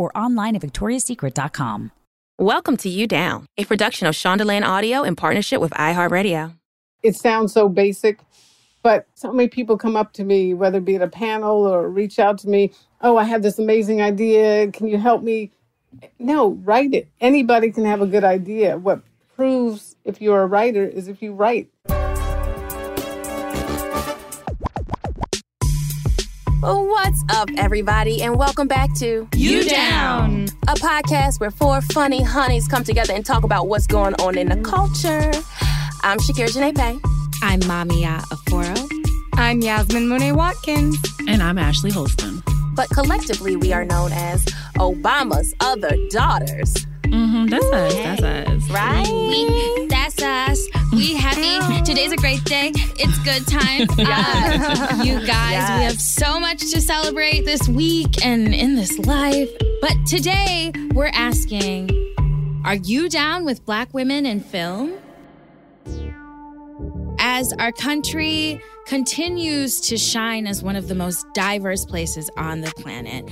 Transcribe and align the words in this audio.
or 0.00 0.16
online 0.16 0.56
at 0.56 0.62
victoriassecret.com. 0.62 1.92
Welcome 2.38 2.78
to 2.78 2.88
You 2.88 3.06
Down, 3.06 3.44
a 3.58 3.64
production 3.66 4.06
of 4.06 4.14
Shondaland 4.14 4.64
Audio 4.64 5.02
in 5.02 5.14
partnership 5.14 5.60
with 5.60 5.72
iHeartRadio. 5.72 6.56
It 7.02 7.14
sounds 7.14 7.52
so 7.52 7.68
basic, 7.68 8.18
but 8.82 9.06
so 9.14 9.30
many 9.30 9.48
people 9.48 9.76
come 9.76 9.94
up 9.94 10.14
to 10.14 10.24
me, 10.24 10.54
whether 10.54 10.78
it 10.78 10.86
be 10.86 10.96
at 10.96 11.02
a 11.02 11.08
panel 11.08 11.66
or 11.66 11.88
reach 11.88 12.18
out 12.18 12.38
to 12.38 12.48
me. 12.48 12.72
Oh, 13.02 13.18
I 13.18 13.24
have 13.24 13.42
this 13.42 13.58
amazing 13.58 14.00
idea. 14.00 14.72
Can 14.72 14.86
you 14.86 14.96
help 14.96 15.22
me? 15.22 15.50
No, 16.18 16.52
write 16.64 16.94
it. 16.94 17.08
Anybody 17.20 17.70
can 17.70 17.84
have 17.84 18.00
a 18.00 18.06
good 18.06 18.24
idea. 18.24 18.78
What 18.78 19.02
proves 19.36 19.96
if 20.04 20.22
you're 20.22 20.42
a 20.42 20.46
writer 20.46 20.84
is 20.84 21.08
if 21.08 21.20
you 21.20 21.32
write. 21.34 21.68
What's 26.60 27.24
up, 27.30 27.48
everybody, 27.56 28.22
and 28.22 28.36
welcome 28.36 28.68
back 28.68 28.92
to 28.96 29.26
You 29.34 29.64
Down, 29.64 30.44
a 30.68 30.74
podcast 30.74 31.40
where 31.40 31.50
four 31.50 31.80
funny 31.80 32.22
honeys 32.22 32.68
come 32.68 32.84
together 32.84 33.14
and 33.14 33.24
talk 33.24 33.44
about 33.44 33.66
what's 33.66 33.86
going 33.86 34.12
on 34.16 34.36
in 34.36 34.50
the 34.50 34.56
culture. 34.56 35.32
I'm 36.02 36.18
Shakira 36.18 36.48
Janae 36.50 36.76
Pay. 36.76 37.00
I'm 37.42 37.60
Mamiya 37.60 38.20
Aforo. 38.24 38.76
I'm 39.34 39.62
Yasmin 39.62 40.06
Monet 40.06 40.32
Watkins. 40.32 40.98
And 41.26 41.42
I'm 41.42 41.56
Ashley 41.56 41.90
Holston. 41.92 42.42
But 42.74 42.90
collectively, 42.90 43.56
we 43.56 43.72
are 43.72 43.86
known 43.86 44.12
as 44.12 44.44
Obama's 44.76 45.54
Other 45.60 45.96
Daughters. 46.10 46.74
Mm-hmm, 47.04 47.46
that's 47.46 47.64
us. 47.64 47.94
That's 47.94 48.22
us. 48.22 48.70
Right? 48.70 49.08
We, 49.08 49.86
that's 49.86 50.20
us. 50.20 50.68
We 50.92 51.14
happy. 51.14 51.82
Today's 51.84 52.12
a 52.12 52.16
great 52.16 52.42
day. 52.44 52.72
It's 52.74 53.18
good 53.20 53.46
time. 53.46 53.86
Uh, 54.10 55.02
you 55.04 55.18
guys, 55.26 55.52
Yes. 55.52 55.78
we 55.78 55.84
have 55.84 56.00
so 56.00 56.40
much 56.40 56.58
to 56.72 56.80
celebrate 56.80 57.44
this 57.44 57.68
week 57.68 58.24
and 58.24 58.52
in 58.54 58.74
this 58.74 58.98
life. 58.98 59.48
But 59.80 59.94
today, 60.06 60.72
we're 60.94 61.10
asking 61.12 61.90
Are 62.64 62.74
you 62.74 63.08
down 63.08 63.44
with 63.44 63.64
black 63.64 63.92
women 63.94 64.26
in 64.26 64.40
film? 64.40 64.92
As 67.18 67.52
our 67.58 67.72
country 67.72 68.60
continues 68.86 69.80
to 69.82 69.96
shine 69.96 70.46
as 70.46 70.62
one 70.62 70.74
of 70.76 70.88
the 70.88 70.94
most 70.94 71.24
diverse 71.34 71.84
places 71.84 72.30
on 72.36 72.62
the 72.62 72.72
planet, 72.72 73.30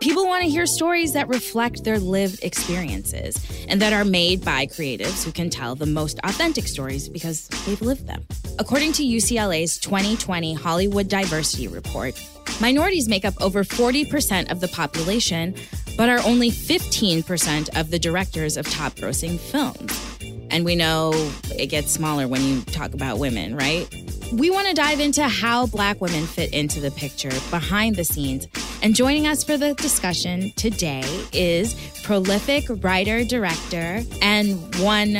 people 0.00 0.26
want 0.26 0.42
to 0.42 0.48
hear 0.48 0.66
stories 0.66 1.12
that 1.12 1.28
reflect 1.28 1.84
their 1.84 1.98
lived 1.98 2.42
experiences 2.42 3.36
and 3.68 3.82
that 3.82 3.92
are 3.92 4.04
made 4.04 4.42
by 4.42 4.66
creatives 4.66 5.22
who 5.22 5.30
can 5.30 5.50
tell 5.50 5.74
the 5.74 5.84
most 5.84 6.18
authentic 6.24 6.66
stories 6.66 7.06
because 7.06 7.48
they've 7.66 7.82
lived 7.82 8.06
them. 8.06 8.24
According 8.58 8.92
to 8.92 9.04
UCLA's 9.04 9.78
2020 9.78 10.54
Hollywood 10.54 11.08
Diversity 11.08 11.68
Report, 11.68 12.18
minorities 12.62 13.08
make 13.08 13.26
up 13.26 13.34
over 13.42 13.62
40% 13.62 14.50
of 14.50 14.60
the 14.60 14.68
population, 14.68 15.54
but 15.98 16.08
are 16.08 16.20
only 16.20 16.50
15% 16.50 17.78
of 17.78 17.90
the 17.90 17.98
directors 17.98 18.56
of 18.56 18.66
top 18.70 18.94
grossing 18.94 19.38
films. 19.38 20.18
And 20.50 20.64
we 20.64 20.76
know 20.76 21.12
it 21.56 21.66
gets 21.66 21.92
smaller 21.92 22.26
when 22.26 22.42
you 22.42 22.62
talk 22.62 22.94
about 22.94 23.18
women, 23.18 23.54
right? 23.54 23.86
We 24.32 24.48
want 24.48 24.66
to 24.68 24.74
dive 24.74 25.00
into 25.00 25.28
how 25.28 25.66
Black 25.66 26.00
women 26.00 26.26
fit 26.26 26.52
into 26.54 26.80
the 26.80 26.90
picture 26.90 27.32
behind 27.50 27.96
the 27.96 28.04
scenes. 28.04 28.46
And 28.82 28.94
joining 28.94 29.26
us 29.26 29.44
for 29.44 29.58
the 29.58 29.74
discussion 29.74 30.52
today 30.52 31.04
is 31.32 31.74
prolific 32.02 32.64
writer, 32.82 33.24
director, 33.24 34.02
and 34.22 34.74
one 34.76 35.16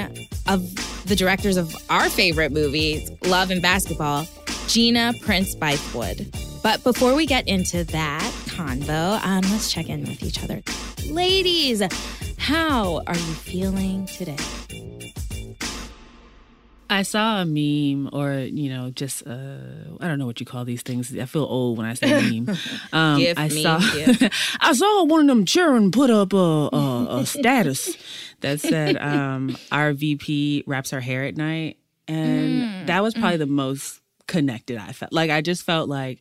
of 0.48 1.06
the 1.06 1.14
directors 1.14 1.58
of 1.58 1.74
our 1.90 2.08
favorite 2.08 2.52
movie, 2.52 3.06
Love 3.24 3.50
and 3.50 3.60
Basketball, 3.60 4.26
Gina 4.66 5.12
Prince 5.20 5.54
Bythewood. 5.54 6.62
But 6.62 6.82
before 6.84 7.14
we 7.14 7.26
get 7.26 7.48
into 7.48 7.84
that 7.84 8.32
convo, 8.46 9.22
um, 9.24 9.42
let's 9.50 9.70
check 9.70 9.90
in 9.90 10.04
with 10.04 10.22
each 10.22 10.42
other. 10.42 10.62
Ladies, 11.06 11.82
how 12.38 13.02
are 13.06 13.14
you 13.14 13.34
feeling 13.34 14.06
today? 14.06 14.36
I 16.90 17.02
saw 17.02 17.40
a 17.40 17.44
meme, 17.46 18.10
or 18.12 18.32
you 18.32 18.68
know, 18.68 18.90
just 18.90 19.26
uh, 19.26 19.58
I 20.00 20.08
don't 20.08 20.18
know 20.18 20.26
what 20.26 20.40
you 20.40 20.46
call 20.46 20.64
these 20.64 20.82
things. 20.82 21.16
I 21.16 21.24
feel 21.24 21.44
old 21.44 21.78
when 21.78 21.86
I 21.86 21.94
say 21.94 22.08
meme. 22.30 22.48
Um, 22.92 23.24
I 23.36 23.48
meme, 23.48 23.50
saw. 23.50 23.78
I 24.60 24.72
saw 24.72 25.04
one 25.04 25.20
of 25.20 25.26
them 25.28 25.44
children 25.44 25.92
put 25.92 26.10
up 26.10 26.32
a, 26.32 26.36
a, 26.36 27.06
a 27.20 27.26
status 27.26 27.96
that 28.40 28.60
said 28.70 28.96
um, 28.96 29.56
our 29.70 29.92
VP 29.92 30.64
wraps 30.66 30.90
her 30.90 31.00
hair 31.00 31.24
at 31.24 31.36
night, 31.36 31.78
and 32.08 32.88
that 32.88 33.02
was 33.02 33.14
probably 33.14 33.36
the 33.36 33.46
most 33.46 34.00
connected 34.26 34.76
I 34.76 34.92
felt. 34.92 35.12
Like 35.12 35.30
I 35.30 35.42
just 35.42 35.62
felt 35.62 35.88
like, 35.88 36.20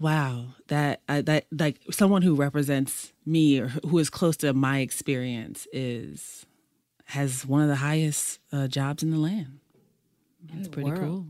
wow, 0.00 0.46
that 0.66 1.02
I, 1.08 1.20
that 1.22 1.46
like 1.56 1.80
someone 1.92 2.22
who 2.22 2.34
represents 2.34 3.12
me 3.24 3.60
or 3.60 3.68
who 3.68 3.98
is 3.98 4.10
close 4.10 4.36
to 4.38 4.52
my 4.52 4.80
experience 4.80 5.68
is 5.72 6.46
has 7.04 7.46
one 7.46 7.62
of 7.62 7.68
the 7.68 7.76
highest 7.76 8.38
uh, 8.52 8.66
jobs 8.66 9.02
in 9.02 9.10
the 9.10 9.18
land. 9.18 9.57
That's 10.54 10.68
pretty 10.68 10.90
world. 10.90 11.00
cool. 11.00 11.26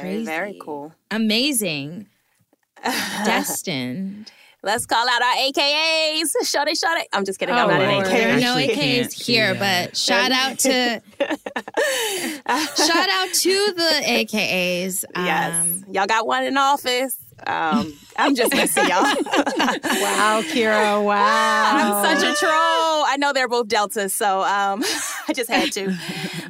Very, 0.00 0.24
very 0.24 0.58
cool. 0.60 0.92
Amazing. 1.10 2.08
Destined. 2.84 4.30
Let's 4.62 4.84
call 4.84 5.06
out 5.08 5.22
our 5.22 5.34
AKAs. 5.36 6.32
Shut 6.44 6.66
it, 6.66 6.76
shut 6.76 6.98
it. 6.98 7.06
I'm 7.12 7.24
just 7.24 7.38
kidding. 7.38 7.54
I'm 7.54 7.68
Oh, 7.68 7.72
not 7.72 7.80
an 7.82 7.90
AKA. 8.02 8.10
There 8.12 8.36
are 8.36 8.40
no 8.40 8.56
Actually 8.58 9.04
here, 9.14 9.54
but 9.54 9.96
shout 9.96 10.32
out 10.32 10.58
to 10.60 11.00
shout 11.20 13.08
out 13.10 13.32
to 13.32 13.72
the 13.76 14.02
AKAs. 14.06 15.04
Yes. 15.14 15.66
Um, 15.66 15.84
Y'all 15.92 16.06
got 16.06 16.26
one 16.26 16.44
in 16.44 16.56
office. 16.56 17.16
Um, 17.46 17.92
I'm 18.16 18.34
just 18.34 18.52
messing 18.54 18.86
y'all. 18.88 19.02
Wow, 20.06 20.42
Kira. 20.42 21.02
Wow. 21.06 22.02
I'm 22.04 22.18
such 22.18 22.24
a 22.24 22.34
troll. 22.38 22.52
I 22.52 23.16
know 23.18 23.32
they're 23.32 23.48
both 23.48 23.68
deltas, 23.68 24.14
so 24.14 24.40
um, 24.42 24.82
I 25.28 25.32
just 25.32 25.50
had 25.50 25.70
to. 25.72 25.96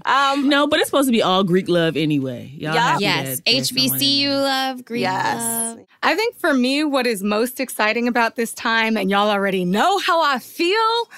Um, 0.05 0.49
No, 0.49 0.67
but 0.67 0.79
it's 0.81 0.89
supposed 0.89 1.09
to 1.09 1.13
be 1.13 1.23
all 1.23 1.43
Greek 1.45 1.69
love 1.69 1.97
anyway. 1.97 2.53
Y'all 2.57 2.75
Yeah. 2.75 2.99
yes, 2.99 3.39
that 3.39 3.45
there's 3.45 3.71
HBCU 3.71 4.29
love, 4.29 4.85
Greek 4.85 5.03
yes. 5.03 5.41
love. 5.41 5.81
I 6.03 6.15
think 6.15 6.37
for 6.39 6.55
me, 6.55 6.85
what 6.85 7.07
is 7.07 7.23
most 7.23 7.59
exciting 7.59 8.07
about 8.07 8.37
this 8.37 8.55
time, 8.55 8.97
and 8.97 9.11
y'all 9.11 9.29
already 9.29 9.65
know 9.65 9.99
how 9.99 10.23
I 10.23 10.39
feel, 10.39 11.09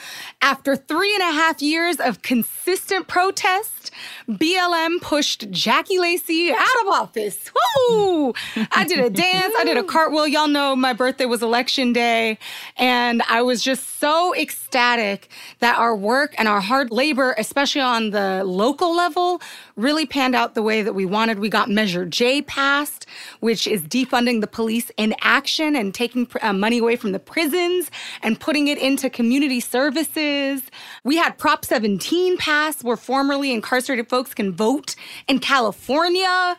after 0.41 0.77
three 0.77 1.13
and 1.15 1.23
a 1.23 1.33
half 1.33 1.61
years 1.61 1.97
of 1.97 2.23
consistent 2.23 3.07
protest, 3.07 3.91
BLM 4.29 5.01
pushed 5.03 5.51
Jackie 5.51 5.99
Lacey 5.99 6.53
out 6.53 6.67
of 6.83 6.89
office. 6.89 7.51
Woo! 7.91 8.33
I 8.73 8.85
did 8.87 8.99
a 9.01 9.11
dance, 9.11 9.55
I 9.59 9.65
did 9.65 9.77
a 9.77 9.83
cartwheel. 9.83 10.29
Y'all 10.29 10.47
know 10.47 10.77
my 10.77 10.93
birthday 10.93 11.25
was 11.25 11.43
election 11.43 11.93
day, 11.93 12.39
and 12.77 13.23
I 13.29 13.43
was 13.43 13.61
just 13.61 13.99
so 13.99 14.33
ecstatic 14.37 15.29
that 15.59 15.77
our 15.77 15.97
work 15.97 16.33
and 16.39 16.47
our 16.47 16.61
hard 16.61 16.93
labor, 16.93 17.35
especially 17.37 17.81
on 17.81 18.11
the 18.11 18.45
local 18.45 18.95
level, 18.95 19.43
really 19.75 20.07
panned 20.07 20.37
out 20.37 20.55
the 20.55 20.63
way 20.63 20.83
that 20.83 20.93
we 20.93 21.05
wanted. 21.05 21.41
We 21.41 21.49
got 21.49 21.69
Measure 21.69 22.07
J 22.07 22.41
passed, 22.41 23.05
which 23.41 23.67
is 23.67 23.83
defunding 23.83 24.43
the 24.43 24.47
police 24.47 24.93
in 24.97 25.13
action 25.23 25.75
and 25.75 25.93
taking 25.93 26.27
pr- 26.27 26.39
uh, 26.41 26.53
money 26.53 26.79
away 26.79 26.95
from 26.95 27.11
the 27.11 27.19
prisons 27.19 27.91
and 28.23 28.39
putting 28.39 28.69
it 28.69 28.79
into 28.79 29.11
community 29.11 29.59
services. 29.59 30.63
We 31.03 31.17
had 31.17 31.37
Prop 31.37 31.65
17 31.65 32.37
passed, 32.37 32.85
where 32.85 32.97
formerly 32.97 33.53
incarcerated 33.53 34.09
folks 34.09 34.35
can 34.35 34.53
vote 34.53 34.95
in 35.27 35.41
California. 35.41 36.57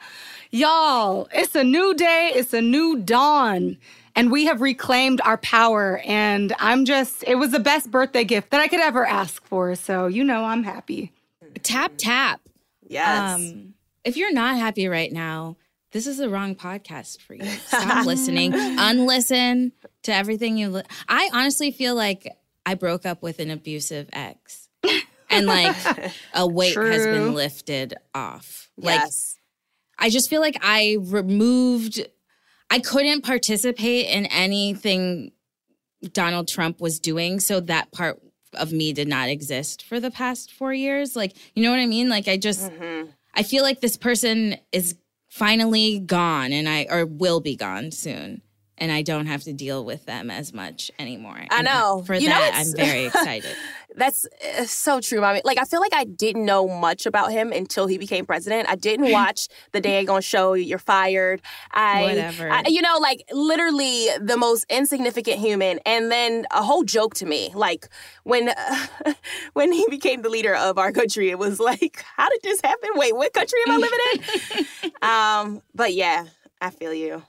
Y'all, 0.52 1.28
it's 1.32 1.56
a 1.56 1.64
new 1.64 1.94
day, 1.94 2.32
it's 2.34 2.54
a 2.54 2.62
new 2.62 2.98
dawn. 2.98 3.78
And 4.16 4.32
we 4.32 4.46
have 4.46 4.62
reclaimed 4.62 5.22
our 5.24 5.38
power. 5.38 6.02
And 6.04 6.54
I'm 6.60 6.86
just, 6.86 7.24
it 7.28 7.36
was 7.36 7.52
the 7.52 7.60
best 7.60 7.92
birthday 7.92 8.24
gift 8.24 8.50
that 8.50 8.60
I 8.60 8.68
could 8.68 8.80
ever 8.82 9.06
ask 9.06 9.46
for. 9.46 9.76
So, 9.76 10.08
you 10.08 10.24
know, 10.24 10.44
I'm 10.44 10.64
happy. 10.64 11.14
Tap 11.64 11.94
tap. 11.98 12.42
Yes. 12.88 13.36
Um, 13.40 13.76
if 14.04 14.18
you're 14.18 14.34
not 14.34 14.58
happy 14.58 14.88
right 14.88 15.12
now, 15.12 15.56
this 15.92 16.06
is 16.08 16.18
the 16.18 16.30
wrong 16.30 16.56
podcast 16.56 17.22
for 17.22 17.34
you. 17.34 17.46
Stop 17.46 18.06
listening. 18.06 18.54
Unlisten 18.54 19.72
to 20.04 20.14
everything 20.14 20.58
you. 20.58 20.70
Li- 20.70 20.84
I 21.08 21.30
honestly 21.34 21.72
feel 21.72 21.96
like 21.96 22.36
I 22.66 22.76
broke 22.76 23.06
up 23.06 23.22
with 23.22 23.40
an 23.40 23.50
abusive 23.50 24.10
ex, 24.14 24.70
and 25.30 25.46
like 25.46 25.76
a 26.34 26.48
weight 26.48 26.76
has 26.76 27.06
been 27.06 27.34
lifted 27.34 27.96
off. 28.14 28.70
Like 28.78 29.00
yes. 29.00 29.29
I 30.00 30.10
just 30.10 30.30
feel 30.30 30.42
like 30.42 30.58
I 30.62 30.98
removed. 31.00 32.08
I 32.70 32.80
couldn't 32.80 33.24
participate 33.24 34.08
in 34.08 34.26
anything 34.28 35.32
Donald 36.14 36.48
Trump 36.48 36.80
was 36.80 37.00
doing. 37.00 37.40
So 37.40 37.60
that 37.60 37.92
part 37.92 38.22
of 38.54 38.72
me 38.72 38.94
did 38.94 39.08
not 39.08 39.30
exist 39.30 39.84
for 39.84 40.00
the 40.00 40.10
past 40.10 40.52
four 40.52 40.74
years. 40.74 41.16
Like, 41.16 41.36
you 41.56 41.64
know 41.64 41.72
what 41.72 41.80
I 41.80 41.86
mean? 41.86 42.10
Like, 42.10 42.28
I 42.28 42.38
just, 42.38 42.72
mm-hmm. 42.72 43.10
I 43.36 43.44
feel 43.44 43.64
like 43.64 43.82
this 43.82 43.98
person 43.98 44.56
is 44.72 44.96
finally 45.28 46.00
gone 46.00 46.52
and 46.52 46.68
I, 46.68 46.88
or 46.90 47.06
will 47.06 47.42
be 47.42 47.56
gone 47.56 47.92
soon. 47.92 48.42
And 48.80 48.92
I 48.92 49.02
don't 49.02 49.26
have 49.28 49.44
to 49.44 49.54
deal 49.54 49.84
with 49.84 50.06
them 50.06 50.32
as 50.32 50.54
much 50.54 50.92
anymore. 50.98 51.40
I 51.52 51.62
know. 51.62 52.04
For 52.06 52.16
you 52.16 52.30
that, 52.30 52.54
I'm 52.56 52.74
very 52.76 53.06
excited. 53.08 53.56
That's 53.96 54.28
uh, 54.58 54.66
so 54.66 55.02
true, 55.02 55.20
mommy. 55.20 55.42
Like 55.44 55.58
I 55.58 55.66
feel 55.66 55.82
like 55.82 55.94
I 55.94 56.04
didn't 56.06 56.46
know 56.46 56.68
much 56.68 57.06
about 57.06 57.32
him 57.32 57.52
until 57.52 57.88
he 57.88 57.98
became 57.98 58.26
president. 58.26 58.70
I 58.70 58.76
didn't 58.76 59.12
watch 59.12 59.48
the 59.72 59.82
Daggone 59.82 60.24
show. 60.24 60.54
You're 60.54 60.80
fired. 60.80 61.42
I, 61.72 62.04
Whatever. 62.04 62.50
I, 62.50 62.64
you 62.68 62.82
know, 62.82 62.98
like 63.00 63.24
literally 63.32 64.08
the 64.20 64.38
most 64.38 64.66
insignificant 64.70 65.40
human, 65.40 65.80
and 65.86 66.12
then 66.12 66.46
a 66.52 66.64
whole 66.64 66.84
joke 66.84 67.16
to 67.16 67.26
me. 67.26 67.52
Like 67.54 67.90
when 68.24 68.50
uh, 68.50 68.88
when 69.54 69.72
he 69.72 69.86
became 69.90 70.22
the 70.22 70.30
leader 70.30 70.56
of 70.56 70.78
our 70.78 70.92
country, 70.92 71.30
it 71.30 71.40
was 71.40 71.60
like, 71.60 72.04
how 72.16 72.30
did 72.30 72.42
this 72.44 72.62
happen? 72.62 72.92
Wait, 72.96 73.16
what 73.16 73.34
country 73.34 73.60
am 73.68 73.74
I 73.74 73.78
living 73.78 74.00
in? 74.84 74.92
um, 75.02 75.62
but 75.74 75.94
yeah, 75.94 76.26
I 76.62 76.70
feel 76.70 76.94
you. 76.94 77.24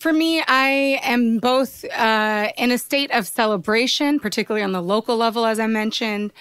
For 0.00 0.12
me, 0.12 0.42
I 0.46 1.00
am 1.02 1.38
both 1.38 1.84
uh, 1.84 2.48
in 2.56 2.70
a 2.70 2.78
state 2.78 3.10
of 3.12 3.26
celebration, 3.26 4.18
particularly 4.18 4.64
on 4.64 4.72
the 4.72 4.82
local 4.82 5.16
level, 5.16 5.46
as 5.46 5.58
I 5.60 5.66
mentioned, 5.66 6.32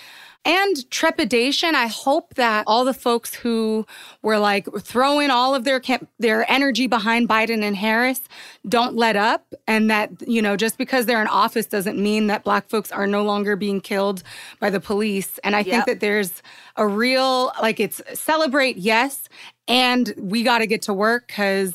and 0.45 0.89
trepidation. 0.91 1.75
I 1.75 1.87
hope 1.87 2.33
that 2.35 2.65
all 2.67 2.83
the 2.83 2.93
folks 2.93 3.33
who 3.33 3.85
were 4.21 4.37
like 4.37 4.67
throwing 4.81 5.29
all 5.29 5.55
of 5.55 5.63
their 5.63 5.79
camp- 5.79 6.09
their 6.19 6.49
energy 6.51 6.87
behind 6.87 7.29
Biden 7.29 7.63
and 7.63 7.75
Harris 7.75 8.21
don't 8.67 8.95
let 8.95 9.15
up, 9.15 9.53
and 9.67 9.89
that 9.89 10.11
you 10.27 10.41
know 10.41 10.57
just 10.57 10.77
because 10.77 11.05
they're 11.05 11.21
in 11.21 11.27
office 11.27 11.65
doesn't 11.65 11.97
mean 11.97 12.27
that 12.27 12.43
Black 12.43 12.67
folks 12.69 12.91
are 12.91 13.07
no 13.07 13.23
longer 13.23 13.55
being 13.55 13.81
killed 13.81 14.23
by 14.59 14.69
the 14.69 14.79
police. 14.79 15.39
And 15.43 15.55
I 15.55 15.59
yep. 15.59 15.67
think 15.67 15.85
that 15.85 15.99
there's 15.99 16.41
a 16.75 16.87
real 16.87 17.51
like 17.61 17.79
it's 17.79 18.01
celebrate, 18.13 18.77
yes, 18.77 19.29
and 19.67 20.13
we 20.17 20.43
got 20.43 20.59
to 20.59 20.67
get 20.67 20.81
to 20.83 20.93
work 20.93 21.27
because 21.27 21.73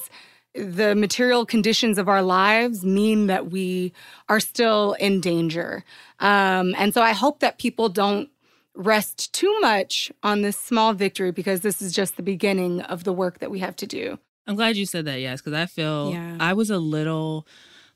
the 0.59 0.95
material 0.95 1.47
conditions 1.47 1.99
of 1.99 2.09
our 2.09 2.23
lives 2.23 2.85
mean 2.85 3.27
that 3.29 3.51
we 3.51 3.93
are 4.29 4.41
still 4.41 4.95
in 4.95 5.21
danger. 5.21 5.85
Um, 6.21 6.75
and 6.77 6.93
so 6.93 7.03
I 7.03 7.13
hope 7.13 7.41
that 7.41 7.59
people 7.59 7.89
don't 7.89 8.29
rest 8.75 9.33
too 9.33 9.59
much 9.61 10.13
on 10.23 10.43
this 10.43 10.57
small 10.57 10.93
victory 10.93 11.33
because 11.33 11.61
this 11.61 11.83
is 11.83 11.93
just 11.93 12.17
the 12.17 12.23
beginning 12.23 12.81
of 12.83 13.05
the 13.05 13.13
work 13.13 13.41
that 13.41 13.51
we 13.51 13.59
have 13.59 13.77
to 13.77 13.87
do. 13.87 14.19
I'm 14.47 14.57
glad 14.57 14.77
you 14.77 14.87
said 14.87 15.05
that, 15.05 15.21
yes, 15.21 15.41
because 15.41 15.53
I 15.53 15.67
feel 15.67 16.13
yeah. 16.13 16.37
I 16.41 16.55
was 16.55 16.71
a 16.71 16.79
little 16.79 17.47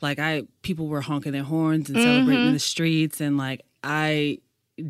like 0.02 0.18
I 0.18 0.42
people 0.62 0.88
were 0.88 1.00
honking 1.00 1.32
their 1.32 1.44
horns 1.44 1.88
and 1.88 1.96
celebrating 1.96 2.40
mm-hmm. 2.40 2.48
in 2.48 2.52
the 2.52 2.58
streets 2.58 3.20
and 3.20 3.38
like 3.38 3.62
I 3.82 4.38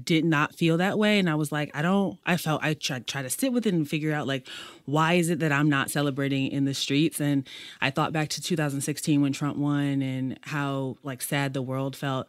did 0.04 0.24
not 0.24 0.54
feel 0.54 0.76
that 0.76 0.98
way 0.98 1.18
and 1.18 1.28
i 1.28 1.34
was 1.34 1.50
like 1.50 1.70
i 1.74 1.82
don't 1.82 2.18
i 2.24 2.36
felt 2.36 2.62
i 2.62 2.72
tried 2.72 3.06
try 3.06 3.20
to 3.20 3.28
sit 3.28 3.52
with 3.52 3.66
it 3.66 3.74
and 3.74 3.88
figure 3.88 4.12
out 4.12 4.26
like 4.26 4.46
why 4.84 5.14
is 5.14 5.28
it 5.28 5.40
that 5.40 5.50
i'm 5.50 5.68
not 5.68 5.90
celebrating 5.90 6.46
in 6.46 6.64
the 6.64 6.74
streets 6.74 7.20
and 7.20 7.48
i 7.80 7.90
thought 7.90 8.12
back 8.12 8.28
to 8.28 8.40
2016 8.40 9.20
when 9.20 9.32
trump 9.32 9.56
won 9.56 10.00
and 10.00 10.38
how 10.42 10.96
like 11.02 11.20
sad 11.20 11.52
the 11.52 11.62
world 11.62 11.96
felt 11.96 12.28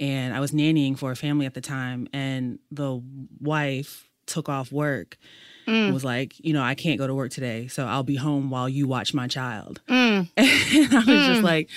and 0.00 0.34
i 0.34 0.40
was 0.40 0.52
nannying 0.52 0.98
for 0.98 1.10
a 1.10 1.16
family 1.16 1.44
at 1.44 1.54
the 1.54 1.60
time 1.60 2.08
and 2.12 2.58
the 2.70 3.02
wife 3.40 4.08
took 4.26 4.48
off 4.48 4.72
work 4.72 5.18
mm. 5.66 5.92
was 5.92 6.04
like, 6.04 6.38
you 6.44 6.52
know, 6.52 6.62
I 6.62 6.74
can't 6.74 6.98
go 6.98 7.06
to 7.06 7.14
work 7.14 7.30
today, 7.30 7.68
so 7.68 7.86
I'll 7.86 8.02
be 8.02 8.16
home 8.16 8.50
while 8.50 8.68
you 8.68 8.86
watch 8.86 9.14
my 9.14 9.26
child. 9.28 9.80
Mm. 9.88 10.28
And 10.36 10.92
I 10.92 10.98
was 10.98 11.06
mm. 11.06 11.26
just 11.26 11.42
like, 11.42 11.70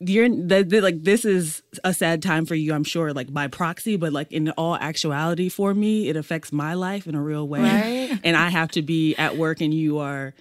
you're 0.00 0.28
the, 0.28 0.64
the, 0.66 0.80
like 0.80 1.02
this 1.04 1.24
is 1.24 1.62
a 1.84 1.92
sad 1.92 2.22
time 2.22 2.46
for 2.46 2.54
you 2.54 2.72
i'm 2.72 2.84
sure 2.84 3.12
like 3.12 3.32
by 3.32 3.46
proxy 3.46 3.96
but 3.96 4.12
like 4.12 4.32
in 4.32 4.48
all 4.50 4.74
actuality 4.76 5.48
for 5.48 5.74
me 5.74 6.08
it 6.08 6.16
affects 6.16 6.52
my 6.52 6.74
life 6.74 7.06
in 7.06 7.14
a 7.14 7.22
real 7.22 7.46
way 7.46 7.60
right? 7.60 8.20
and 8.24 8.36
i 8.36 8.48
have 8.48 8.70
to 8.70 8.82
be 8.82 9.14
at 9.16 9.36
work 9.36 9.60
and 9.60 9.74
you 9.74 9.98
are 9.98 10.34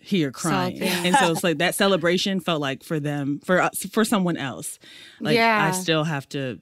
here 0.00 0.30
crying 0.30 0.80
and 0.80 1.14
so 1.16 1.30
it's 1.30 1.44
like 1.44 1.58
that 1.58 1.74
celebration 1.74 2.40
felt 2.40 2.60
like 2.60 2.82
for 2.82 2.98
them 2.98 3.40
for 3.44 3.60
us 3.60 3.84
for 3.86 4.04
someone 4.04 4.36
else 4.36 4.78
like 5.20 5.34
yeah. 5.34 5.66
i 5.66 5.72
still 5.72 6.04
have 6.04 6.28
to 6.28 6.58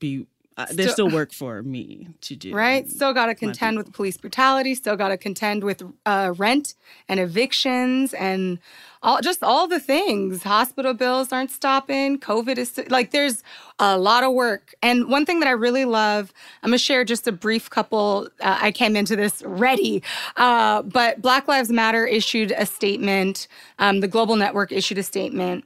be 0.00 0.26
uh, 0.58 0.66
there's 0.72 0.92
still 0.92 1.08
work 1.08 1.32
for 1.32 1.62
me 1.62 2.08
to 2.20 2.34
do. 2.34 2.52
Right? 2.52 2.90
Still 2.90 3.14
got 3.14 3.26
to 3.26 3.34
contend 3.36 3.78
with 3.78 3.92
police 3.92 4.16
brutality, 4.16 4.74
still 4.74 4.96
got 4.96 5.08
to 5.08 5.16
contend 5.16 5.62
with 5.62 5.82
uh, 6.04 6.34
rent 6.36 6.74
and 7.08 7.20
evictions 7.20 8.12
and 8.12 8.58
all 9.00 9.20
just 9.20 9.44
all 9.44 9.68
the 9.68 9.78
things. 9.78 10.42
Hospital 10.42 10.94
bills 10.94 11.32
aren't 11.32 11.52
stopping. 11.52 12.18
COVID 12.18 12.58
is 12.58 12.80
like 12.88 13.12
there's 13.12 13.44
a 13.78 13.96
lot 13.96 14.24
of 14.24 14.32
work. 14.32 14.74
And 14.82 15.08
one 15.08 15.24
thing 15.24 15.38
that 15.38 15.46
I 15.46 15.52
really 15.52 15.84
love, 15.84 16.32
I'm 16.64 16.70
gonna 16.70 16.78
share 16.78 17.04
just 17.04 17.28
a 17.28 17.32
brief 17.32 17.70
couple. 17.70 18.28
Uh, 18.40 18.58
I 18.60 18.72
came 18.72 18.96
into 18.96 19.14
this 19.14 19.42
ready, 19.44 20.02
uh, 20.36 20.82
but 20.82 21.22
Black 21.22 21.46
Lives 21.46 21.70
Matter 21.70 22.04
issued 22.04 22.52
a 22.56 22.66
statement. 22.66 23.46
Um, 23.78 24.00
the 24.00 24.08
Global 24.08 24.34
Network 24.34 24.72
issued 24.72 24.98
a 24.98 25.04
statement 25.04 25.64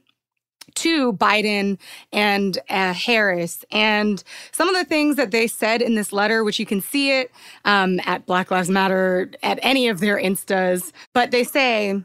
to 0.74 1.12
Biden 1.14 1.78
and 2.12 2.58
uh, 2.68 2.92
Harris. 2.92 3.64
And 3.70 4.22
some 4.52 4.68
of 4.68 4.74
the 4.74 4.84
things 4.84 5.16
that 5.16 5.30
they 5.30 5.46
said 5.46 5.82
in 5.82 5.94
this 5.94 6.12
letter, 6.12 6.44
which 6.44 6.58
you 6.58 6.66
can 6.66 6.80
see 6.80 7.18
it 7.18 7.30
um, 7.64 8.00
at 8.04 8.26
Black 8.26 8.50
Lives 8.50 8.70
Matter, 8.70 9.30
at 9.42 9.58
any 9.62 9.88
of 9.88 10.00
their 10.00 10.16
Instas, 10.16 10.92
but 11.12 11.30
they 11.30 11.44
say, 11.44 12.02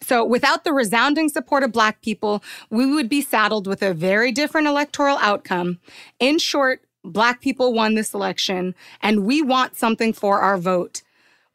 so, 0.00 0.24
without 0.24 0.62
the 0.62 0.72
resounding 0.72 1.28
support 1.28 1.64
of 1.64 1.72
Black 1.72 2.00
people, 2.02 2.42
we 2.70 2.86
would 2.86 3.08
be 3.08 3.20
saddled 3.20 3.66
with 3.66 3.82
a 3.82 3.92
very 3.92 4.30
different 4.30 4.68
electoral 4.68 5.18
outcome. 5.18 5.80
In 6.20 6.38
short, 6.38 6.82
Black 7.04 7.40
people 7.40 7.72
won 7.72 7.94
this 7.94 8.14
election, 8.14 8.74
and 9.02 9.24
we 9.24 9.42
want 9.42 9.76
something 9.76 10.12
for 10.12 10.40
our 10.40 10.56
vote. 10.56 11.02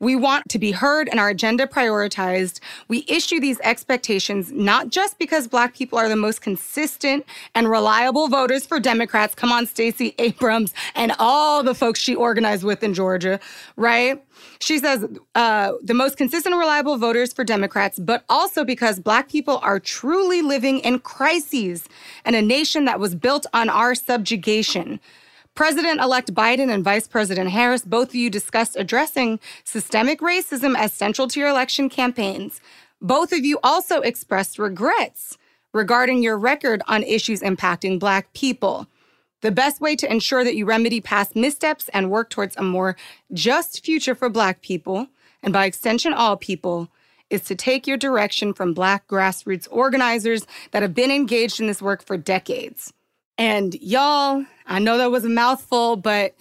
We 0.03 0.17
want 0.17 0.49
to 0.49 0.59
be 0.59 0.73
heard 0.73 1.07
and 1.07 1.17
our 1.17 1.29
agenda 1.29 1.65
prioritized. 1.65 2.59
We 2.89 3.05
issue 3.07 3.39
these 3.39 3.57
expectations 3.61 4.51
not 4.51 4.89
just 4.89 5.17
because 5.17 5.47
Black 5.47 5.73
people 5.73 5.97
are 5.97 6.09
the 6.09 6.17
most 6.17 6.41
consistent 6.41 7.25
and 7.55 7.69
reliable 7.69 8.27
voters 8.27 8.65
for 8.65 8.81
Democrats. 8.81 9.33
Come 9.33 9.53
on, 9.53 9.65
Stacey 9.65 10.13
Abrams 10.19 10.73
and 10.93 11.13
all 11.19 11.63
the 11.63 11.73
folks 11.73 12.01
she 12.01 12.15
organized 12.15 12.65
with 12.65 12.83
in 12.83 12.93
Georgia, 12.93 13.39
right? 13.77 14.21
She 14.59 14.77
says 14.77 15.05
uh, 15.35 15.71
the 15.81 15.93
most 15.93 16.17
consistent 16.17 16.53
and 16.53 16.59
reliable 16.59 16.97
voters 16.97 17.31
for 17.31 17.45
Democrats, 17.45 17.97
but 17.97 18.25
also 18.27 18.65
because 18.65 18.99
Black 18.99 19.29
people 19.29 19.59
are 19.63 19.79
truly 19.79 20.41
living 20.41 20.79
in 20.79 20.99
crises 20.99 21.87
and 22.25 22.35
a 22.35 22.41
nation 22.41 22.83
that 22.83 22.99
was 22.99 23.15
built 23.15 23.45
on 23.53 23.69
our 23.69 23.95
subjugation. 23.95 24.99
President 25.55 26.01
elect 26.01 26.33
Biden 26.33 26.73
and 26.73 26.83
Vice 26.83 27.07
President 27.07 27.51
Harris, 27.51 27.85
both 27.85 28.09
of 28.09 28.15
you 28.15 28.31
discussed 28.31 28.75
addressing 28.75 29.39
systemic 29.63 30.19
racism 30.19 30.75
as 30.75 30.91
central 30.91 31.27
to 31.27 31.39
your 31.39 31.49
election 31.49 31.89
campaigns. 31.89 32.59
Both 32.99 33.31
of 33.31 33.45
you 33.45 33.59
also 33.61 34.01
expressed 34.01 34.57
regrets 34.57 35.37
regarding 35.71 36.23
your 36.23 36.39
record 36.39 36.81
on 36.87 37.03
issues 37.03 37.41
impacting 37.41 37.99
Black 37.99 38.33
people. 38.33 38.87
The 39.41 39.51
best 39.51 39.79
way 39.79 39.95
to 39.97 40.11
ensure 40.11 40.43
that 40.43 40.55
you 40.55 40.65
remedy 40.65 40.99
past 40.99 41.35
missteps 41.35 41.87
and 41.89 42.09
work 42.09 42.31
towards 42.31 42.57
a 42.57 42.63
more 42.63 42.95
just 43.31 43.85
future 43.85 44.15
for 44.15 44.29
Black 44.29 44.63
people, 44.63 45.05
and 45.43 45.53
by 45.53 45.65
extension, 45.65 46.13
all 46.13 46.35
people, 46.35 46.89
is 47.29 47.41
to 47.43 47.53
take 47.53 47.85
your 47.85 47.97
direction 47.97 48.53
from 48.53 48.73
Black 48.73 49.07
grassroots 49.07 49.67
organizers 49.69 50.47
that 50.71 50.81
have 50.81 50.95
been 50.95 51.11
engaged 51.11 51.59
in 51.59 51.67
this 51.67 51.81
work 51.81 52.03
for 52.03 52.17
decades. 52.17 52.91
And 53.37 53.73
y'all, 53.75 54.45
I 54.65 54.79
know 54.79 54.97
that 54.97 55.11
was 55.11 55.25
a 55.25 55.29
mouthful, 55.29 55.95
but 55.95 56.35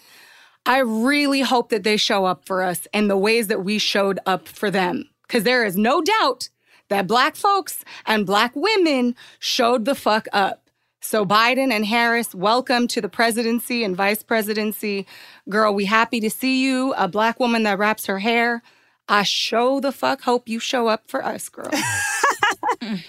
I 0.66 0.78
really 0.78 1.40
hope 1.40 1.70
that 1.70 1.82
they 1.82 1.96
show 1.96 2.24
up 2.24 2.44
for 2.44 2.62
us 2.62 2.86
in 2.92 3.08
the 3.08 3.16
ways 3.16 3.48
that 3.48 3.64
we 3.64 3.78
showed 3.78 4.20
up 4.26 4.46
for 4.46 4.70
them. 4.70 5.08
Because 5.22 5.44
there 5.44 5.64
is 5.64 5.76
no 5.76 6.02
doubt 6.02 6.50
that 6.88 7.06
Black 7.06 7.36
folks 7.36 7.84
and 8.06 8.26
Black 8.26 8.54
women 8.54 9.16
showed 9.38 9.86
the 9.86 9.94
fuck 9.94 10.28
up. 10.32 10.68
So, 11.00 11.24
Biden 11.24 11.72
and 11.72 11.84
Harris, 11.84 12.32
welcome 12.32 12.86
to 12.88 13.00
the 13.00 13.08
presidency 13.08 13.82
and 13.82 13.96
vice 13.96 14.22
presidency. 14.22 15.04
Girl, 15.48 15.74
we 15.74 15.84
happy 15.86 16.20
to 16.20 16.30
see 16.30 16.62
you, 16.62 16.94
a 16.96 17.08
Black 17.08 17.40
woman 17.40 17.64
that 17.64 17.78
wraps 17.78 18.06
her 18.06 18.20
hair. 18.20 18.62
I 19.08 19.24
show 19.24 19.80
the 19.80 19.90
fuck 19.90 20.20
hope 20.20 20.48
you 20.48 20.60
show 20.60 20.86
up 20.86 21.08
for 21.08 21.24
us, 21.24 21.48
girl. 21.48 21.70
and 22.80 23.02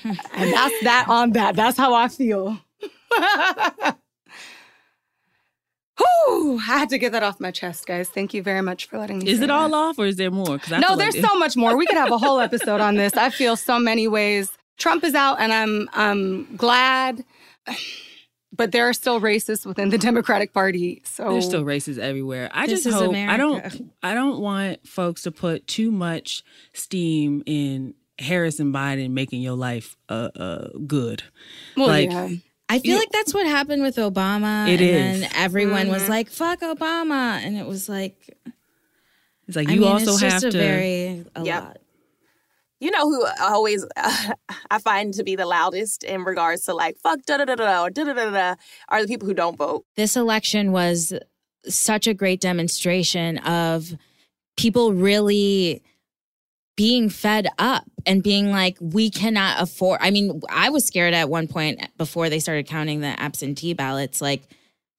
that's 0.54 0.84
that 0.84 1.06
on 1.08 1.34
that. 1.34 1.56
That's 1.56 1.78
how 1.78 1.94
I 1.94 2.08
feel. 2.08 2.60
Whew, 5.98 6.58
I 6.58 6.80
had 6.80 6.90
to 6.90 6.98
get 6.98 7.12
that 7.12 7.22
off 7.24 7.40
my 7.40 7.52
chest, 7.52 7.86
guys. 7.86 8.10
Thank 8.10 8.34
you 8.34 8.42
very 8.42 8.62
much 8.62 8.86
for 8.86 8.98
letting 8.98 9.20
me. 9.20 9.30
Is 9.30 9.40
it 9.40 9.48
that. 9.48 9.52
all 9.52 9.74
off, 9.76 10.00
or 10.00 10.06
is 10.06 10.16
there 10.16 10.32
more? 10.32 10.60
No, 10.70 10.96
there's 10.96 11.16
like 11.16 11.26
so 11.26 11.38
much 11.38 11.56
more. 11.56 11.78
We 11.78 11.86
could 11.86 11.98
have 11.98 12.12
a 12.12 12.18
whole 12.18 12.40
episode 12.48 12.82
on 12.82 12.96
this. 12.96 13.14
I 13.16 13.30
feel 13.30 13.56
so 13.56 13.78
many 13.80 14.08
ways. 14.08 14.52
Trump 14.78 15.04
is 15.04 15.14
out, 15.14 15.40
and 15.40 15.54
I'm 15.54 15.90
I'm 15.94 16.56
glad. 16.56 17.24
But 18.56 18.72
there 18.72 18.88
are 18.88 18.94
still 18.94 19.20
racists 19.20 19.66
within 19.66 19.90
the 19.90 19.98
Democratic 19.98 20.54
Party. 20.54 21.02
So 21.06 21.32
there's 21.32 21.46
still 21.46 21.64
racists 21.64 21.98
everywhere. 21.98 22.52
I 22.54 22.68
just 22.68 22.88
hope 22.88 23.10
America. 23.10 23.34
I 23.34 23.38
don't 23.38 23.94
I 24.04 24.14
don't 24.14 24.42
want 24.42 24.88
folks 24.88 25.24
to 25.24 25.32
put 25.32 25.66
too 25.66 25.90
much 25.90 26.44
steam 26.72 27.42
in 27.48 27.96
Harris 28.20 28.60
and 28.60 28.72
Biden 28.72 29.10
making 29.10 29.42
your 29.42 29.56
life 29.56 29.98
uh, 30.08 30.30
uh 30.36 30.68
good. 30.86 31.24
Well, 31.76 31.88
like, 31.88 32.12
yeah 32.12 32.30
I 32.74 32.80
feel 32.80 32.98
like 32.98 33.12
that's 33.12 33.34
what 33.34 33.46
happened 33.48 33.84
with 33.84 33.96
Obama. 33.98 34.68
It 34.68 34.82
and 34.82 35.16
is. 35.16 35.22
then 35.22 35.32
everyone 35.36 35.90
was 35.90 36.04
Mhm. 36.04 36.10
like, 36.10 36.30
fuck 36.30 36.62
Obama. 36.62 37.40
And 37.44 37.58
it 37.58 37.66
was 37.66 37.88
like, 37.90 38.16
It's 39.48 39.56
like 39.58 39.70
I 39.70 39.74
you 39.74 39.82
mean, 39.82 39.92
also 39.92 40.12
it's 40.14 40.22
have 40.22 40.32
just 40.32 40.46
a 40.46 40.52
to. 40.52 40.58
very, 40.58 41.26
a 41.36 41.44
Yep. 41.44 41.64
lot. 41.64 41.78
You 42.80 42.92
know 42.92 43.10
who 43.10 43.26
always 43.42 43.86
I 43.98 44.80
find 44.80 45.14
to 45.14 45.24
be 45.24 45.36
the 45.38 45.46
loudest 45.46 46.04
in 46.04 46.24
regards 46.26 46.64
to 46.66 46.74
like 46.74 46.98
fuck 47.02 47.22
da 47.26 47.38
da 47.38 47.46
da 47.46 47.56
da 47.56 47.84
or 47.84 47.90
da 47.90 48.04
da 48.04 48.14
da 48.14 48.30
da 48.32 48.56
are 48.90 49.02
the 49.02 49.08
people 49.08 49.26
who 49.28 49.34
don't 49.34 49.58
vote. 49.58 49.86
This 49.96 50.18
election 50.18 50.72
was 50.74 51.14
such 51.66 52.08
a 52.08 52.14
great 52.14 52.42
demonstration 52.42 53.38
of 53.40 53.94
people 54.58 54.92
really 54.94 55.82
being 56.76 57.08
fed 57.10 57.48
up 57.58 57.86
and 58.06 58.24
being 58.24 58.52
like, 58.52 58.78
we 58.80 59.10
cannot 59.10 59.62
afford. 59.62 60.00
I 60.02 60.12
mean, 60.12 60.42
I 60.50 60.70
was 60.70 60.86
scared 60.86 61.14
at 61.14 61.30
one 61.30 61.48
point 61.48 61.88
before 61.98 62.30
they 62.30 62.40
started 62.40 62.68
counting 62.68 63.02
the 63.02 63.20
absentee 63.20 63.74
ballots, 63.74 64.22
like 64.22 64.44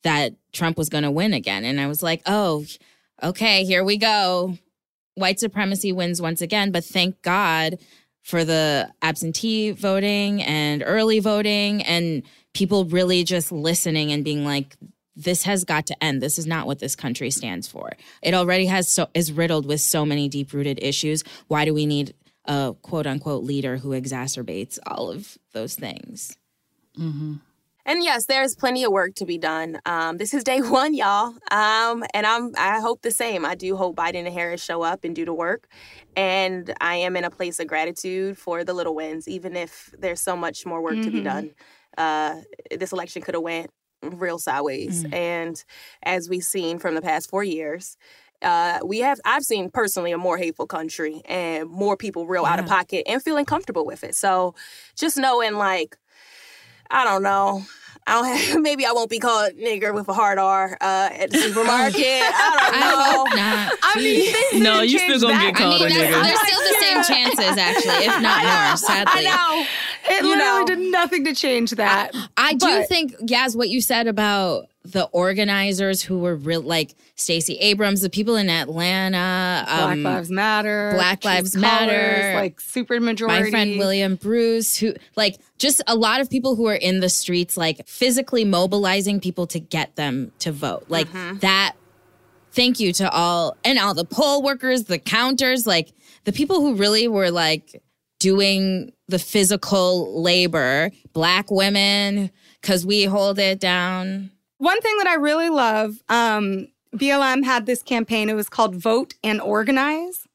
that 0.02 0.34
Trump 0.52 0.78
was 0.78 0.88
going 0.88 1.04
to 1.04 1.10
win 1.10 1.32
again. 1.32 1.64
And 1.64 1.80
I 1.80 1.86
was 1.86 2.02
like, 2.02 2.22
oh, 2.26 2.64
okay, 3.22 3.64
here 3.64 3.84
we 3.84 3.96
go. 3.96 4.58
White 5.14 5.40
supremacy 5.40 5.92
wins 5.92 6.20
once 6.20 6.42
again. 6.42 6.72
But 6.72 6.84
thank 6.84 7.20
God 7.22 7.78
for 8.22 8.44
the 8.44 8.90
absentee 9.02 9.70
voting 9.70 10.42
and 10.42 10.82
early 10.84 11.20
voting 11.20 11.82
and 11.82 12.22
people 12.54 12.84
really 12.86 13.22
just 13.24 13.52
listening 13.52 14.12
and 14.12 14.24
being 14.24 14.44
like, 14.44 14.76
this 15.16 15.44
has 15.44 15.64
got 15.64 15.86
to 15.86 16.04
end. 16.04 16.20
This 16.20 16.38
is 16.38 16.46
not 16.46 16.66
what 16.66 16.78
this 16.80 16.96
country 16.96 17.30
stands 17.30 17.68
for. 17.68 17.92
It 18.22 18.34
already 18.34 18.66
has 18.66 18.88
so 18.88 19.08
is 19.14 19.30
riddled 19.30 19.66
with 19.66 19.80
so 19.80 20.04
many 20.04 20.28
deep 20.28 20.52
rooted 20.52 20.82
issues. 20.82 21.22
Why 21.46 21.64
do 21.64 21.72
we 21.74 21.86
need 21.86 22.14
a 22.46 22.74
quote 22.82 23.06
unquote 23.06 23.44
leader 23.44 23.76
who 23.78 23.90
exacerbates 23.90 24.78
all 24.86 25.10
of 25.10 25.38
those 25.52 25.74
things? 25.74 26.36
And 27.86 28.02
yes, 28.02 28.24
there's 28.26 28.54
plenty 28.56 28.82
of 28.84 28.92
work 28.92 29.14
to 29.16 29.26
be 29.26 29.36
done. 29.36 29.78
Um, 29.84 30.16
this 30.16 30.32
is 30.32 30.42
day 30.42 30.60
one, 30.62 30.94
y'all. 30.94 31.34
Um, 31.50 32.02
and 32.14 32.26
I'm 32.26 32.52
I 32.56 32.80
hope 32.80 33.02
the 33.02 33.10
same. 33.10 33.44
I 33.44 33.54
do 33.54 33.76
hope 33.76 33.96
Biden 33.96 34.24
and 34.26 34.28
Harris 34.28 34.64
show 34.64 34.82
up 34.82 35.04
and 35.04 35.14
do 35.14 35.24
the 35.26 35.34
work. 35.34 35.68
And 36.16 36.72
I 36.80 36.96
am 36.96 37.14
in 37.16 37.24
a 37.24 37.30
place 37.30 37.60
of 37.60 37.66
gratitude 37.66 38.38
for 38.38 38.64
the 38.64 38.72
little 38.72 38.94
wins, 38.94 39.28
even 39.28 39.54
if 39.54 39.92
there's 39.98 40.20
so 40.20 40.34
much 40.36 40.64
more 40.64 40.80
work 40.82 41.02
to 41.02 41.10
be 41.10 41.20
Mhm. 41.20 41.24
done. 41.24 41.50
Uh, 41.98 42.40
this 42.76 42.92
election 42.92 43.20
could 43.20 43.34
have 43.34 43.42
went 43.42 43.70
real 44.02 44.38
sideways. 44.38 45.04
And 45.12 45.62
as 46.02 46.28
we've 46.28 46.42
seen 46.44 46.78
from 46.78 46.94
the 46.94 47.02
past 47.02 47.28
four 47.28 47.44
years, 47.44 47.96
uh, 48.44 48.78
we 48.84 48.98
have 49.00 49.18
I've 49.24 49.42
seen 49.44 49.70
personally 49.70 50.12
a 50.12 50.18
more 50.18 50.36
hateful 50.38 50.66
country 50.66 51.22
and 51.24 51.68
more 51.68 51.96
people 51.96 52.26
real 52.26 52.44
out 52.44 52.58
of 52.58 52.66
pocket 52.66 53.04
and 53.08 53.22
feeling 53.22 53.44
comfortable 53.44 53.84
with 53.86 54.04
it. 54.04 54.14
So 54.14 54.54
just 54.96 55.16
knowing 55.16 55.54
like 55.54 55.96
I 56.90 57.04
don't 57.04 57.22
know. 57.22 57.62
I 58.06 58.12
don't 58.20 58.36
have, 58.36 58.60
maybe 58.60 58.84
I 58.84 58.92
won't 58.92 59.08
be 59.08 59.18
called 59.18 59.54
nigger 59.54 59.94
with 59.94 60.06
a 60.10 60.12
hard 60.12 60.38
R 60.38 60.76
uh, 60.78 61.08
at 61.10 61.30
the 61.30 61.38
supermarket. 61.38 61.96
I 62.04 62.60
don't 62.70 62.80
know. 62.80 63.02
hope 63.24 63.28
not. 63.34 63.72
I 63.82 63.98
mean, 64.52 64.62
No, 64.62 64.82
you 64.82 64.98
still 64.98 65.08
change 65.12 65.22
gonna 65.22 65.32
that. 65.34 65.54
get 65.54 65.56
called 65.56 65.80
I 65.82 65.86
a 65.86 65.88
mean, 65.88 65.96
nigger. 65.98 66.10
there's, 66.10 66.22
there's 66.26 66.40
still 66.40 66.60
the 66.60 66.80
same 66.82 67.02
chances, 67.16 67.56
actually, 67.56 68.04
if 68.04 68.20
not 68.20 68.42
more, 68.68 68.76
sadly. 68.76 69.26
I 69.26 69.30
know. 69.34 69.66
It 70.16 70.22
You 70.22 70.28
literally 70.36 70.60
know. 70.60 70.66
did 70.66 70.78
nothing 70.92 71.24
to 71.24 71.34
change 71.34 71.70
that. 71.70 72.10
I 72.36 72.52
do 72.52 72.84
think, 72.84 73.12
Yaz, 73.20 73.56
what 73.56 73.70
you 73.70 73.80
said 73.80 74.06
about 74.06 74.66
the 74.84 75.04
organizers 75.06 76.02
who 76.02 76.18
were 76.18 76.36
real, 76.36 76.60
like 76.60 76.94
Stacey 77.14 77.54
Abrams, 77.54 78.02
the 78.02 78.10
people 78.10 78.36
in 78.36 78.50
Atlanta, 78.50 79.64
Black 79.66 79.92
um, 79.92 80.02
Lives 80.02 80.30
Matter. 80.30 80.92
Black 80.94 81.24
Lives 81.24 81.52
colors, 81.52 81.62
Matter. 81.62 82.34
Like 82.34 82.60
super 82.60 83.00
majority. 83.00 83.44
my 83.44 83.50
friend 83.50 83.78
William 83.78 84.16
Bruce, 84.16 84.76
who 84.76 84.94
like 85.16 85.38
just 85.58 85.80
a 85.86 85.96
lot 85.96 86.20
of 86.20 86.28
people 86.28 86.54
who 86.54 86.66
are 86.68 86.74
in 86.74 87.00
the 87.00 87.08
streets, 87.08 87.56
like 87.56 87.86
physically 87.88 88.44
mobilizing 88.44 89.20
people 89.20 89.46
to 89.48 89.58
get 89.58 89.96
them 89.96 90.32
to 90.40 90.52
vote. 90.52 90.84
Like 90.88 91.10
that. 91.40 91.74
Thank 92.52 92.78
you 92.78 92.92
to 92.92 93.10
all 93.10 93.56
and 93.64 93.80
all 93.80 93.94
the 93.94 94.04
poll 94.04 94.40
workers, 94.42 94.84
the 94.84 95.00
counters, 95.00 95.66
like 95.66 95.92
the 96.22 96.30
people 96.30 96.60
who 96.60 96.76
really 96.76 97.08
were 97.08 97.32
like 97.32 97.82
doing 98.20 98.92
the 99.08 99.18
physical 99.18 100.22
labor, 100.22 100.90
black 101.12 101.50
women, 101.50 102.30
because 102.60 102.86
we 102.86 103.04
hold 103.04 103.40
it 103.40 103.58
down. 103.58 104.30
One 104.64 104.80
thing 104.80 104.96
that 104.96 105.06
I 105.06 105.16
really 105.16 105.50
love, 105.50 106.02
um, 106.08 106.68
BLM 106.96 107.44
had 107.44 107.66
this 107.66 107.82
campaign. 107.82 108.30
It 108.30 108.34
was 108.34 108.48
called 108.48 108.76
Vote 108.76 109.12
and 109.22 109.38
Organize. 109.38 110.26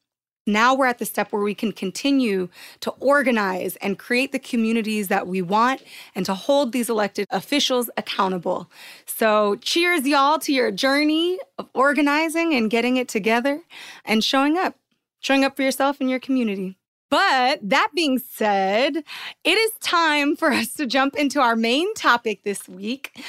Now 0.46 0.72
we're 0.72 0.86
at 0.86 0.98
the 0.98 1.04
step 1.04 1.32
where 1.32 1.42
we 1.42 1.52
can 1.52 1.72
continue 1.72 2.48
to 2.78 2.92
organize 3.00 3.74
and 3.82 3.98
create 3.98 4.30
the 4.30 4.38
communities 4.38 5.08
that 5.08 5.26
we 5.26 5.42
want 5.42 5.82
and 6.14 6.24
to 6.26 6.34
hold 6.34 6.70
these 6.70 6.88
elected 6.88 7.26
officials 7.30 7.90
accountable. 7.96 8.70
So, 9.04 9.56
cheers, 9.56 10.06
y'all, 10.06 10.38
to 10.38 10.52
your 10.52 10.70
journey 10.70 11.40
of 11.58 11.68
organizing 11.74 12.54
and 12.54 12.70
getting 12.70 12.98
it 12.98 13.08
together 13.08 13.62
and 14.04 14.22
showing 14.22 14.56
up, 14.56 14.76
showing 15.18 15.44
up 15.44 15.56
for 15.56 15.62
yourself 15.62 16.00
and 16.00 16.08
your 16.08 16.20
community. 16.20 16.76
But 17.10 17.68
that 17.68 17.88
being 17.96 18.20
said, 18.20 19.02
it 19.42 19.58
is 19.58 19.72
time 19.80 20.36
for 20.36 20.52
us 20.52 20.72
to 20.74 20.86
jump 20.86 21.16
into 21.16 21.40
our 21.40 21.56
main 21.56 21.92
topic 21.94 22.44
this 22.44 22.68
week 22.68 23.20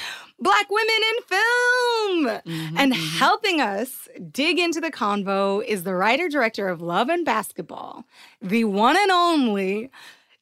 Black 0.42 0.70
women 0.70 0.88
in 0.88 1.22
film. 1.22 2.26
Mm-hmm, 2.26 2.76
and 2.78 2.92
mm-hmm. 2.92 3.18
helping 3.18 3.60
us 3.60 4.08
dig 4.30 4.58
into 4.58 4.80
the 4.80 4.90
convo 4.90 5.64
is 5.64 5.84
the 5.84 5.94
writer 5.94 6.28
director 6.28 6.68
of 6.68 6.80
Love 6.80 7.08
and 7.08 7.24
Basketball, 7.24 8.04
the 8.40 8.64
one 8.64 8.96
and 8.96 9.10
only 9.10 9.90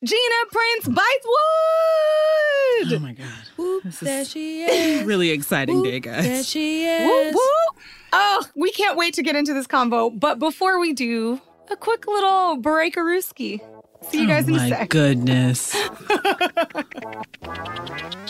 Gina 0.03 0.47
Prince 0.51 0.89
Bythewood. 0.89 1.01
Oh 2.93 2.99
my 3.01 3.13
god, 3.13 3.83
this 3.85 4.01
There 4.01 4.21
is 4.23 4.31
she 4.31 4.63
is. 4.63 5.05
really 5.07 5.29
exciting 5.31 5.83
day, 5.83 6.01
guys. 6.01 6.25
There 6.25 6.43
she 6.43 6.85
Woo, 6.87 7.13
is. 7.19 7.35
woo. 7.35 7.41
Oh, 8.13 8.47
we 8.57 8.73
can't 8.73 8.97
wait 8.97 9.13
to 9.15 9.23
get 9.23 9.37
into 9.37 9.53
this 9.53 9.67
convo. 9.67 10.19
But 10.19 10.39
before 10.39 10.81
we 10.81 10.95
do, 10.95 11.41
a 11.71 11.77
quick 11.77 12.07
little 12.07 12.57
breakarooski. 12.57 13.61
See 14.11 14.23
you 14.23 14.25
oh 14.25 14.29
guys 14.29 14.47
oh 14.47 14.49
in 14.49 14.55
a 14.55 14.69
sec. 14.69 14.79
my 14.81 14.87
goodness. 14.87 15.77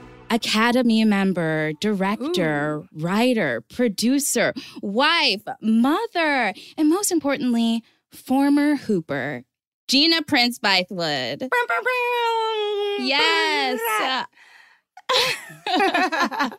Academy 0.31 1.03
member, 1.03 1.73
director, 1.81 2.83
writer, 2.93 3.61
producer, 3.69 4.53
wife, 4.81 5.43
mother, 5.61 6.53
and 6.77 6.89
most 6.89 7.11
importantly, 7.11 7.83
former 8.11 8.77
Hooper, 8.77 9.43
Gina 9.87 10.23
Prince 10.23 10.57
Bythewood. 10.57 11.49
Yes. 12.99 14.25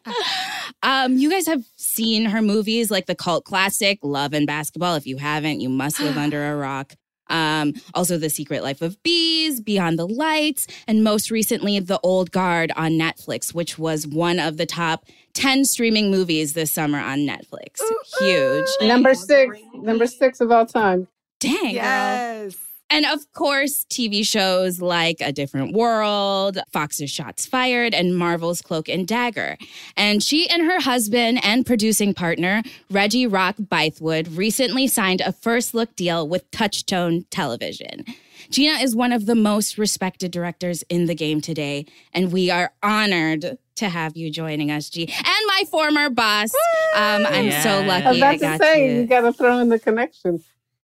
um, 0.82 1.16
you 1.16 1.30
guys 1.30 1.46
have 1.46 1.64
seen 1.76 2.26
her 2.26 2.42
movies 2.42 2.90
like 2.90 3.06
the 3.06 3.14
cult 3.14 3.44
classic 3.44 3.98
Love 4.02 4.32
and 4.32 4.46
Basketball. 4.46 4.96
If 4.96 5.06
you 5.06 5.16
haven't, 5.16 5.60
you 5.60 5.68
must 5.68 6.00
live 6.00 6.16
under 6.18 6.52
a 6.52 6.56
rock. 6.56 6.94
Um, 7.32 7.74
also, 7.94 8.18
The 8.18 8.30
Secret 8.30 8.62
Life 8.62 8.82
of 8.82 9.02
Bees, 9.02 9.60
Beyond 9.60 9.98
the 9.98 10.06
Lights, 10.06 10.66
and 10.86 11.02
most 11.02 11.30
recently, 11.30 11.80
The 11.80 11.98
Old 12.02 12.30
Guard 12.30 12.70
on 12.76 12.92
Netflix, 12.92 13.54
which 13.54 13.78
was 13.78 14.06
one 14.06 14.38
of 14.38 14.56
the 14.56 14.66
top 14.66 15.06
10 15.34 15.64
streaming 15.64 16.10
movies 16.10 16.52
this 16.52 16.70
summer 16.70 16.98
on 16.98 17.20
Netflix. 17.20 17.80
Huge. 18.18 18.68
Number 18.82 19.14
six, 19.14 19.58
number 19.74 20.06
six 20.06 20.40
of 20.40 20.52
all 20.52 20.66
time. 20.66 21.08
Dang. 21.40 21.74
Girl. 21.74 22.50
Yes. 22.92 23.04
And 23.04 23.20
of 23.20 23.32
course, 23.32 23.84
TV 23.90 24.26
shows 24.26 24.80
like 24.80 25.16
A 25.20 25.32
Different 25.32 25.74
World, 25.74 26.58
Fox's 26.72 27.10
Shots 27.10 27.46
Fired, 27.46 27.94
and 27.94 28.16
Marvel's 28.16 28.60
Cloak 28.62 28.88
and 28.88 29.06
Dagger. 29.06 29.56
And 29.96 30.22
she 30.22 30.48
and 30.48 30.62
her 30.62 30.80
husband 30.80 31.40
and 31.44 31.64
producing 31.64 32.14
partner, 32.14 32.62
Reggie 32.90 33.26
Rock 33.26 33.56
Bythewood, 33.56 34.36
recently 34.36 34.86
signed 34.86 35.20
a 35.20 35.32
first 35.32 35.74
look 35.74 35.96
deal 35.96 36.28
with 36.28 36.50
Touchstone 36.50 37.24
Television. 37.30 38.04
Gina 38.50 38.82
is 38.82 38.94
one 38.94 39.12
of 39.12 39.26
the 39.26 39.34
most 39.34 39.78
respected 39.78 40.30
directors 40.30 40.82
in 40.88 41.06
the 41.06 41.14
game 41.14 41.40
today, 41.40 41.86
and 42.12 42.32
we 42.32 42.50
are 42.50 42.72
honored 42.82 43.56
to 43.76 43.88
have 43.88 44.16
you 44.16 44.30
joining 44.30 44.70
us, 44.70 44.90
G. 44.90 45.04
And 45.04 45.46
my 45.46 45.64
former 45.70 46.10
boss. 46.10 46.52
Um, 46.94 47.24
I'm 47.26 47.46
yeah. 47.46 47.62
so 47.62 47.82
lucky. 47.82 48.04
I 48.04 48.10
was 48.10 48.18
about 48.18 48.38
to 48.40 48.58
say, 48.58 48.88
you, 48.94 49.00
you 49.00 49.06
got 49.06 49.22
to 49.22 49.32
throw 49.32 49.58
in 49.58 49.70
the 49.70 49.78
connection. 49.78 50.42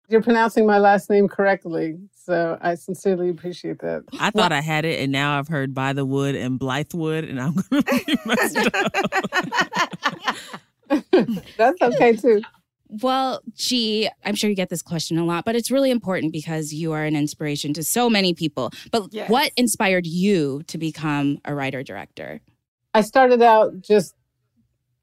You're 0.09 0.23
pronouncing 0.23 0.67
my 0.67 0.79
last 0.79 1.11
name 1.11 1.29
correctly. 1.29 1.99
So 2.15 2.59
I 2.61 2.75
sincerely 2.77 3.29
appreciate 3.29 3.81
that. 3.81 4.05
I 4.19 4.31
thought 4.31 4.53
I 4.53 4.63
had 4.63 4.87
it, 4.87 5.01
and 5.01 5.13
now 5.13 5.39
I've 5.39 5.49
heard 5.49 5.75
by 5.75 5.93
the 5.93 6.05
wood 6.05 6.35
and 6.35 6.59
Blythewood, 6.59 7.29
and 7.29 7.41
I'm 7.41 7.55
going 7.71 7.83
to 7.83 8.05
be 8.07 8.17
messed 8.25 8.57
up. 10.91 11.45
That's 11.57 11.83
okay 11.83 12.17
too. 12.17 12.43
Well, 12.89 13.43
gee, 13.55 14.09
I'm 14.25 14.35
sure 14.35 14.49
you 14.49 14.57
get 14.57 14.71
this 14.71 14.81
question 14.81 15.19
a 15.19 15.25
lot, 15.25 15.45
but 15.45 15.55
it's 15.57 15.71
really 15.71 15.91
important 15.91 16.33
because 16.33 16.73
you 16.73 16.93
are 16.93 17.05
an 17.05 17.17
inspiration 17.17 17.75
to 17.75 17.85
so 17.85 18.09
many 18.09 18.33
people. 18.33 18.71
But 18.91 19.13
yes. 19.13 19.29
what 19.29 19.53
inspired 19.59 20.07
you 20.07 20.63
to 20.69 20.79
become 20.79 21.39
a 21.45 21.55
writer 21.55 21.83
director? 21.83 22.41
I 22.95 23.03
started 23.03 23.43
out 23.43 23.81
just 23.83 24.15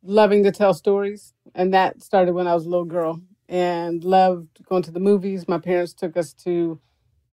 loving 0.02 0.44
to 0.46 0.52
tell 0.52 0.74
stories, 0.74 1.34
and 1.54 1.74
that 1.76 2.02
started 2.02 2.34
when 2.34 2.48
I 2.48 2.56
was 2.56 2.66
a 2.66 2.70
little 2.70 2.86
girl 2.86 3.22
and 3.48 4.04
loved 4.04 4.64
going 4.66 4.84
to 4.84 4.92
the 4.92 5.00
movies. 5.00 5.48
My 5.48 5.60
parents 5.60 5.94
took 5.94 6.18
us 6.18 6.34
to 6.34 6.80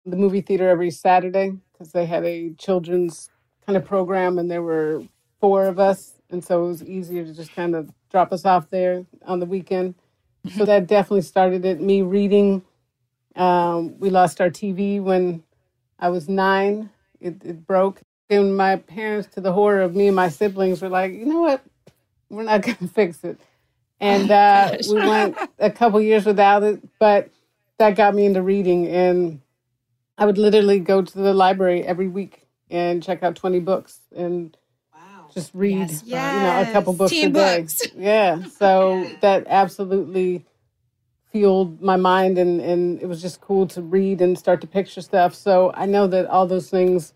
the 0.05 0.15
movie 0.15 0.41
theater 0.41 0.69
every 0.69 0.91
Saturday 0.91 1.53
because 1.71 1.91
they 1.91 2.05
had 2.05 2.25
a 2.25 2.53
children's 2.53 3.29
kind 3.65 3.77
of 3.77 3.85
program 3.85 4.37
and 4.37 4.49
there 4.49 4.63
were 4.63 5.03
four 5.39 5.65
of 5.65 5.79
us. 5.79 6.13
And 6.29 6.43
so 6.43 6.65
it 6.65 6.67
was 6.67 6.83
easier 6.83 7.25
to 7.25 7.33
just 7.33 7.53
kind 7.53 7.75
of 7.75 7.91
drop 8.09 8.31
us 8.31 8.45
off 8.45 8.69
there 8.69 9.05
on 9.25 9.39
the 9.39 9.45
weekend. 9.45 9.95
so 10.55 10.65
that 10.65 10.87
definitely 10.87 11.21
started 11.21 11.65
it. 11.65 11.79
Me 11.79 12.01
reading. 12.01 12.63
Um, 13.35 13.97
we 13.99 14.09
lost 14.09 14.41
our 14.41 14.49
TV 14.49 15.01
when 15.01 15.43
I 15.99 16.09
was 16.09 16.27
nine. 16.27 16.89
It, 17.19 17.43
it 17.45 17.65
broke. 17.65 18.01
And 18.29 18.55
my 18.55 18.77
parents, 18.77 19.27
to 19.35 19.41
the 19.41 19.53
horror 19.53 19.81
of 19.81 19.95
me 19.95 20.07
and 20.07 20.15
my 20.15 20.29
siblings, 20.29 20.81
were 20.81 20.89
like, 20.89 21.11
you 21.13 21.25
know 21.25 21.41
what? 21.41 21.63
We're 22.29 22.43
not 22.43 22.61
going 22.63 22.77
to 22.77 22.87
fix 22.87 23.23
it 23.23 23.39
and 24.01 24.31
uh, 24.31 24.75
we 24.89 24.95
went 24.95 25.37
a 25.59 25.71
couple 25.71 26.01
years 26.01 26.25
without 26.25 26.63
it. 26.63 26.81
But 26.99 27.29
that 27.77 27.95
got 27.95 28.13
me 28.13 28.25
into 28.25 28.41
reading, 28.41 28.87
and 28.87 29.41
I 30.17 30.25
would 30.25 30.37
literally 30.37 30.79
go 30.79 31.01
to 31.01 31.17
the 31.17 31.33
library 31.33 31.83
every 31.83 32.09
week 32.09 32.47
and 32.69 33.01
check 33.01 33.23
out 33.23 33.35
twenty 33.35 33.59
books 33.59 33.99
and 34.13 34.57
wow. 34.93 35.29
just 35.33 35.51
read, 35.53 35.89
yes. 35.89 36.03
you 36.03 36.15
know, 36.15 36.69
a 36.69 36.73
couple 36.73 36.93
books 36.93 37.11
Teen 37.11 37.29
a 37.29 37.33
day. 37.33 37.61
Books. 37.61 37.81
Yeah, 37.95 38.43
so 38.45 39.09
that 39.21 39.45
absolutely 39.47 40.45
fueled 41.31 41.81
my 41.81 41.95
mind, 41.95 42.37
and 42.37 42.59
and 42.59 43.01
it 43.01 43.05
was 43.05 43.21
just 43.21 43.39
cool 43.39 43.67
to 43.67 43.81
read 43.81 44.19
and 44.21 44.37
start 44.37 44.61
to 44.61 44.67
picture 44.67 45.01
stuff. 45.01 45.35
So 45.35 45.71
I 45.75 45.85
know 45.85 46.07
that 46.07 46.25
all 46.25 46.47
those 46.47 46.69
things 46.69 47.13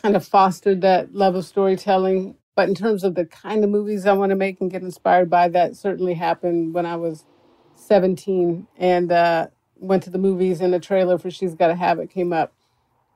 kind 0.00 0.16
of 0.16 0.26
fostered 0.26 0.82
that 0.82 1.14
love 1.14 1.34
of 1.34 1.46
storytelling 1.46 2.36
but 2.54 2.68
in 2.68 2.74
terms 2.74 3.04
of 3.04 3.14
the 3.14 3.24
kind 3.24 3.64
of 3.64 3.70
movies 3.70 4.06
I 4.06 4.12
want 4.12 4.30
to 4.30 4.36
make 4.36 4.60
and 4.60 4.70
get 4.70 4.82
inspired 4.82 5.28
by, 5.28 5.48
that 5.48 5.76
certainly 5.76 6.14
happened 6.14 6.74
when 6.74 6.86
I 6.86 6.96
was 6.96 7.24
17 7.76 8.66
and 8.76 9.12
uh, 9.12 9.48
went 9.76 10.02
to 10.04 10.10
the 10.10 10.18
movies 10.18 10.60
and 10.60 10.72
the 10.72 10.78
trailer 10.78 11.18
for 11.18 11.30
She's 11.30 11.54
Gotta 11.54 11.74
Have 11.74 11.98
It 11.98 12.10
came 12.10 12.32
up. 12.32 12.52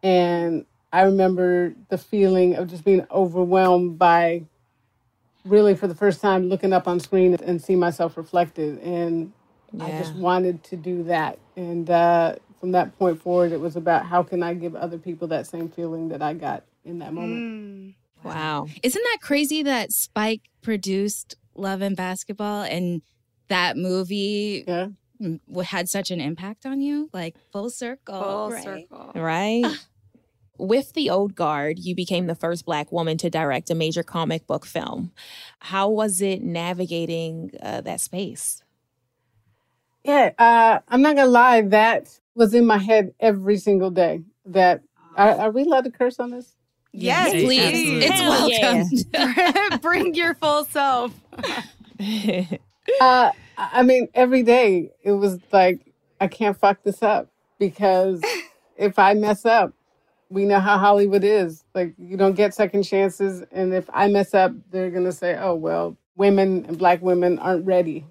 And 0.03 0.67
I 0.93 1.03
remember 1.03 1.75
the 1.89 1.99
feeling 1.99 2.57
of 2.57 2.69
just 2.69 2.85
being 2.85 3.07
overwhelmed 3.11 3.99
by 3.99 4.45
really 5.45 5.75
for 5.75 5.87
the 5.87 5.95
first 5.95 6.21
time 6.21 6.49
looking 6.49 6.73
up 6.73 6.89
on 6.89 7.01
screen 7.01 7.35
and 7.35 7.63
see 7.63 7.77
myself 7.77 8.17
reflected. 8.17 8.79
And 8.81 9.33
yeah. 9.73 9.85
I 9.85 9.91
just 9.99 10.15
wanted 10.15 10.65
to 10.65 10.77
do 10.77 11.05
that. 11.05 11.39
And 11.57 11.89
uh, 11.89 12.37
from 12.59 12.73
that 12.73 12.99
point 12.99 13.21
forward, 13.21 13.53
it 13.53 13.61
was 13.61 13.77
about 13.77 14.07
how 14.07 14.23
can 14.23 14.43
I 14.43 14.55
give 14.55 14.75
other 14.75 14.99
people 14.99 15.29
that 15.29 15.47
same 15.47 15.69
feeling 15.69 16.09
that 16.09 16.23
I 16.23 16.35
got 16.35 16.65
in 16.85 16.99
that 17.01 17.13
moment. 17.13 17.43
Mm. 17.43 17.95
Wow. 18.25 18.67
Isn't 18.83 19.03
that 19.03 19.19
crazy 19.21 19.63
that 19.63 19.93
Spike 19.93 20.43
produced 20.63 21.37
Love 21.55 21.83
and 21.83 21.97
Basketball 21.97 22.63
and 22.63 23.03
that 23.49 23.77
movie 23.77 24.65
yeah. 24.67 24.89
had 25.65 25.89
such 25.89 26.11
an 26.11 26.21
impact 26.21 26.67
on 26.67 26.81
you? 26.81 27.11
Like 27.13 27.37
full 27.53 27.71
circle. 27.71 28.23
Full 28.23 28.51
right? 28.51 28.65
circle. 28.65 29.13
Right. 29.15 29.65
With 30.59 30.93
The 30.95 31.09
Old 31.09 31.37
Guard, 31.37 31.79
you 31.79 31.95
became 31.95 32.27
the 32.27 32.35
first 32.35 32.65
Black 32.65 32.91
woman 32.91 33.17
to 33.19 33.31
direct 33.31 33.71
a 33.71 33.77
major 33.77 34.03
comic 34.03 34.47
book 34.47 34.67
film. 34.67 35.13
How 35.61 35.89
was 35.89 36.21
it 36.21 36.43
navigating 36.43 37.53
uh, 37.63 37.81
that 37.83 38.01
space? 38.01 38.63
Yeah, 40.03 40.33
uh, 40.39 40.81
I'm 40.89 41.03
not 41.03 41.17
gonna 41.17 41.31
lie. 41.31 41.61
That 41.63 42.19
was 42.35 42.55
in 42.55 42.67
my 42.67 42.79
head 42.79 43.15
every 43.21 43.59
single 43.59 43.91
day. 43.91 44.23
That 44.47 44.83
are, 45.17 45.31
are 45.33 45.51
we 45.51 45.63
allowed 45.63 45.85
to 45.85 45.91
curse 45.91 46.19
on 46.19 46.31
this? 46.31 46.55
Yes, 47.01 47.33
please. 47.33 48.05
It's 48.05 48.21
welcome. 48.21 48.89
Yeah. 49.15 49.77
Bring 49.83 50.15
your 50.15 50.35
full 50.35 50.65
self. 50.65 51.13
uh, 53.01 53.33
I 53.57 53.83
mean, 53.83 54.09
every 54.15 54.43
day 54.43 54.93
it 55.03 55.13
was 55.13 55.39
like, 55.53 55.81
I 56.21 56.29
can't 56.29 56.59
fuck 56.59 56.83
this 56.83 57.03
up 57.03 57.29
because 57.59 58.23
if 58.77 58.99
I 58.99 59.15
mess 59.15 59.45
up, 59.47 59.73
we 60.31 60.45
know 60.45 60.61
how 60.61 60.79
Hollywood 60.79 61.25
is. 61.25 61.65
Like, 61.75 61.95
you 61.99 62.17
don't 62.17 62.35
get 62.35 62.55
second 62.55 62.83
chances. 62.83 63.45
And 63.53 63.73
if 63.73 63.89
I 63.93 64.09
mess 64.09 64.35
up, 64.35 64.53
they're 64.71 64.91
going 64.91 65.05
to 65.05 65.13
say, 65.13 65.37
oh, 65.39 65.55
well, 65.55 65.97
women 66.17 66.67
and 66.67 66.79
black 66.79 67.01
women 67.03 67.39
aren't 67.39 67.65
ready. 67.65 68.07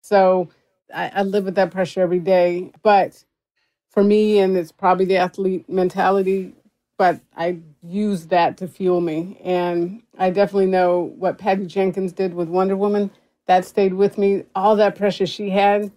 So 0.00 0.48
I, 0.94 1.12
I 1.14 1.22
live 1.22 1.44
with 1.44 1.54
that 1.56 1.70
pressure 1.70 2.00
every 2.00 2.18
day. 2.18 2.72
But 2.82 3.24
for 3.90 4.02
me, 4.02 4.38
and 4.38 4.56
it's 4.56 4.72
probably 4.72 5.04
the 5.04 5.18
athlete 5.18 5.68
mentality, 5.68 6.54
but 6.98 7.20
I 7.36 7.58
use 7.82 8.26
that 8.26 8.56
to 8.58 8.68
fuel 8.68 9.00
me. 9.00 9.40
And 9.42 10.02
I 10.18 10.30
definitely 10.30 10.66
know 10.66 11.12
what 11.18 11.38
Patty 11.38 11.66
Jenkins 11.66 12.12
did 12.12 12.34
with 12.34 12.48
Wonder 12.48 12.76
Woman. 12.76 13.10
That 13.46 13.64
stayed 13.64 13.94
with 13.94 14.18
me. 14.18 14.44
All 14.54 14.76
that 14.76 14.96
pressure 14.96 15.26
she 15.26 15.50
had. 15.50 15.90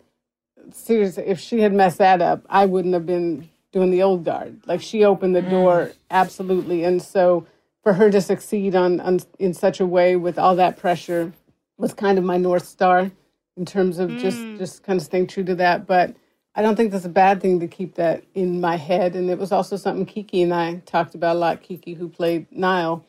Seriously, 0.71 1.25
if 1.25 1.39
she 1.39 1.59
had 1.59 1.73
messed 1.73 1.97
that 1.97 2.21
up, 2.21 2.45
I 2.49 2.65
wouldn't 2.65 2.93
have 2.93 3.05
been 3.05 3.49
doing 3.71 3.91
the 3.91 4.03
old 4.03 4.23
guard. 4.23 4.61
Like 4.65 4.81
she 4.81 5.03
opened 5.03 5.35
the 5.35 5.41
mm. 5.41 5.49
door 5.49 5.91
absolutely. 6.09 6.83
And 6.83 7.01
so 7.01 7.45
for 7.81 7.93
her 7.93 8.09
to 8.09 8.21
succeed 8.21 8.75
on, 8.75 9.01
on 9.01 9.19
in 9.39 9.53
such 9.53 9.79
a 9.79 9.85
way 9.85 10.15
with 10.15 10.39
all 10.39 10.55
that 10.55 10.77
pressure 10.77 11.33
was 11.77 11.93
kind 11.93 12.17
of 12.17 12.23
my 12.23 12.37
north 12.37 12.65
star 12.65 13.11
in 13.57 13.65
terms 13.65 13.99
of 13.99 14.09
mm. 14.09 14.19
just 14.19 14.39
just 14.57 14.83
kind 14.83 14.99
of 14.99 15.05
staying 15.05 15.27
true 15.27 15.43
to 15.43 15.55
that. 15.55 15.85
But 15.85 16.15
I 16.55 16.61
don't 16.61 16.75
think 16.75 16.91
that's 16.91 17.05
a 17.05 17.09
bad 17.09 17.41
thing 17.41 17.59
to 17.61 17.67
keep 17.67 17.95
that 17.95 18.23
in 18.35 18.61
my 18.61 18.75
head. 18.75 19.15
And 19.15 19.29
it 19.29 19.39
was 19.39 19.51
also 19.51 19.75
something 19.75 20.05
Kiki 20.05 20.43
and 20.43 20.53
I 20.53 20.75
talked 20.85 21.15
about 21.15 21.35
a 21.35 21.39
lot. 21.39 21.61
Kiki, 21.61 21.93
who 21.93 22.07
played 22.07 22.45
Nile, 22.51 23.03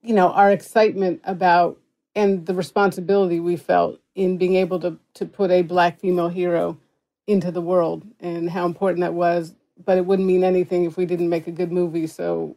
you 0.00 0.14
know, 0.14 0.30
our 0.30 0.50
excitement 0.50 1.20
about 1.24 1.78
and 2.14 2.44
the 2.46 2.54
responsibility 2.54 3.40
we 3.40 3.56
felt 3.56 3.98
in 4.14 4.36
being 4.36 4.56
able 4.56 4.80
to 4.80 4.98
to 5.14 5.26
put 5.26 5.50
a 5.50 5.62
black 5.62 6.00
female 6.00 6.28
hero 6.28 6.78
into 7.26 7.50
the 7.50 7.60
world 7.60 8.04
and 8.20 8.50
how 8.50 8.66
important 8.66 9.00
that 9.00 9.14
was. 9.14 9.54
But 9.84 9.98
it 9.98 10.06
wouldn't 10.06 10.28
mean 10.28 10.44
anything 10.44 10.84
if 10.84 10.96
we 10.96 11.06
didn't 11.06 11.28
make 11.28 11.46
a 11.46 11.52
good 11.52 11.72
movie. 11.72 12.06
So 12.06 12.56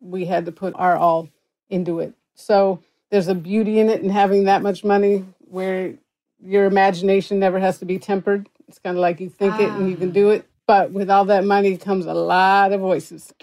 we 0.00 0.26
had 0.26 0.46
to 0.46 0.52
put 0.52 0.74
our 0.76 0.96
all 0.96 1.28
into 1.68 2.00
it. 2.00 2.14
So 2.34 2.82
there's 3.10 3.28
a 3.28 3.34
beauty 3.34 3.80
in 3.80 3.90
it 3.90 4.02
and 4.02 4.12
having 4.12 4.44
that 4.44 4.62
much 4.62 4.84
money 4.84 5.24
where 5.40 5.94
your 6.42 6.64
imagination 6.64 7.38
never 7.38 7.58
has 7.58 7.78
to 7.78 7.84
be 7.84 7.98
tempered 7.98 8.48
it's 8.70 8.78
kind 8.78 8.96
of 8.96 9.00
like 9.00 9.18
you 9.18 9.28
think 9.28 9.54
ah. 9.54 9.62
it 9.62 9.70
and 9.70 9.90
you 9.90 9.96
can 9.96 10.12
do 10.12 10.30
it. 10.30 10.46
But 10.64 10.92
with 10.92 11.10
all 11.10 11.24
that 11.24 11.44
money 11.44 11.76
comes 11.76 12.06
a 12.06 12.14
lot 12.14 12.70
of 12.70 12.80
voices. 12.80 13.34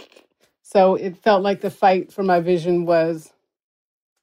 So 0.64 0.96
it 0.96 1.18
felt 1.18 1.44
like 1.44 1.60
the 1.60 1.70
fight 1.70 2.14
for 2.14 2.24
my 2.24 2.40
vision 2.40 2.86
was 2.86 3.34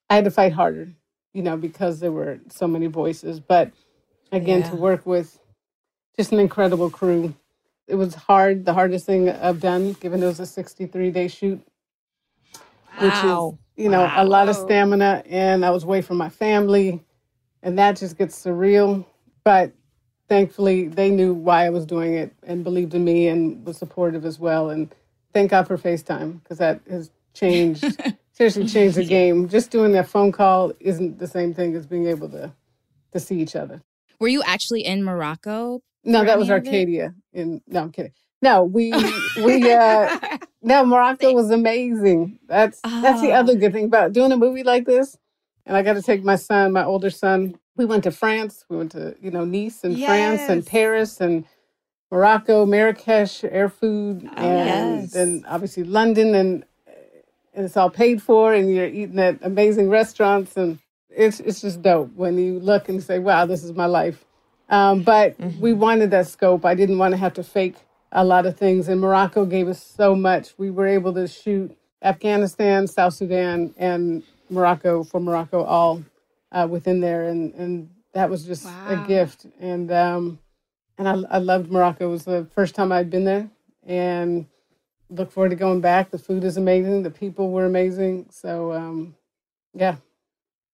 I 0.09 0.15
had 0.15 0.25
to 0.25 0.31
fight 0.31 0.55
harder, 0.55 0.89
you 1.35 1.43
know, 1.43 1.59
because 1.59 2.01
there 2.01 2.11
were 2.11 2.41
so 2.49 2.67
many 2.67 2.87
voices. 2.87 3.39
But 3.39 3.73
again, 4.33 4.61
yeah. 4.61 4.71
to 4.71 4.77
work 4.77 5.05
with 5.05 5.39
just 6.17 6.33
an 6.33 6.41
incredible 6.41 6.89
crew. 6.89 7.35
It 7.87 7.97
was 7.97 8.15
hard, 8.15 8.65
the 8.65 8.73
hardest 8.73 9.05
thing 9.05 9.29
I've 9.29 9.61
done, 9.61 9.93
given 9.93 10.23
it 10.23 10.27
was 10.27 10.41
a 10.41 10.47
63 10.47 11.11
day 11.11 11.29
shoot, 11.29 11.61
which 12.99 13.13
is, 13.13 13.53
you 13.77 13.91
know, 13.91 14.05
wow. 14.05 14.23
a 14.23 14.25
lot 14.25 14.49
of 14.49 14.57
stamina. 14.57 15.23
And 15.29 15.67
I 15.67 15.71
was 15.71 15.85
away 15.85 16.01
from 16.01 16.17
my 16.17 16.31
family, 16.31 17.05
and 17.63 17.79
that 17.79 17.99
just 17.99 18.17
gets 18.17 18.43
surreal. 18.43 19.05
But 19.45 19.73
thankfully 20.29 20.89
they 20.89 21.11
knew 21.11 21.35
why 21.35 21.67
I 21.67 21.71
was 21.71 21.87
doing 21.87 22.15
it 22.15 22.33
and 22.43 22.65
believed 22.65 22.95
in 22.95 23.05
me 23.05 23.29
and 23.29 23.65
was 23.65 23.77
supportive 23.77 24.25
as 24.25 24.39
well. 24.39 24.71
And 24.71 24.95
thank 25.33 25.51
God 25.51 25.67
for 25.67 25.77
FaceTime 25.79 26.43
because 26.43 26.59
that 26.59 26.81
has 26.89 27.11
changed, 27.35 28.01
seriously 28.33 28.67
changed 28.67 28.97
the 28.97 29.05
game. 29.05 29.49
Just 29.49 29.71
doing 29.71 29.93
that 29.93 30.09
phone 30.09 30.33
call 30.33 30.73
isn't 30.81 31.19
the 31.19 31.27
same 31.27 31.55
thing 31.55 31.75
as 31.75 31.87
being 31.87 32.07
able 32.07 32.29
to 32.31 32.53
to 33.13 33.21
see 33.21 33.41
each 33.41 33.55
other. 33.57 33.81
Were 34.21 34.29
you 34.29 34.43
actually 34.45 34.85
in 34.85 35.05
Morocco? 35.05 35.81
No, 36.05 36.25
that 36.25 36.39
was 36.39 36.51
Arcadia. 36.51 37.15
In 37.33 37.63
no, 37.67 37.83
I'm 37.83 37.93
kidding. 37.93 38.13
No, 38.43 38.65
we 38.65 38.93
we 39.43 39.73
uh 39.73 40.19
no 40.63 40.85
Morocco 40.85 41.33
was 41.33 41.51
amazing. 41.51 42.39
That's 42.47 42.81
that's 42.81 43.21
the 43.21 43.33
other 43.33 43.55
good 43.55 43.73
thing 43.73 43.87
about 43.87 44.13
doing 44.13 44.33
a 44.33 44.37
movie 44.37 44.65
like 44.65 44.85
this. 44.85 45.17
And 45.67 45.77
I 45.77 45.83
got 45.83 45.95
to 45.95 46.03
take 46.03 46.23
my 46.23 46.37
son, 46.37 46.73
my 46.73 46.85
older 46.85 47.09
son. 47.11 47.59
We 47.77 47.85
went 47.87 48.05
to 48.05 48.11
France. 48.13 48.65
We 48.69 48.77
went 48.77 48.93
to 48.93 49.17
you 49.23 49.31
know 49.31 49.45
Nice 49.45 49.85
and 49.85 49.99
France 49.99 50.43
and 50.49 50.63
Yes. 50.63 50.69
Paris 50.69 51.21
and 51.21 51.45
Morocco, 52.11 52.67
Marrakesh, 52.67 53.43
Erfoud, 53.43 54.29
and 54.37 55.03
yes. 55.03 55.13
then 55.13 55.45
obviously 55.49 55.85
London, 55.85 56.35
and, 56.35 56.65
and 57.55 57.65
it's 57.67 57.77
all 57.77 57.91
paid 57.91 58.23
for, 58.23 58.55
and 58.55 58.75
you're 58.75 58.87
eating 58.87 59.19
at 59.19 59.39
amazing 59.43 59.91
restaurants, 59.91 60.57
and 60.57 60.79
it's 61.11 61.41
it's 61.41 61.61
just 61.63 61.83
dope 61.83 62.13
when 62.15 62.39
you 62.39 62.61
look 62.61 62.89
and 62.89 63.03
say, 63.03 63.19
"Wow, 63.19 63.47
this 63.47 63.65
is 63.65 63.73
my 63.75 63.87
life." 63.87 64.25
Um, 64.71 65.03
but 65.03 65.37
we 65.61 65.73
wanted 65.73 66.11
that 66.13 66.29
scope. 66.29 66.65
I 66.65 66.75
didn't 66.75 66.99
want 66.99 67.13
to 67.13 67.19
have 67.19 67.35
to 67.35 67.45
fake 67.45 67.77
a 68.13 68.25
lot 68.25 68.47
of 68.47 68.57
things, 68.57 68.89
and 68.89 69.01
Morocco 69.01 69.45
gave 69.47 69.69
us 69.69 69.83
so 69.83 70.15
much. 70.15 70.55
We 70.59 70.71
were 70.71 70.87
able 70.87 71.15
to 71.15 71.29
shoot 71.29 71.77
Afghanistan, 72.03 72.87
South 72.87 73.15
Sudan, 73.15 73.75
and 73.79 74.23
Morocco 74.51 75.05
for 75.05 75.21
Morocco 75.21 75.65
all 75.65 76.03
uh, 76.55 76.67
within 76.71 77.01
there, 77.01 77.25
and 77.29 77.53
and 77.55 77.91
that 78.15 78.31
was 78.31 78.47
just 78.47 78.65
a 78.65 79.05
gift. 79.07 79.47
And 79.61 79.93
um, 79.93 80.39
and 80.97 81.09
I, 81.09 81.37
I 81.37 81.39
loved 81.39 81.71
Morocco. 81.71 82.07
It 82.07 82.11
was 82.11 82.25
the 82.25 82.47
first 82.55 82.75
time 82.75 82.93
I'd 82.93 83.11
been 83.11 83.25
there, 83.25 83.51
and 83.85 84.47
look 85.11 85.31
forward 85.33 85.51
to 85.51 85.57
going 85.57 85.81
back. 85.81 86.11
The 86.11 86.19
food 86.19 86.45
is 86.45 86.57
amazing. 86.57 87.03
The 87.03 87.11
people 87.11 87.51
were 87.51 87.67
amazing. 87.67 88.29
So 88.31 88.73
um, 88.73 89.17
yeah, 89.75 89.97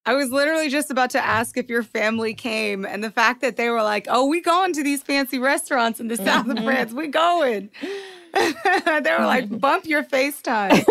I 0.04 0.14
was 0.14 0.30
literally 0.30 0.68
just 0.68 0.90
about 0.90 1.10
to 1.10 1.24
ask 1.24 1.56
if 1.56 1.68
your 1.70 1.82
family 1.82 2.34
came, 2.34 2.84
and 2.84 3.02
the 3.02 3.10
fact 3.10 3.40
that 3.40 3.56
they 3.56 3.70
were 3.70 3.82
like, 3.82 4.06
"Oh, 4.08 4.26
we 4.26 4.42
going 4.42 4.74
to 4.74 4.84
these 4.84 5.02
fancy 5.02 5.38
restaurants 5.38 5.98
in 5.98 6.08
the 6.08 6.16
south 6.16 6.48
of 6.48 6.58
France. 6.58 6.92
We 6.92 7.08
going." 7.08 7.70
they 8.34 9.16
were 9.18 9.26
like, 9.26 9.58
"Bump 9.58 9.86
your 9.86 10.04
FaceTime." 10.04 10.84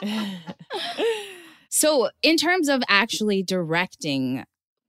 So, 1.76 2.08
in 2.22 2.36
terms 2.36 2.68
of 2.68 2.84
actually 2.88 3.42
directing, 3.42 4.44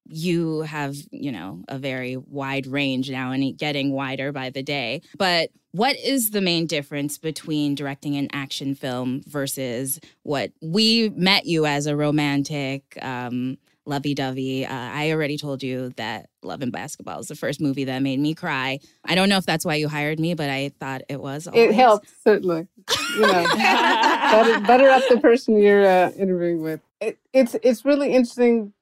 you 0.05 0.61
have, 0.61 0.95
you 1.09 1.31
know, 1.31 1.63
a 1.67 1.79
very 1.79 2.15
wide 2.15 2.67
range 2.67 3.09
now 3.09 3.31
and 3.31 3.57
getting 3.57 3.91
wider 3.91 4.31
by 4.31 4.51
the 4.51 4.61
day. 4.61 5.01
But 5.17 5.49
what 5.71 5.95
is 5.97 6.29
the 6.29 6.41
main 6.41 6.67
difference 6.67 7.17
between 7.17 7.73
directing 7.73 8.15
an 8.17 8.27
action 8.33 8.75
film 8.75 9.23
versus 9.25 9.99
what 10.21 10.51
we 10.61 11.09
met 11.09 11.47
you 11.47 11.65
as 11.65 11.87
a 11.87 11.95
romantic, 11.95 12.83
um, 13.01 13.57
lovey 13.85 14.13
dovey? 14.13 14.65
Uh, 14.65 14.73
I 14.73 15.11
already 15.11 15.37
told 15.37 15.63
you 15.63 15.89
that 15.97 16.29
Love 16.43 16.61
and 16.61 16.71
Basketball 16.71 17.19
is 17.19 17.27
the 17.27 17.35
first 17.35 17.61
movie 17.61 17.85
that 17.85 18.01
made 18.01 18.19
me 18.19 18.33
cry. 18.33 18.79
I 19.03 19.15
don't 19.15 19.29
know 19.29 19.37
if 19.37 19.45
that's 19.45 19.65
why 19.65 19.75
you 19.75 19.87
hired 19.87 20.19
me, 20.19 20.33
but 20.33 20.49
I 20.49 20.69
thought 20.79 21.01
it 21.09 21.19
was. 21.19 21.47
it 21.53 21.73
helps 21.73 22.09
certainly. 22.23 22.67
You 23.15 23.21
know, 23.21 23.43
butter, 23.55 24.59
butter 24.61 24.89
up 24.89 25.03
the 25.09 25.19
person 25.19 25.57
you're 25.57 25.85
uh, 25.85 26.11
interviewing 26.17 26.61
with. 26.61 26.81
It, 26.99 27.17
it's 27.33 27.55
it's 27.63 27.85
really 27.85 28.13
interesting 28.13 28.73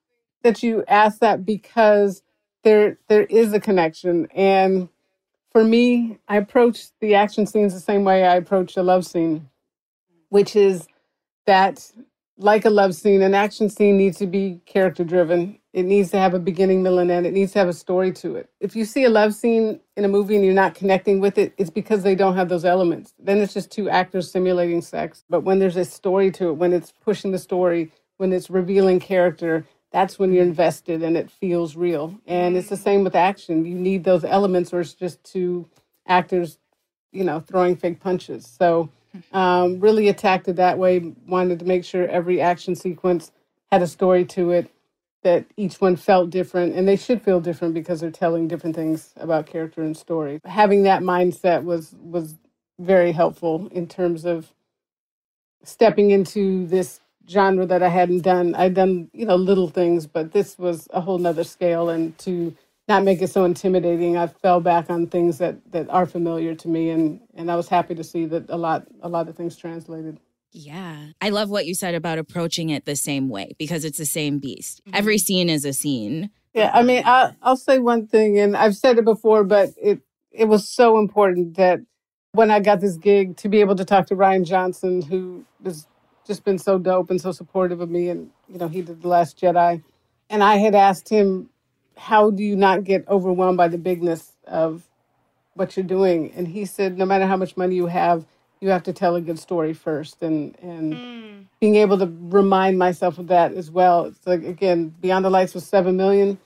that 0.42 0.62
you 0.62 0.84
ask 0.88 1.18
that 1.20 1.44
because 1.44 2.22
there 2.62 2.98
there 3.08 3.24
is 3.24 3.52
a 3.52 3.60
connection, 3.60 4.26
and 4.34 4.88
for 5.52 5.64
me, 5.64 6.18
I 6.28 6.36
approach 6.36 6.86
the 7.00 7.14
action 7.14 7.46
scenes 7.46 7.74
the 7.74 7.80
same 7.80 8.04
way 8.04 8.24
I 8.24 8.36
approach 8.36 8.76
a 8.76 8.82
love 8.82 9.06
scene, 9.06 9.48
which 10.28 10.56
is 10.56 10.88
that 11.46 11.90
like 12.38 12.64
a 12.64 12.70
love 12.70 12.94
scene, 12.94 13.22
an 13.22 13.34
action 13.34 13.68
scene 13.70 13.96
needs 13.96 14.18
to 14.18 14.26
be 14.26 14.60
character 14.66 15.04
driven. 15.04 15.58
It 15.72 15.84
needs 15.84 16.10
to 16.12 16.18
have 16.18 16.34
a 16.34 16.38
beginning, 16.38 16.82
middle, 16.82 16.98
and 16.98 17.10
end. 17.10 17.26
It 17.26 17.32
needs 17.34 17.52
to 17.52 17.60
have 17.60 17.68
a 17.68 17.72
story 17.74 18.12
to 18.14 18.36
it. 18.36 18.50
If 18.60 18.76
you 18.76 18.84
see 18.84 19.04
a 19.04 19.10
love 19.10 19.34
scene 19.34 19.80
in 19.96 20.04
a 20.04 20.08
movie 20.08 20.36
and 20.36 20.44
you're 20.44 20.54
not 20.54 20.74
connecting 20.74 21.20
with 21.20 21.38
it, 21.38 21.54
it's 21.58 21.70
because 21.70 22.02
they 22.02 22.14
don't 22.14 22.36
have 22.36 22.48
those 22.48 22.64
elements. 22.64 23.14
Then 23.18 23.38
it's 23.38 23.54
just 23.54 23.70
two 23.70 23.88
actors 23.90 24.30
simulating 24.30 24.82
sex. 24.82 25.24
But 25.30 25.42
when 25.42 25.60
there's 25.60 25.76
a 25.76 25.84
story 25.84 26.30
to 26.32 26.50
it, 26.50 26.54
when 26.54 26.72
it's 26.72 26.92
pushing 27.04 27.32
the 27.32 27.38
story, 27.38 27.92
when 28.18 28.32
it's 28.32 28.50
revealing 28.50 29.00
character, 29.00 29.66
that's 29.92 30.18
when 30.18 30.32
you're 30.32 30.44
invested 30.44 31.02
and 31.02 31.16
it 31.16 31.30
feels 31.30 31.76
real. 31.76 32.18
And 32.26 32.56
it's 32.56 32.68
the 32.68 32.76
same 32.76 33.04
with 33.04 33.14
action. 33.16 33.64
You 33.64 33.76
need 33.76 34.04
those 34.04 34.24
elements, 34.24 34.72
or 34.74 34.80
it's 34.80 34.94
just 34.94 35.22
two 35.24 35.68
actors, 36.06 36.58
you 37.12 37.24
know, 37.24 37.40
throwing 37.40 37.76
fake 37.76 38.00
punches. 38.00 38.46
So, 38.46 38.90
um, 39.32 39.80
really 39.80 40.08
attacked 40.08 40.48
it 40.48 40.56
that 40.56 40.78
way. 40.78 41.14
Wanted 41.26 41.58
to 41.60 41.64
make 41.64 41.84
sure 41.84 42.08
every 42.08 42.40
action 42.40 42.74
sequence 42.74 43.32
had 43.72 43.82
a 43.82 43.86
story 43.86 44.24
to 44.26 44.50
it, 44.52 44.70
that 45.22 45.46
each 45.56 45.80
one 45.80 45.96
felt 45.96 46.30
different, 46.30 46.74
and 46.74 46.86
they 46.86 46.96
should 46.96 47.22
feel 47.22 47.40
different 47.40 47.74
because 47.74 48.00
they're 48.00 48.10
telling 48.10 48.48
different 48.48 48.76
things 48.76 49.12
about 49.16 49.46
character 49.46 49.82
and 49.82 49.96
story. 49.96 50.40
Having 50.44 50.84
that 50.84 51.02
mindset 51.02 51.64
was 51.64 51.94
was 52.02 52.36
very 52.78 53.12
helpful 53.12 53.68
in 53.72 53.86
terms 53.86 54.24
of 54.24 54.52
stepping 55.64 56.10
into 56.10 56.66
this 56.66 57.00
genre 57.28 57.66
that 57.66 57.82
I 57.82 57.88
hadn't 57.88 58.22
done. 58.22 58.54
I'd 58.54 58.74
done, 58.74 59.10
you 59.12 59.26
know, 59.26 59.36
little 59.36 59.68
things, 59.68 60.06
but 60.06 60.32
this 60.32 60.58
was 60.58 60.88
a 60.92 61.00
whole 61.00 61.18
nother 61.18 61.44
scale. 61.44 61.88
And 61.88 62.16
to 62.18 62.54
not 62.86 63.02
make 63.02 63.22
it 63.22 63.30
so 63.30 63.44
intimidating, 63.44 64.16
I 64.16 64.26
fell 64.26 64.60
back 64.60 64.90
on 64.90 65.06
things 65.06 65.38
that 65.38 65.56
that 65.72 65.88
are 65.88 66.06
familiar 66.06 66.54
to 66.54 66.68
me, 66.68 66.90
and 66.90 67.20
and 67.34 67.50
I 67.50 67.56
was 67.56 67.68
happy 67.68 67.94
to 67.94 68.04
see 68.04 68.26
that 68.26 68.50
a 68.50 68.56
lot 68.56 68.86
a 69.00 69.08
lot 69.08 69.28
of 69.28 69.36
things 69.36 69.56
translated. 69.56 70.18
Yeah. 70.54 71.08
I 71.20 71.30
love 71.30 71.50
what 71.50 71.66
you 71.66 71.74
said 71.74 71.96
about 71.96 72.18
approaching 72.18 72.70
it 72.70 72.84
the 72.84 72.94
same 72.94 73.28
way 73.28 73.56
because 73.58 73.84
it's 73.84 73.98
the 73.98 74.06
same 74.06 74.38
beast. 74.38 74.82
Mm-hmm. 74.86 74.96
Every 74.96 75.18
scene 75.18 75.50
is 75.50 75.64
a 75.64 75.72
scene. 75.72 76.30
Yeah, 76.54 76.70
I 76.72 76.84
mean, 76.84 77.02
I, 77.04 77.34
I'll 77.42 77.56
say 77.56 77.80
one 77.80 78.06
thing, 78.06 78.38
and 78.38 78.56
I've 78.56 78.76
said 78.76 78.96
it 78.96 79.04
before, 79.04 79.42
but 79.42 79.70
it 79.76 80.00
it 80.30 80.46
was 80.46 80.68
so 80.68 80.98
important 80.98 81.56
that 81.56 81.80
when 82.32 82.50
I 82.50 82.60
got 82.60 82.80
this 82.80 82.96
gig 82.96 83.36
to 83.38 83.48
be 83.48 83.60
able 83.60 83.74
to 83.76 83.84
talk 83.84 84.06
to 84.06 84.16
Rian 84.16 84.44
Johnson, 84.44 85.02
who 85.02 85.44
has 85.64 85.88
just 86.26 86.44
been 86.44 86.58
so 86.58 86.78
dope 86.78 87.10
and 87.10 87.20
so 87.20 87.32
supportive 87.32 87.80
of 87.80 87.90
me, 87.90 88.08
and 88.08 88.30
you 88.48 88.58
know, 88.58 88.68
he 88.68 88.82
did 88.82 89.02
the 89.02 89.08
Last 89.08 89.40
Jedi, 89.40 89.82
and 90.30 90.42
I 90.42 90.56
had 90.56 90.76
asked 90.76 91.08
him, 91.08 91.50
"How 91.96 92.30
do 92.30 92.42
you 92.42 92.56
not 92.56 92.84
get 92.84 93.06
overwhelmed 93.08 93.56
by 93.56 93.68
the 93.68 93.78
bigness 93.78 94.32
of 94.46 94.88
what 95.54 95.76
you're 95.76 95.86
doing?" 95.86 96.32
And 96.36 96.48
he 96.48 96.64
said, 96.64 96.98
"No 96.98 97.06
matter 97.06 97.26
how 97.26 97.36
much 97.36 97.56
money 97.56 97.76
you 97.76 97.86
have, 97.86 98.26
you 98.60 98.70
have 98.70 98.84
to 98.84 98.92
tell 98.92 99.14
a 99.16 99.20
good 99.20 99.38
story 99.38 99.74
first, 99.74 100.22
and 100.22 100.56
and 100.62 100.94
mm. 100.94 101.44
being 101.60 101.76
able 101.76 101.98
to 101.98 102.06
remind 102.06 102.78
myself 102.78 103.18
of 103.18 103.28
that 103.28 103.52
as 103.52 103.70
well. 103.70 104.06
It's 104.06 104.26
like 104.26 104.44
again, 104.44 104.94
Beyond 105.00 105.24
the 105.24 105.30
Lights 105.30 105.54
was 105.54 105.66
seven 105.66 105.96
million, 105.96 106.38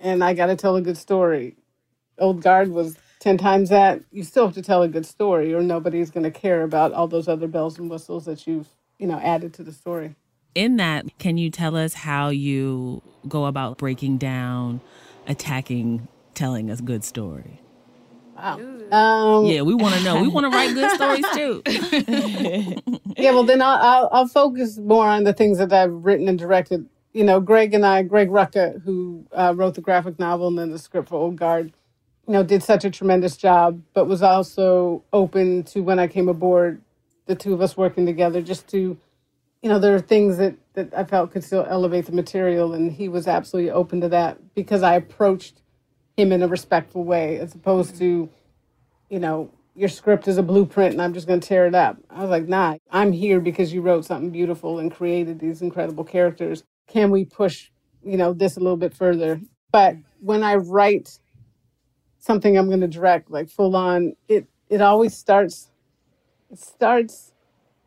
and 0.00 0.22
I 0.22 0.34
got 0.34 0.46
to 0.46 0.56
tell 0.56 0.76
a 0.76 0.82
good 0.82 0.98
story. 0.98 1.56
Old 2.18 2.42
Guard 2.42 2.68
was 2.68 2.98
ten 3.20 3.38
times 3.38 3.70
that. 3.70 4.02
You 4.12 4.22
still 4.22 4.46
have 4.46 4.54
to 4.54 4.62
tell 4.62 4.82
a 4.82 4.88
good 4.88 5.06
story, 5.06 5.54
or 5.54 5.62
nobody's 5.62 6.10
going 6.10 6.24
to 6.24 6.30
care 6.30 6.62
about 6.62 6.92
all 6.92 7.08
those 7.08 7.26
other 7.28 7.48
bells 7.48 7.78
and 7.78 7.90
whistles 7.90 8.26
that 8.26 8.46
you've 8.46 8.68
you 8.98 9.06
know 9.06 9.18
added 9.18 9.54
to 9.54 9.62
the 9.62 9.72
story. 9.72 10.14
In 10.54 10.76
that, 10.76 11.18
can 11.18 11.36
you 11.36 11.50
tell 11.50 11.76
us 11.76 11.94
how 11.94 12.28
you 12.28 13.02
go 13.28 13.46
about 13.46 13.78
breaking 13.78 14.18
down, 14.18 14.80
attacking, 15.26 16.06
telling 16.34 16.70
a 16.70 16.76
good 16.76 17.04
story? 17.04 17.60
Um, 18.92 19.46
Yeah, 19.46 19.62
we 19.62 19.74
want 19.74 19.94
to 19.96 20.02
know. 20.02 20.20
We 20.20 20.28
want 20.28 20.44
to 20.44 20.56
write 20.56 20.74
good 20.74 20.90
stories 20.92 21.24
too. 21.34 21.62
yeah, 23.16 23.30
well, 23.30 23.44
then 23.44 23.62
I'll, 23.62 23.78
I'll 23.80 24.08
I'll 24.12 24.28
focus 24.28 24.78
more 24.78 25.06
on 25.06 25.24
the 25.24 25.32
things 25.32 25.58
that 25.58 25.72
I've 25.72 25.92
written 25.92 26.28
and 26.28 26.38
directed. 26.38 26.86
You 27.12 27.24
know, 27.24 27.40
Greg 27.40 27.74
and 27.74 27.86
I, 27.86 28.02
Greg 28.02 28.28
Rucka, 28.28 28.82
who 28.82 29.24
uh, 29.32 29.54
wrote 29.56 29.74
the 29.74 29.80
graphic 29.80 30.18
novel 30.18 30.48
and 30.48 30.58
then 30.58 30.70
the 30.72 30.78
script 30.78 31.08
for 31.08 31.14
Old 31.16 31.36
Guard, 31.36 31.72
you 32.26 32.32
know, 32.32 32.42
did 32.42 32.62
such 32.62 32.84
a 32.84 32.90
tremendous 32.90 33.36
job, 33.36 33.80
but 33.92 34.06
was 34.06 34.22
also 34.22 35.04
open 35.12 35.62
to 35.64 35.80
when 35.80 35.98
I 36.00 36.08
came 36.08 36.28
aboard, 36.28 36.80
the 37.26 37.36
two 37.36 37.54
of 37.54 37.60
us 37.60 37.76
working 37.76 38.04
together, 38.04 38.42
just 38.42 38.66
to, 38.68 38.96
you 39.64 39.70
know, 39.70 39.78
there 39.78 39.94
are 39.94 40.00
things 40.00 40.36
that 40.36 40.56
that 40.74 40.92
I 40.94 41.04
felt 41.04 41.32
could 41.32 41.42
still 41.42 41.64
elevate 41.66 42.04
the 42.04 42.12
material, 42.12 42.74
and 42.74 42.92
he 42.92 43.08
was 43.08 43.26
absolutely 43.26 43.70
open 43.70 44.02
to 44.02 44.10
that 44.10 44.54
because 44.54 44.82
I 44.82 44.94
approached 44.94 45.62
him 46.18 46.32
in 46.32 46.42
a 46.42 46.48
respectful 46.48 47.02
way, 47.02 47.38
as 47.38 47.54
opposed 47.54 47.96
to, 47.96 48.28
you 49.08 49.18
know, 49.18 49.50
your 49.74 49.88
script 49.88 50.28
is 50.28 50.36
a 50.36 50.42
blueprint 50.42 50.92
and 50.92 51.00
I'm 51.00 51.14
just 51.14 51.26
going 51.26 51.40
to 51.40 51.48
tear 51.48 51.66
it 51.66 51.74
up. 51.74 51.96
I 52.10 52.20
was 52.20 52.30
like, 52.30 52.46
nah, 52.46 52.76
I'm 52.90 53.10
here 53.10 53.40
because 53.40 53.72
you 53.72 53.80
wrote 53.80 54.04
something 54.04 54.30
beautiful 54.30 54.78
and 54.78 54.94
created 54.94 55.40
these 55.40 55.62
incredible 55.62 56.04
characters. 56.04 56.62
Can 56.86 57.10
we 57.10 57.24
push, 57.24 57.70
you 58.04 58.18
know, 58.18 58.34
this 58.34 58.56
a 58.56 58.60
little 58.60 58.76
bit 58.76 58.94
further? 58.94 59.40
But 59.72 59.96
when 60.20 60.44
I 60.44 60.56
write 60.56 61.18
something 62.18 62.56
I'm 62.56 62.68
going 62.68 62.82
to 62.82 62.86
direct, 62.88 63.30
like 63.30 63.48
full 63.48 63.74
on, 63.76 64.14
it 64.28 64.46
it 64.68 64.82
always 64.82 65.16
starts. 65.16 65.70
It 66.50 66.58
starts 66.58 67.32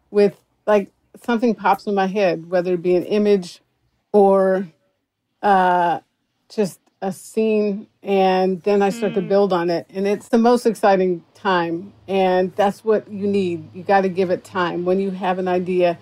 with 0.10 0.42
like 0.66 0.92
something 1.24 1.56
pops 1.56 1.86
in 1.86 1.96
my 1.96 2.08
head, 2.08 2.50
whether 2.50 2.74
it 2.74 2.82
be 2.82 2.96
an 2.96 3.04
image 3.06 3.62
or 4.12 4.68
uh, 5.42 6.00
just 6.50 6.80
a 7.02 7.12
scene 7.12 7.88
and 8.02 8.62
then 8.64 8.82
I 8.82 8.90
start 8.90 9.14
to 9.16 9.22
build 9.22 9.54
on 9.54 9.70
it. 9.70 9.86
And 9.90 10.08
it's 10.08 10.30
the 10.30 10.38
most 10.38 10.66
exciting 10.66 11.24
time. 11.34 11.94
And 12.08 12.56
that's 12.56 12.84
what 12.84 13.12
you 13.12 13.28
need. 13.28 13.70
You 13.76 13.84
got 13.84 14.02
to 14.02 14.10
give 14.10 14.32
it 14.32 14.44
time. 14.44 14.86
When 14.86 15.00
you 15.00 15.12
have 15.12 15.40
an 15.40 15.48
idea, 15.48 16.00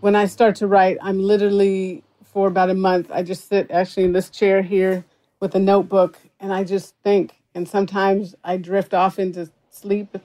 when 0.00 0.16
I 0.16 0.26
start 0.26 0.56
to 0.56 0.66
write, 0.66 0.96
I'm 1.02 1.20
literally 1.20 2.02
for 2.32 2.48
about 2.48 2.70
a 2.70 2.74
month, 2.74 3.10
I 3.12 3.22
just 3.22 3.48
sit 3.48 3.70
actually 3.70 4.04
in 4.04 4.12
this 4.12 4.30
chair 4.30 4.62
here 4.62 5.04
with 5.40 5.54
a 5.54 5.60
notebook 5.60 6.18
and 6.40 6.52
I 6.52 6.64
just 6.64 6.94
think. 7.04 7.34
And 7.54 7.68
sometimes 7.68 8.34
I 8.42 8.56
drift 8.56 8.94
off 8.94 9.18
into 9.18 9.50
sleep, 9.70 10.16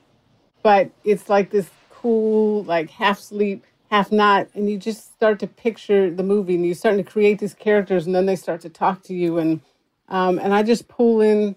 but 0.64 0.90
it's 1.04 1.30
like 1.30 1.52
this 1.52 1.70
cool, 1.92 2.64
like 2.64 2.90
half 2.90 3.20
sleep, 3.20 3.66
half 3.90 4.12
not. 4.12 4.48
And 4.54 4.70
you 4.70 4.78
just 4.78 5.14
start 5.14 5.40
to 5.40 5.48
picture 5.48 6.10
the 6.10 6.24
movie 6.24 6.56
and 6.56 6.66
you're 6.66 6.76
starting 6.76 7.04
to 7.04 7.10
create 7.10 7.40
these 7.40 7.54
characters 7.54 8.06
and 8.06 8.16
then 8.16 8.26
they 8.26 8.36
start 8.36 8.62
to 8.62 8.70
talk 8.70 9.04
to 9.04 9.14
you. 9.14 9.38
And 9.38 9.62
um, 10.08 10.40
and 10.40 10.54
I 10.54 10.64
just 10.64 10.88
pull 10.88 11.22
in 11.22 11.56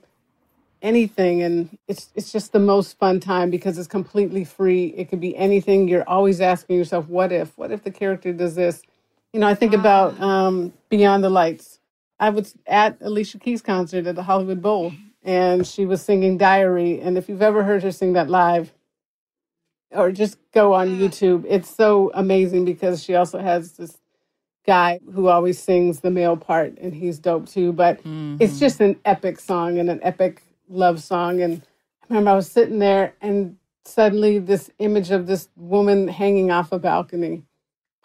anything 0.82 1.42
and 1.42 1.78
it's 1.88 2.10
it's 2.14 2.32
just 2.32 2.52
the 2.52 2.58
most 2.58 2.98
fun 2.98 3.20
time 3.20 3.50
because 3.50 3.78
it's 3.78 3.88
completely 3.88 4.44
free. 4.44 4.86
It 4.96 5.08
could 5.08 5.20
be 5.20 5.36
anything. 5.36 5.88
You're 5.88 6.08
always 6.08 6.40
asking 6.40 6.76
yourself, 6.76 7.08
what 7.08 7.32
if? 7.32 7.56
What 7.56 7.70
if 7.70 7.84
the 7.84 7.90
character 7.90 8.32
does 8.32 8.54
this? 8.54 8.82
You 9.32 9.40
know, 9.40 9.46
I 9.46 9.54
think 9.54 9.72
about 9.72 10.20
um, 10.20 10.72
Beyond 10.90 11.24
the 11.24 11.30
Lights. 11.30 11.78
I 12.20 12.30
was 12.30 12.54
at 12.66 12.98
Alicia 13.00 13.38
Keys' 13.38 13.62
concert 13.62 14.06
at 14.06 14.14
the 14.14 14.22
Hollywood 14.22 14.60
Bowl 14.62 14.92
and 15.24 15.66
she 15.66 15.86
was 15.86 16.02
singing 16.02 16.36
Diary. 16.36 17.00
And 17.00 17.16
if 17.16 17.28
you've 17.28 17.42
ever 17.42 17.64
heard 17.64 17.82
her 17.82 17.92
sing 17.92 18.12
that 18.14 18.28
live, 18.28 18.72
or 19.94 20.12
just 20.12 20.38
go 20.52 20.74
on 20.74 20.98
YouTube, 20.98 21.44
it's 21.48 21.70
so 21.70 22.10
amazing 22.14 22.64
because 22.64 23.02
she 23.02 23.14
also 23.14 23.38
has 23.38 23.72
this 23.72 23.98
guy 24.66 25.00
who 25.14 25.28
always 25.28 25.58
sings 25.58 26.00
the 26.00 26.10
male 26.10 26.36
part 26.36 26.76
and 26.78 26.94
he's 26.94 27.18
dope 27.18 27.48
too 27.48 27.72
but 27.72 27.98
Mm-hmm. 28.00 28.36
it's 28.44 28.58
just 28.60 28.80
an 28.80 28.96
epic 29.04 29.40
song 29.40 29.78
and 29.78 29.90
an 29.90 30.00
epic 30.02 30.42
love 30.68 31.02
song 31.02 31.40
and 31.42 31.62
i 32.04 32.06
remember 32.08 32.30
i 32.30 32.34
was 32.34 32.50
sitting 32.50 32.78
there 32.78 33.14
and 33.20 33.56
suddenly 33.84 34.38
this 34.38 34.70
image 34.78 35.10
of 35.10 35.26
this 35.26 35.48
woman 35.56 36.08
hanging 36.08 36.50
off 36.50 36.72
a 36.72 36.78
balcony 36.78 37.42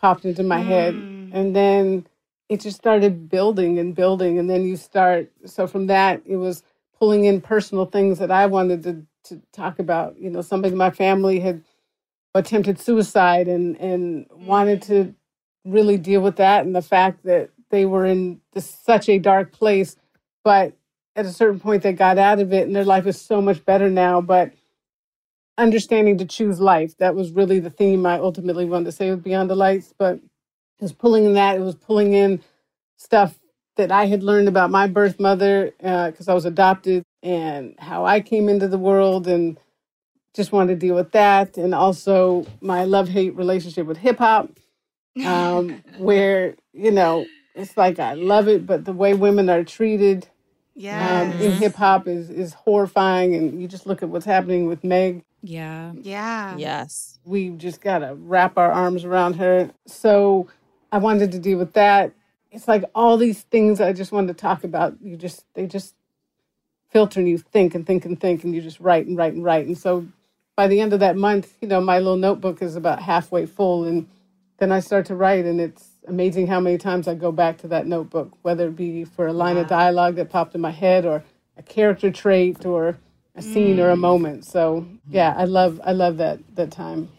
popped 0.02 0.26
into 0.26 0.44
my 0.44 0.60
head 0.60 0.96
and 1.32 1.56
then 1.56 2.08
it 2.50 2.60
just 2.62 2.78
started 2.78 3.30
building 3.30 3.78
and 3.80 3.96
building 3.96 4.40
and 4.40 4.50
then 4.50 4.64
you 4.66 4.76
start 4.76 5.32
so 5.46 5.68
from 5.68 5.88
that 5.88 6.22
it 6.26 6.38
was 6.38 6.64
pulling 6.98 7.26
in 7.26 7.40
personal 7.42 7.86
things 7.86 8.18
that 8.20 8.32
i 8.32 8.46
wanted 8.48 8.84
to, 8.84 9.06
to 9.24 9.42
talk 9.54 9.80
about. 9.80 10.18
You 10.20 10.30
know 10.32 10.42
somebody 10.42 10.72
in 10.72 10.78
my 10.78 10.92
family 10.92 11.40
had 11.40 11.64
attempted 12.38 12.80
suicide 12.80 13.48
and 13.48 13.76
and 13.78 14.28
wanted 14.32 14.82
to 14.84 14.94
mm. 14.94 15.16
really 15.66 15.98
deal 15.98 16.22
with 16.22 16.38
that 16.38 16.66
and 16.66 16.76
the 16.76 16.82
fact 16.82 17.24
that 17.24 17.50
they 17.70 17.86
were 17.86 18.06
in 18.06 18.40
this, 18.54 18.70
such 18.70 19.10
a 19.10 19.20
dark 19.20 19.52
place 19.52 19.96
but 20.44 20.74
at 21.16 21.26
a 21.26 21.32
certain 21.34 21.60
point 21.60 21.84
they 21.84 21.94
got 21.94 22.18
out 22.18 22.40
of 22.40 22.54
it 22.54 22.68
and 22.68 22.76
their 22.76 22.86
life 22.86 23.06
is 23.06 23.20
so 23.20 23.42
much 23.42 23.64
better 23.66 23.90
now 23.90 24.22
but 24.22 24.52
understanding 25.58 26.18
to 26.18 26.26
choose 26.26 26.60
life 26.60 26.96
that 26.98 27.16
was 27.16 27.32
really 27.32 27.60
the 27.60 27.70
theme 27.70 28.06
i 28.06 28.18
ultimately 28.18 28.66
wanted 28.66 28.86
to 28.86 28.92
say 28.92 29.10
with 29.10 29.24
beyond 29.24 29.50
the 29.50 29.56
lights 29.56 29.94
but 29.98 30.16
it 30.16 30.82
was 30.82 30.94
pulling 30.94 31.26
in 31.26 31.34
that 31.34 31.58
it 31.58 31.62
was 31.62 31.76
pulling 31.76 32.14
in 32.14 32.42
stuff 32.98 33.38
that 33.76 33.92
i 33.92 34.06
had 34.06 34.24
learned 34.24 34.48
about 34.48 34.72
my 34.72 34.88
birth 34.88 35.20
mother 35.20 35.74
uh, 35.84 36.12
because 36.12 36.28
i 36.28 36.34
was 36.34 36.46
adopted 36.46 37.04
and 37.24 37.76
how 37.80 38.06
i 38.06 38.22
came 38.22 38.48
into 38.48 38.68
the 38.68 38.78
world 38.78 39.28
and 39.28 39.60
just 40.38 40.52
wanted 40.54 40.80
to 40.80 40.80
deal 40.88 40.96
with 40.96 41.12
that 41.12 41.58
and 41.58 41.74
also 41.76 42.46
my 42.62 42.86
love 42.86 43.10
hate 43.10 43.36
relationship 43.36 43.86
with 43.88 43.98
hip 43.98 44.20
hop 44.20 44.50
um, 45.26 45.84
where 45.98 46.56
you 46.74 46.92
know 46.92 47.26
it's 47.56 47.76
like 47.76 47.98
I 48.00 48.14
love 48.14 48.48
it, 48.48 48.68
but 48.68 48.86
the 48.86 48.94
way 48.94 49.16
women 49.16 49.50
are 49.50 49.64
treated 49.64 50.28
Yeah. 50.76 51.22
um, 51.22 51.32
in 51.42 51.52
hip 51.54 51.74
hop 51.74 52.08
is 52.08 52.30
is 52.30 52.54
horrifying, 52.54 53.34
and 53.34 53.60
you 53.60 53.68
just 53.68 53.88
look 53.88 54.04
at 54.04 54.10
what's 54.10 54.28
happening 54.28 54.68
with 54.68 54.84
Meg. 54.84 55.24
Yeah. 55.42 55.94
yeah. 56.02 56.56
Yes. 56.58 57.18
We 57.26 57.50
just 57.50 57.82
gotta 57.82 58.14
wrap 58.14 58.58
our 58.60 58.72
arms 58.72 59.04
around 59.06 59.38
her. 59.38 59.72
So 59.88 60.48
I 60.92 61.00
wanted 61.00 61.32
to 61.32 61.40
deal 61.40 61.58
with 61.58 61.74
that. 61.74 62.14
It's 62.52 62.68
like 62.68 62.84
all 62.94 63.18
these 63.18 63.42
things 63.42 63.82
I 63.82 63.92
just 63.94 64.12
wanted 64.12 64.28
to 64.38 64.40
talk 64.42 64.64
about. 64.64 64.98
You 65.02 65.18
just 65.18 65.46
they 65.56 65.66
just 65.66 65.96
filter 66.90 67.20
and 67.20 67.28
you 67.28 67.40
think 67.40 67.74
and 67.76 67.86
think 67.88 68.06
and 68.06 68.20
think 68.22 68.44
and 68.44 68.54
you 68.54 68.62
just 68.62 68.80
write 68.80 69.08
and 69.08 69.18
write 69.18 69.34
and 69.34 69.44
write. 69.44 69.66
And 69.66 69.78
so 69.78 70.06
by 70.58 70.68
the 70.68 70.82
end 70.82 70.92
of 70.92 71.00
that 71.00 71.16
month, 71.16 71.54
you 71.62 71.68
know, 71.68 71.80
my 71.80 72.00
little 72.00 72.18
notebook 72.18 72.62
is 72.62 72.76
about 72.76 73.02
halfway 73.02 73.46
full 73.46 73.86
and 73.86 74.08
then 74.58 74.72
I 74.72 74.80
start 74.80 75.06
to 75.06 75.16
write 75.16 75.46
and 75.46 75.62
it's 75.62 75.92
amazing 76.08 76.48
how 76.48 76.60
many 76.60 76.80
times 76.80 77.08
I 77.08 77.14
go 77.14 77.32
back 77.32 77.60
to 77.60 77.68
that 77.70 77.86
notebook, 77.86 78.36
whether 78.42 78.68
it 78.68 78.76
be 78.76 79.06
for 79.06 79.28
a 79.28 79.34
line 79.34 79.58
of 79.58 79.68
dialogue 79.68 80.16
that 80.16 80.32
popped 80.32 80.56
in 80.56 80.62
my 80.62 80.72
head 80.72 81.06
or 81.06 81.24
a 81.58 81.62
character 81.62 82.10
trait 82.10 82.66
or 82.66 82.98
a 83.36 83.42
scene 83.42 83.80
or 83.80 83.92
a 83.92 83.96
mm. 83.96 84.00
moment. 84.00 84.46
So 84.46 84.88
yeah, 85.08 85.36
I 85.38 85.46
love 85.46 85.80
I 85.84 85.92
love 85.92 86.18
that 86.18 86.40
that 86.56 86.72
time. 86.72 87.10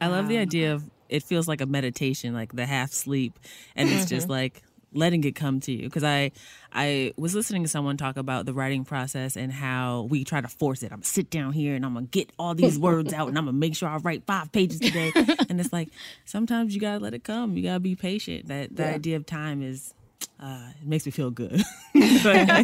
I 0.00 0.08
love 0.08 0.26
the 0.26 0.38
idea 0.38 0.74
of 0.74 0.82
it 1.08 1.22
feels 1.22 1.46
like 1.46 1.60
a 1.60 1.66
meditation, 1.66 2.34
like 2.34 2.52
the 2.52 2.66
half 2.66 2.90
sleep, 2.90 3.38
and 3.76 3.88
it's 3.88 4.06
just 4.06 4.24
mm-hmm. 4.24 4.32
like 4.32 4.62
letting 4.92 5.24
it 5.24 5.34
come 5.34 5.60
to 5.60 5.72
you. 5.72 5.84
Because 5.84 6.04
I, 6.04 6.32
I 6.72 7.12
was 7.16 7.34
listening 7.34 7.62
to 7.62 7.68
someone 7.68 7.96
talk 7.96 8.16
about 8.16 8.46
the 8.46 8.52
writing 8.52 8.84
process 8.84 9.36
and 9.36 9.52
how 9.52 10.02
we 10.10 10.24
try 10.24 10.40
to 10.40 10.48
force 10.48 10.82
it. 10.82 10.86
I'm 10.86 10.98
gonna 10.98 11.04
sit 11.04 11.30
down 11.30 11.52
here 11.52 11.74
and 11.74 11.84
I'm 11.84 11.94
gonna 11.94 12.06
get 12.06 12.32
all 12.38 12.54
these 12.54 12.78
words 12.88 13.12
out 13.12 13.28
and 13.28 13.38
I'm 13.38 13.44
gonna 13.44 13.56
make 13.56 13.76
sure 13.76 13.88
I 13.88 13.96
write 13.98 14.24
five 14.26 14.52
pages 14.52 14.80
today. 14.80 15.12
and 15.48 15.60
it's 15.60 15.72
like 15.72 15.90
sometimes 16.24 16.74
you 16.74 16.80
gotta 16.80 17.02
let 17.02 17.14
it 17.14 17.24
come. 17.24 17.56
You 17.56 17.62
gotta 17.62 17.80
be 17.80 17.94
patient. 17.94 18.48
That 18.48 18.74
the 18.74 18.86
idea 18.86 19.16
of 19.16 19.26
time 19.26 19.62
is. 19.62 19.94
Uh, 20.40 20.68
it 20.80 20.86
makes 20.86 21.06
me 21.06 21.12
feel 21.12 21.30
good. 21.30 21.62
Like, 21.94 22.48
I, 22.48 22.62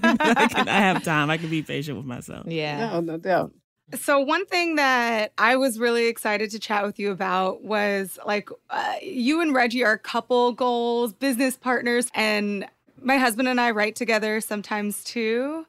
can, 0.48 0.68
I 0.68 0.80
have 0.80 1.02
time. 1.02 1.28
I 1.28 1.38
can 1.38 1.50
be 1.50 1.62
patient 1.62 1.96
with 1.96 2.06
myself. 2.06 2.46
Yeah. 2.46 2.90
No, 2.90 3.00
no 3.00 3.16
doubt. 3.16 3.52
So 3.92 4.18
one 4.18 4.46
thing 4.46 4.76
that 4.76 5.32
I 5.36 5.56
was 5.56 5.78
really 5.78 6.06
excited 6.06 6.50
to 6.50 6.58
chat 6.58 6.84
with 6.84 6.98
you 6.98 7.10
about 7.10 7.62
was 7.62 8.18
like 8.26 8.48
uh, 8.70 8.94
you 9.02 9.40
and 9.40 9.54
Reggie 9.54 9.84
are 9.84 9.98
couple 9.98 10.52
goals, 10.52 11.12
business 11.12 11.56
partners, 11.56 12.08
and 12.14 12.66
my 13.00 13.18
husband 13.18 13.46
and 13.46 13.60
I 13.60 13.70
write 13.72 13.94
together 13.94 14.40
sometimes 14.40 15.04
too. 15.04 15.66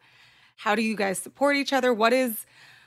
How 0.56 0.76
do 0.76 0.82
you 0.82 0.96
guys 0.96 1.20
support 1.20 1.58
each 1.58 1.74
other? 1.74 1.94
What 1.94 2.14
is 2.14 2.46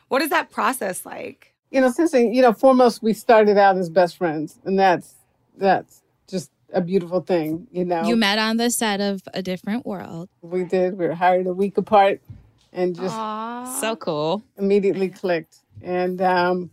what 0.09 0.23
is 0.23 0.31
that 0.31 0.51
process 0.51 1.05
like? 1.05 1.55
You 1.71 1.83
know, 1.83 1.91
since 1.91 2.15
you 2.15 2.41
know, 2.41 2.55
foremost 2.55 3.03
we 3.03 3.13
started 3.13 3.59
out 3.59 3.77
as 3.77 3.91
best 3.91 4.17
friends, 4.17 4.59
and 4.65 4.79
that's 4.79 5.15
that's 5.59 6.03
just 6.27 6.51
a 6.73 6.81
beautiful 6.81 7.21
thing. 7.21 7.67
You 7.71 7.85
know, 7.85 8.05
You 8.05 8.17
met 8.17 8.39
on 8.39 8.57
the 8.57 8.71
set 8.71 9.01
of 9.03 9.21
A 9.35 9.43
Different 9.43 9.85
World. 9.85 10.31
we 10.41 10.65
did. 10.65 10.97
We 10.99 11.07
were 11.07 11.15
hired 11.15 11.47
a 11.47 11.53
week 11.53 11.77
apart, 11.77 12.23
and 12.73 12.95
just 12.95 13.15
Aw. 13.15 13.65
So 13.81 13.97
cool. 13.97 14.43
immediately 14.57 15.09
clicked. 15.09 15.61
And 15.83 16.21
um, 16.21 16.71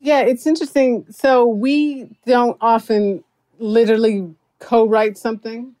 yeah, 0.00 0.20
it's 0.20 0.46
interesting. 0.46 1.06
So 1.10 1.46
we 1.46 2.16
don't 2.26 2.56
often 2.60 3.24
literally 3.58 4.34
co-write 4.58 5.18
something. 5.18 5.74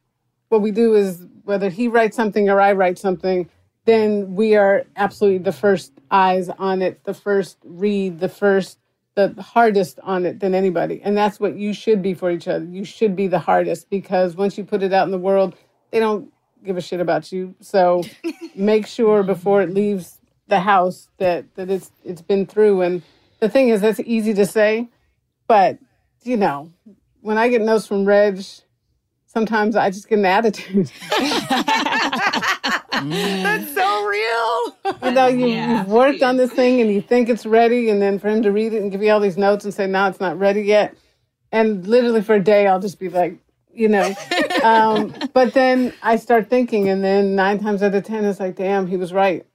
What 0.48 0.62
we 0.62 0.70
do 0.70 0.94
is 0.94 1.24
whether 1.44 1.70
he 1.70 1.88
writes 1.88 2.16
something 2.16 2.48
or 2.48 2.60
I 2.60 2.72
write 2.72 2.98
something, 2.98 3.48
then 3.86 4.34
we 4.34 4.56
are 4.56 4.84
absolutely 4.96 5.38
the 5.38 5.52
first 5.52 5.92
eyes 6.10 6.48
on 6.48 6.82
it, 6.82 7.02
the 7.04 7.14
first 7.14 7.58
read, 7.64 8.20
the 8.20 8.28
first, 8.28 8.78
the 9.14 9.34
hardest 9.40 9.98
on 10.02 10.26
it 10.26 10.40
than 10.40 10.54
anybody. 10.54 11.00
And 11.02 11.16
that's 11.16 11.40
what 11.40 11.56
you 11.56 11.72
should 11.72 12.02
be 12.02 12.14
for 12.14 12.30
each 12.30 12.46
other. 12.46 12.64
You 12.64 12.84
should 12.84 13.16
be 13.16 13.26
the 13.26 13.38
hardest 13.38 13.90
because 13.90 14.36
once 14.36 14.58
you 14.58 14.64
put 14.64 14.82
it 14.82 14.92
out 14.92 15.06
in 15.06 15.10
the 15.10 15.18
world, 15.18 15.54
they 15.90 15.98
don't 15.98 16.32
give 16.64 16.76
a 16.76 16.80
shit 16.80 17.00
about 17.00 17.32
you. 17.32 17.54
So 17.60 18.02
make 18.54 18.86
sure 18.86 19.22
before 19.22 19.62
it 19.62 19.70
leaves 19.70 20.18
the 20.48 20.60
house 20.60 21.08
that 21.18 21.54
that 21.54 21.70
it's 21.70 21.90
it's 22.04 22.22
been 22.22 22.46
through. 22.46 22.82
And 22.82 23.02
the 23.40 23.48
thing 23.48 23.68
is, 23.68 23.80
that's 23.80 24.00
easy 24.00 24.34
to 24.34 24.46
say, 24.46 24.88
but 25.46 25.78
you 26.22 26.36
know, 26.36 26.70
when 27.22 27.38
I 27.38 27.48
get 27.48 27.62
notes 27.62 27.86
from 27.86 28.04
Reg, 28.04 28.42
sometimes 29.26 29.76
I 29.76 29.90
just 29.90 30.08
get 30.08 30.18
an 30.18 30.26
attitude. 30.26 30.90
That's 32.92 33.72
so 33.74 34.06
real. 34.06 34.76
you 35.02 35.10
know, 35.12 35.26
you, 35.28 35.46
you've 35.46 35.88
worked 35.88 36.22
on 36.22 36.36
this 36.36 36.52
thing 36.52 36.80
and 36.82 36.90
you 36.90 37.00
think 37.00 37.30
it's 37.30 37.46
ready, 37.46 37.88
and 37.88 38.02
then 38.02 38.18
for 38.18 38.28
him 38.28 38.42
to 38.42 38.52
read 38.52 38.74
it 38.74 38.82
and 38.82 38.90
give 38.92 39.02
you 39.02 39.10
all 39.10 39.20
these 39.20 39.38
notes 39.38 39.64
and 39.64 39.72
say, 39.72 39.86
"No, 39.86 40.06
it's 40.06 40.20
not 40.20 40.38
ready 40.38 40.62
yet," 40.62 40.94
and 41.50 41.86
literally 41.86 42.20
for 42.20 42.34
a 42.34 42.42
day, 42.42 42.66
I'll 42.66 42.80
just 42.80 42.98
be 42.98 43.08
like, 43.08 43.38
you 43.72 43.88
know. 43.88 44.14
Um, 44.64 45.14
but 45.32 45.54
then 45.54 45.92
I 46.02 46.16
start 46.16 46.50
thinking, 46.50 46.88
and 46.88 47.02
then 47.04 47.34
nine 47.36 47.58
times 47.60 47.82
out 47.82 47.94
of 47.94 48.04
ten, 48.04 48.24
it's 48.24 48.40
like, 48.40 48.56
"Damn, 48.56 48.86
he 48.86 48.96
was 48.96 49.12
right," 49.12 49.46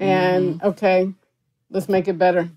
and 0.00 0.62
okay, 0.62 1.12
let's 1.70 1.88
make 1.88 2.08
it 2.08 2.18
better 2.18 2.50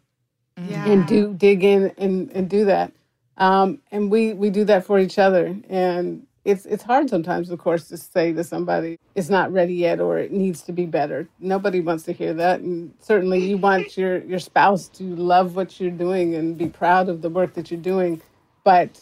Yeah. 0.58 0.86
and 0.86 1.08
do 1.08 1.34
dig 1.34 1.64
in 1.64 1.94
and, 1.98 2.32
and 2.32 2.50
do 2.50 2.66
that. 2.66 2.92
Um, 3.38 3.82
and 3.92 4.10
we 4.12 4.34
we 4.34 4.50
do 4.50 4.66
that 4.66 4.86
for 4.86 5.00
each 5.00 5.20
other, 5.20 5.56
and 5.70 6.26
it's 6.46 6.66
it's 6.66 6.84
hard 6.84 7.10
sometimes, 7.10 7.50
of 7.52 7.60
course, 7.60 7.88
to 7.90 7.98
say 7.98 8.34
to 8.34 8.44
somebody 8.44 8.98
it's 9.16 9.30
not 9.30 9.52
ready 9.52 9.76
yet 9.76 10.00
or 10.00 10.18
it 10.18 10.32
needs 10.32 10.62
to 10.64 10.72
be 10.72 10.86
better. 10.86 11.28
Nobody 11.40 11.80
wants 11.82 12.04
to 12.06 12.14
hear 12.14 12.34
that, 12.36 12.62
and 12.62 12.94
certainly 13.00 13.40
you 13.40 13.58
want 13.58 13.98
your 13.98 14.24
your 14.24 14.40
spouse 14.40 14.88
to 14.90 15.04
love 15.16 15.56
what 15.56 15.80
you're 15.80 15.92
doing 15.92 16.36
and 16.36 16.58
be 16.58 16.68
proud 16.68 17.10
of 17.10 17.22
the 17.22 17.30
work 17.30 17.54
that 17.56 17.70
you're 17.72 17.80
doing, 17.80 18.22
but 18.64 19.02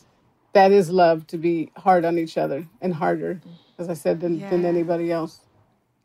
that 0.56 0.72
is 0.72 0.90
love 0.90 1.28
to 1.28 1.38
be 1.38 1.70
hard 1.76 2.06
on 2.06 2.18
each 2.18 2.38
other 2.38 2.66
and 2.82 2.94
harder, 2.94 3.42
as 3.78 3.90
I 3.90 3.94
said, 3.94 4.22
than, 4.22 4.40
than 4.40 4.66
anybody 4.66 5.12
else. 5.12 5.42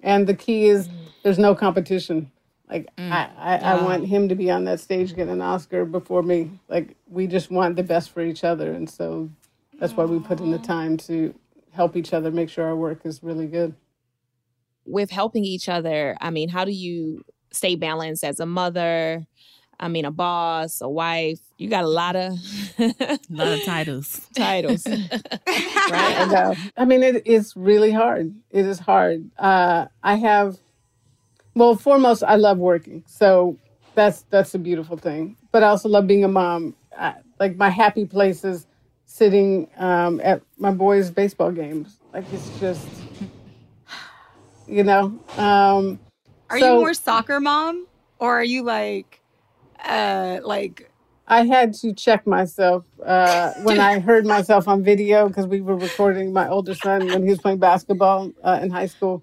And 0.00 0.26
the 0.26 0.34
key 0.34 0.66
is 0.66 0.88
mm. 0.88 0.92
there's 1.22 1.38
no 1.38 1.54
competition. 1.54 2.32
Like 2.68 2.88
mm. 2.96 3.12
I, 3.12 3.30
I, 3.38 3.56
I 3.58 3.82
want 3.82 4.06
him 4.06 4.28
to 4.28 4.34
be 4.34 4.50
on 4.50 4.64
that 4.64 4.80
stage 4.80 5.14
getting 5.14 5.34
an 5.34 5.40
Oscar 5.40 5.84
before 5.84 6.24
me. 6.24 6.50
Like 6.68 6.96
we 7.08 7.28
just 7.28 7.50
want 7.52 7.76
the 7.76 7.84
best 7.84 8.10
for 8.10 8.22
each 8.22 8.42
other, 8.42 8.72
and 8.72 8.90
so 8.90 9.30
that's 9.78 9.92
why 9.94 10.04
we 10.04 10.18
put 10.18 10.40
in 10.40 10.50
the 10.50 10.58
time 10.58 10.96
to 10.98 11.32
help 11.72 11.96
each 11.96 12.12
other 12.12 12.32
make 12.32 12.48
sure 12.48 12.66
our 12.66 12.76
work 12.76 13.00
is 13.04 13.22
really 13.22 13.46
good. 13.46 13.74
With 14.84 15.10
helping 15.10 15.44
each 15.44 15.68
other, 15.68 16.16
I 16.20 16.30
mean, 16.30 16.48
how 16.48 16.64
do 16.64 16.72
you 16.72 17.22
stay 17.52 17.76
balanced 17.76 18.24
as 18.24 18.40
a 18.40 18.46
mother? 18.46 19.26
I 19.82 19.88
mean, 19.88 20.04
a 20.04 20.10
boss, 20.10 20.82
a 20.82 20.88
wife. 20.88 21.40
You 21.56 21.68
got 21.70 21.84
a 21.84 21.88
lot 21.88 22.14
of 22.14 22.34
A 22.78 23.18
lot 23.30 23.48
of 23.48 23.64
titles. 23.64 24.20
titles. 24.36 24.86
right? 24.86 26.28
know. 26.30 26.54
I 26.76 26.84
mean, 26.84 27.02
it 27.02 27.26
is 27.26 27.56
really 27.56 27.90
hard. 27.90 28.34
It 28.50 28.66
is 28.66 28.78
hard. 28.78 29.30
Uh, 29.38 29.86
I 30.02 30.16
have, 30.16 30.58
well, 31.54 31.74
foremost, 31.76 32.22
I 32.22 32.36
love 32.36 32.58
working, 32.58 33.02
so 33.06 33.56
that's 33.94 34.22
that's 34.30 34.54
a 34.54 34.58
beautiful 34.58 34.96
thing. 34.98 35.36
But 35.50 35.64
I 35.64 35.68
also 35.68 35.88
love 35.88 36.06
being 36.06 36.24
a 36.24 36.28
mom. 36.28 36.76
I, 36.96 37.14
like 37.38 37.56
my 37.56 37.70
happy 37.70 38.04
place 38.04 38.44
is 38.44 38.66
sitting 39.06 39.66
um, 39.78 40.20
at 40.22 40.42
my 40.58 40.70
boys' 40.72 41.10
baseball 41.10 41.50
games. 41.52 41.96
Like 42.12 42.24
it's 42.32 42.48
just, 42.60 42.86
you 44.66 44.84
know. 44.84 45.18
Um, 45.38 45.98
Are 46.50 46.58
So- 46.58 46.74
you 46.74 46.80
more 46.80 46.94
soccer 46.94 47.40
mom 47.40 47.86
or 48.18 48.38
are 48.38 48.44
you 48.44 48.62
like 48.62 49.19
uh 49.84 50.40
like 50.44 50.90
I 51.30 51.44
had 51.44 51.74
to 51.74 51.92
check 51.94 52.26
myself 52.26 52.84
uh, 53.06 53.52
when 53.62 53.78
I 53.78 54.00
heard 54.00 54.26
myself 54.26 54.66
on 54.66 54.82
video 54.82 55.28
because 55.28 55.46
we 55.46 55.60
were 55.60 55.76
recording 55.76 56.32
my 56.32 56.48
older 56.48 56.74
son 56.74 57.08
when 57.08 57.22
he 57.22 57.30
was 57.30 57.38
playing 57.38 57.58
basketball 57.58 58.32
uh, 58.42 58.58
in 58.60 58.70
high 58.70 58.86
school, 58.86 59.22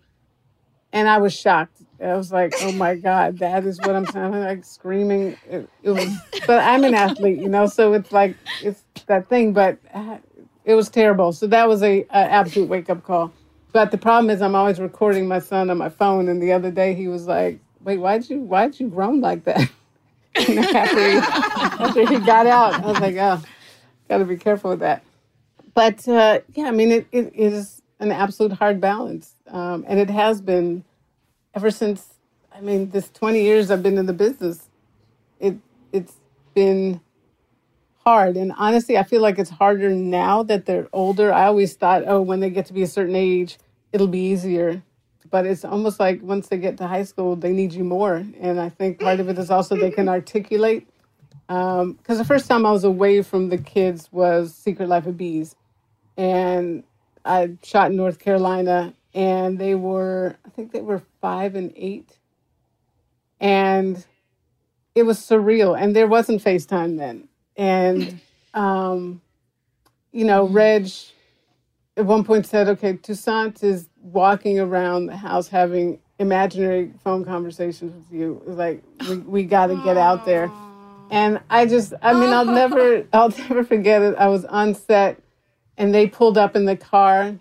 and 0.94 1.10
I 1.10 1.18
was 1.18 1.34
shocked. 1.38 1.82
I 2.02 2.14
was 2.14 2.32
like, 2.32 2.54
"Oh 2.62 2.72
my 2.72 2.96
god, 2.96 3.40
that 3.40 3.66
is 3.66 3.82
what 3.82 3.94
I'm 3.94 4.06
sounding 4.06 4.42
like, 4.42 4.64
screaming." 4.64 5.36
It, 5.50 5.70
it 5.84 5.92
was, 5.92 6.10
but 6.48 6.64
I'm 6.64 6.86
an 6.86 6.94
athlete, 6.94 7.40
you 7.40 7.50
know, 7.50 7.68
so 7.68 7.92
it's 7.92 8.14
like 8.14 8.38
it's 8.62 8.84
that 9.08 9.28
thing. 9.28 9.52
But 9.52 9.78
uh, 9.94 10.20
it 10.64 10.76
was 10.76 10.90
terrible. 10.90 11.34
So 11.34 11.46
that 11.48 11.68
was 11.68 11.84
a, 11.84 12.04
a 12.04 12.08
absolute 12.14 12.70
wake 12.70 12.90
up 12.90 13.04
call. 13.04 13.34
But 13.74 13.92
the 13.92 13.98
problem 13.98 14.30
is, 14.30 14.42
I'm 14.42 14.56
always 14.56 14.80
recording 14.80 15.28
my 15.28 15.40
son 15.40 15.70
on 15.70 15.78
my 15.78 15.90
phone, 15.90 16.30
and 16.30 16.42
the 16.42 16.54
other 16.54 16.72
day 16.72 16.94
he 16.94 17.10
was 17.10 17.28
like, 17.28 17.60
"Wait, 17.84 17.98
why'd 17.98 18.30
you 18.30 18.40
why'd 18.40 18.80
you 18.80 18.88
groan 18.88 19.20
like 19.20 19.44
that?" 19.44 19.70
After, 20.38 21.10
he, 21.10 21.18
after 21.18 22.06
he 22.08 22.20
got 22.20 22.48
out, 22.48 22.74
I 22.76 22.86
was 22.86 23.00
like, 23.00 23.16
oh, 23.16 23.42
got 24.10 24.20
to 24.20 24.26
be 24.26 24.38
careful 24.38 24.72
with 24.72 24.80
that. 24.80 25.04
But 25.74 26.08
uh, 26.08 26.40
yeah, 26.54 26.66
I 26.66 26.72
mean, 26.72 26.92
it, 26.92 27.08
it 27.12 27.34
is 27.36 27.82
an 28.00 28.12
absolute 28.12 28.54
hard 28.54 28.80
balance. 28.80 29.36
Um, 29.48 29.86
and 29.88 30.00
it 30.00 30.10
has 30.10 30.42
been 30.42 30.84
ever 31.54 31.72
since, 31.72 32.06
I 32.54 32.62
mean, 32.62 32.90
this 32.90 33.10
20 33.10 33.42
years 33.42 33.72
I've 33.72 33.84
been 33.84 33.98
in 33.98 34.06
the 34.06 34.14
business. 34.14 34.70
It, 35.40 35.58
it's 35.92 36.14
been 36.54 37.02
hard. 38.04 38.38
And 38.38 38.54
honestly, 38.58 38.98
I 38.98 39.04
feel 39.04 39.22
like 39.22 39.38
it's 39.38 39.50
harder 39.50 39.90
now 39.90 40.44
that 40.44 40.66
they're 40.66 40.88
older. 40.94 41.32
I 41.32 41.46
always 41.46 41.76
thought, 41.76 42.04
oh, 42.08 42.22
when 42.22 42.40
they 42.40 42.50
get 42.50 42.66
to 42.68 42.74
be 42.74 42.84
a 42.84 42.88
certain 42.88 43.16
age, 43.16 43.58
it'll 43.92 44.08
be 44.08 44.20
easier 44.20 44.82
but 45.30 45.46
it's 45.46 45.66
almost 45.66 46.00
like 46.00 46.22
once 46.22 46.48
they 46.48 46.58
get 46.58 46.78
to 46.78 46.88
high 46.88 47.04
school, 47.04 47.36
they 47.36 47.52
need 47.52 47.74
you 47.74 47.84
more. 47.84 48.16
And 48.40 48.60
I 48.60 48.70
think 48.70 49.00
part 49.00 49.20
of 49.20 49.30
it 49.30 49.38
is 49.38 49.50
also 49.50 49.76
they 49.76 49.92
can 49.92 50.10
articulate. 50.10 50.88
Because 51.48 52.18
the 52.18 52.26
first 52.26 52.48
time 52.48 52.66
I 52.66 52.72
was 52.72 52.84
away 52.84 53.22
from 53.22 53.50
the 53.50 53.58
kids 53.58 54.10
was 54.12 54.54
Secret 54.54 54.90
Life 54.90 55.06
of 55.06 55.18
Bees. 55.18 55.56
And 56.18 56.84
I 57.24 57.52
shot 57.64 57.92
in 57.92 57.98
North 57.98 58.20
Carolina, 58.20 58.94
and 59.14 59.58
they 59.60 59.76
were, 59.76 60.36
I 60.46 60.50
think 60.50 60.72
they 60.72 60.82
were 60.82 61.02
five 61.22 61.56
and 61.56 61.72
eight. 61.76 62.18
And 63.40 64.04
it 64.96 65.04
was 65.04 65.20
surreal. 65.20 65.80
And 65.80 65.96
there 65.96 66.08
wasn't 66.08 66.44
FaceTime 66.44 66.98
then. 66.98 67.28
And, 67.56 68.20
um, 68.54 69.22
you 70.12 70.26
know, 70.26 70.48
Reg 70.48 70.90
at 71.96 72.06
one 72.06 72.24
point 72.24 72.46
said, 72.46 72.68
okay, 72.70 72.94
Toussaint 72.94 73.64
is 73.64 73.90
walking 74.12 74.60
around 74.60 75.08
the 75.08 75.18
house 75.18 75.48
having 75.48 76.00
imaginary 76.20 76.92
phone 77.04 77.24
conversations 77.24 77.94
with 77.94 78.20
you. 78.20 78.42
It's 78.48 78.58
like, 78.58 78.84
we, 79.08 79.18
we 79.18 79.44
got 79.44 79.68
to 79.68 79.76
get 79.84 79.98
out 79.98 80.26
there. 80.26 80.52
And 81.10 81.40
I 81.50 81.66
just, 81.66 81.94
I 82.02 82.14
mean, 82.14 82.32
I'll 82.32 82.46
never, 82.46 83.06
I'll 83.14 83.30
never 83.30 83.64
forget 83.64 84.02
it. 84.02 84.16
I 84.18 84.28
was 84.28 84.46
on 84.46 84.76
set 84.76 85.22
and 85.78 85.94
they 85.94 86.08
pulled 86.08 86.38
up 86.38 86.56
in 86.56 86.66
the 86.66 86.76
car 86.76 87.38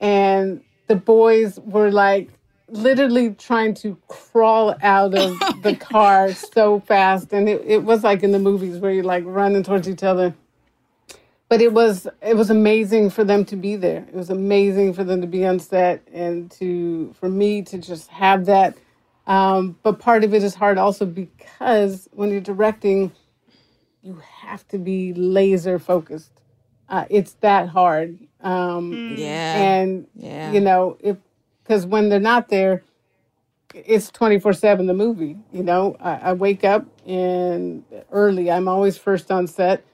and 0.00 0.62
the 0.86 0.96
boys 0.96 1.58
were 1.60 1.90
like 1.90 2.30
literally 2.68 3.30
trying 3.34 3.74
to 3.74 3.96
crawl 4.08 4.74
out 4.82 5.14
of 5.14 5.38
the 5.62 5.76
car 5.80 6.32
so 6.32 6.80
fast. 6.80 7.32
And 7.32 7.48
it, 7.48 7.62
it 7.66 7.84
was 7.84 8.02
like 8.02 8.22
in 8.22 8.32
the 8.32 8.38
movies 8.38 8.78
where 8.78 8.92
you're 8.92 9.04
like 9.04 9.24
running 9.26 9.62
towards 9.62 9.88
each 9.88 10.02
other 10.02 10.34
but 11.50 11.60
it 11.60 11.72
was 11.72 12.06
it 12.22 12.36
was 12.36 12.48
amazing 12.48 13.10
for 13.10 13.24
them 13.24 13.44
to 13.46 13.56
be 13.56 13.76
there. 13.76 14.06
It 14.08 14.14
was 14.14 14.30
amazing 14.30 14.94
for 14.94 15.04
them 15.04 15.20
to 15.20 15.26
be 15.26 15.44
on 15.44 15.58
set 15.58 16.06
and 16.12 16.50
to 16.52 17.12
for 17.20 17.28
me 17.28 17.60
to 17.62 17.76
just 17.76 18.08
have 18.10 18.46
that. 18.46 18.78
Um, 19.26 19.76
but 19.82 19.98
part 19.98 20.24
of 20.24 20.32
it 20.32 20.44
is 20.44 20.54
hard 20.54 20.78
also 20.78 21.04
because 21.04 22.08
when 22.12 22.30
you're 22.30 22.40
directing, 22.40 23.12
you 24.02 24.22
have 24.42 24.66
to 24.68 24.78
be 24.78 25.12
laser 25.12 25.78
focused. 25.80 26.32
Uh, 26.88 27.04
it's 27.10 27.32
that 27.40 27.68
hard. 27.68 28.18
Um, 28.42 29.02
Yeah. 29.18 29.56
and 29.56 30.06
Yeah. 30.14 30.52
you 30.52 30.60
know 30.60 30.96
if 31.00 31.16
because 31.64 31.84
when 31.84 32.08
they're 32.08 32.20
not 32.20 32.48
there, 32.48 32.84
it's 33.74 34.10
24 34.10 34.52
7 34.52 34.86
the 34.86 34.94
movie 34.94 35.36
you 35.52 35.62
know 35.62 35.96
I, 36.00 36.14
I 36.16 36.32
wake 36.32 36.64
up 36.64 36.86
and 37.06 37.84
early 38.10 38.50
i'm 38.50 38.66
always 38.66 38.98
first 38.98 39.30
on 39.30 39.46
set 39.46 39.84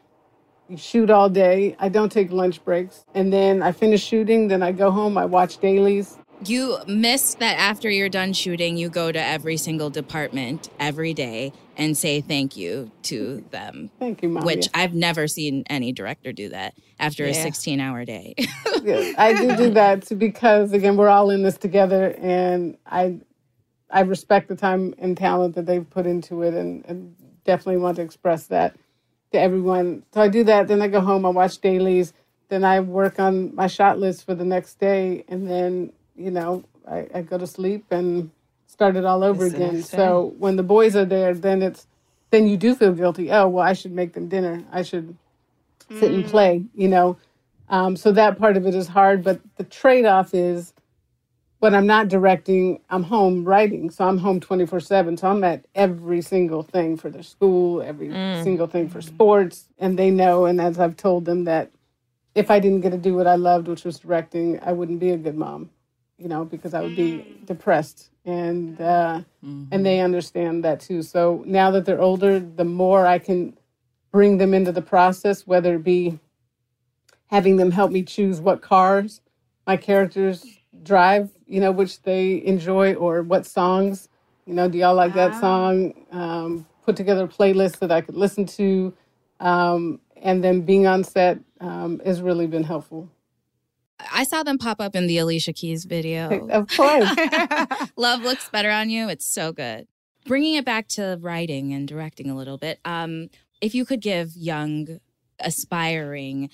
shoot 0.76 1.11
all 1.11 1.29
day. 1.29 1.76
I 1.79 1.88
don't 1.88 2.11
take 2.11 2.33
lunch 2.33 2.64
breaks. 2.64 3.05
And 3.14 3.33
then 3.33 3.62
i 3.62 3.72
finish 3.72 4.02
shooting 4.02 4.48
then 4.48 4.62
i 4.62 4.72
go 4.72 4.90
home 4.90 5.16
i 5.18 5.24
watch 5.24 5.59
dailies. 5.59 6.18
You 6.44 6.79
miss 6.87 7.35
that 7.37 7.59
after 7.59 7.88
you're 7.88 8.11
done 8.11 8.35
shooting, 8.35 8.76
you 8.76 8.90
go 8.90 9.11
to 9.11 9.18
every 9.18 9.57
single 9.57 9.88
department 9.88 10.68
every 10.79 11.14
day 11.14 11.55
and 11.79 11.96
say 11.96 12.20
thank 12.20 12.59
you 12.59 12.90
to 13.05 13.42
them. 13.50 13.90
thank 13.98 14.22
you 14.22 14.29
mom 14.29 14.44
Which 14.44 14.68
I've 14.74 14.94
never 14.94 15.29
seen 15.29 15.64
any 15.70 15.92
director 15.92 16.33
do 16.33 16.50
that 16.50 16.74
after 17.00 17.24
a 17.24 17.33
16 17.33 17.81
hour 17.81 18.05
day. 18.05 18.35
Yeah, 18.83 19.12
I 19.18 19.33
do 19.35 19.57
do 19.57 19.70
that 19.70 20.18
because 20.18 20.72
again 20.72 20.96
we're 20.96 21.09
all 21.09 21.31
in 21.31 21.42
this 21.42 21.57
together 21.57 22.14
and 22.18 22.76
I 22.87 23.20
I 23.90 24.00
respect 24.00 24.48
the 24.48 24.57
time 24.57 24.94
and 24.98 25.16
talent 25.16 25.55
that 25.55 25.66
they've 25.66 25.88
put 25.88 26.07
into 26.07 26.42
it 26.42 26.55
and, 26.55 26.85
and 26.87 27.14
definitely 27.44 27.79
want 27.79 27.96
to 27.96 28.02
express 28.02 28.48
that 28.48 28.76
to 29.37 29.42
everyone. 29.42 30.03
So 30.12 30.20
I 30.20 30.29
do 30.29 30.44
that, 30.44 30.68
then 30.68 30.83
I 30.83 30.88
go 30.88 31.01
home, 31.01 31.25
I 31.27 31.29
watch 31.29 31.59
dailies, 31.59 32.12
then 32.49 32.64
I 32.64 32.81
work 32.81 33.20
on 33.20 33.55
my 33.55 33.66
shot 33.66 33.99
list 33.99 34.25
for 34.25 34.35
the 34.35 34.44
next 34.44 34.81
day 34.81 35.25
and 35.29 35.49
then, 35.49 35.92
you 36.16 36.31
know, 36.31 36.64
I, 36.90 37.07
I 37.14 37.22
go 37.22 37.38
to 37.38 37.46
sleep 37.46 37.85
and 37.90 38.31
start 38.66 38.96
it 38.96 39.05
all 39.05 39.22
over 39.22 39.44
It's 39.44 39.55
again. 39.55 39.83
So 39.83 40.35
when 40.38 40.57
the 40.57 40.62
boys 40.62 40.96
are 40.96 41.05
there, 41.05 41.35
then 41.35 41.62
it's 41.62 41.87
then 42.31 42.49
you 42.49 42.57
do 42.57 42.75
feel 42.75 42.92
guilty. 42.92 43.31
Oh 43.31 43.49
well 43.49 43.64
I 43.64 43.72
should 43.72 43.92
make 43.92 44.14
them 44.14 44.29
dinner. 44.29 44.64
I 44.72 44.83
should 44.83 45.16
sit 45.94 46.11
and 46.12 46.25
play, 46.25 46.64
you 46.75 46.88
know. 46.88 47.16
Um, 47.68 47.96
so 47.96 48.12
that 48.12 48.38
part 48.38 48.57
of 48.57 48.66
it 48.66 48.75
is 48.75 48.88
hard, 48.88 49.22
but 49.25 49.40
the 49.57 49.64
trade 49.64 50.05
off 50.07 50.35
is 50.35 50.72
when 51.66 51.74
I'm 51.74 51.88
not 51.88 52.07
directing, 52.07 52.79
I'm 52.90 53.02
home 53.02 53.44
writing. 53.44 53.90
So 53.90 54.07
I'm 54.07 54.18
home 54.18 54.38
24 54.38 54.79
7. 54.79 55.16
So 55.16 55.26
I'm 55.26 55.42
at 55.42 55.64
every 55.74 56.22
single 56.22 56.62
thing 56.62 56.96
for 56.96 57.11
their 57.11 57.24
school, 57.24 57.83
every 57.83 58.07
mm. 58.07 58.44
single 58.44 58.68
thing 58.68 58.88
for 58.88 59.02
sports. 59.02 59.66
And 59.76 59.98
they 59.98 60.12
know, 60.12 60.44
and 60.44 60.61
as 60.61 60.79
I've 60.79 60.96
told 60.96 61.24
them, 61.24 61.42
that 61.46 61.72
if 62.37 62.52
I 62.52 62.61
didn't 62.61 62.83
get 62.83 62.90
to 62.90 62.98
do 62.98 63.16
what 63.16 63.26
I 63.26 63.35
loved, 63.35 63.66
which 63.66 63.83
was 63.83 63.98
directing, 63.98 64.61
I 64.62 64.74
wouldn't 64.74 65.00
be 65.00 65.11
a 65.11 65.16
good 65.16 65.37
mom, 65.37 65.70
you 66.18 66.29
know, 66.29 66.44
because 66.44 66.72
I 66.72 66.83
would 66.83 66.94
be 66.94 67.26
mm. 67.26 67.46
depressed. 67.46 68.11
And, 68.24 68.81
uh, 68.81 69.22
and 69.42 69.68
mm-hmm. 69.68 69.83
they 69.83 69.98
understand 69.98 70.62
that 70.62 70.79
too. 70.79 71.02
So 71.02 71.42
now 71.46 71.72
that 71.72 71.85
they're 71.85 72.00
older, 72.00 72.38
the 72.38 72.64
more 72.64 73.09
I 73.09 73.18
can 73.18 73.59
bring 74.12 74.38
them 74.38 74.55
into 74.55 74.70
the 74.70 74.83
process, 74.83 75.48
whether 75.48 75.74
it 75.74 75.83
be 75.83 76.20
having 77.26 77.57
them 77.57 77.72
help 77.72 77.90
me 77.90 78.05
choose 78.05 78.40
what 78.40 78.62
cars 78.62 79.20
my 79.66 79.76
characters 79.76 80.55
drive, 80.87 81.30
you 81.47 81.61
know, 81.61 81.72
which 81.72 82.03
they 82.03 82.45
enjoy, 82.45 82.95
or 82.95 83.22
what 83.22 83.45
songs, 83.47 84.09
you 84.47 84.55
know, 84.55 84.68
do 84.68 84.78
y'all 84.78 84.95
like 84.95 85.14
that 85.14 85.39
song? 85.41 85.93
Um, 86.12 86.66
put 86.84 86.97
together 86.97 87.24
a 87.24 87.28
playlist 87.28 87.80
that 87.80 87.91
I 87.91 88.01
could 88.01 88.16
listen 88.16 88.47
to. 88.47 88.95
Um, 89.41 90.01
and 90.22 90.43
then 90.43 90.62
being 90.62 90.87
on 90.87 91.05
set 91.05 91.39
um, 91.61 92.01
has 92.05 92.22
really 92.22 92.47
been 92.47 92.64
helpful. 92.64 93.11
I 94.12 94.24
saw 94.24 94.43
them 94.43 94.59
pop 94.59 94.80
up 94.80 94.95
in 94.95 95.07
the 95.07 95.18
Alicia 95.18 95.53
Keys 95.53 95.84
video. 95.84 96.47
Of 96.51 96.68
course. 96.68 97.11
Love 97.97 98.22
looks 98.22 98.49
better 98.51 98.70
on 98.70 98.89
you. 98.89 99.09
It's 99.09 99.26
so 99.26 99.53
good. 99.53 99.87
Bringing 100.26 100.55
it 100.55 100.64
back 100.64 100.89
to 100.89 101.18
writing 101.20 101.72
and 101.72 101.87
directing 101.87 102.30
a 102.30 102.37
little 102.37 102.59
bit, 102.59 102.78
um, 102.84 103.28
if 103.61 103.74
you 103.74 103.84
could 103.84 104.01
give 104.01 104.37
young, 104.37 105.01
aspiring 105.41 106.51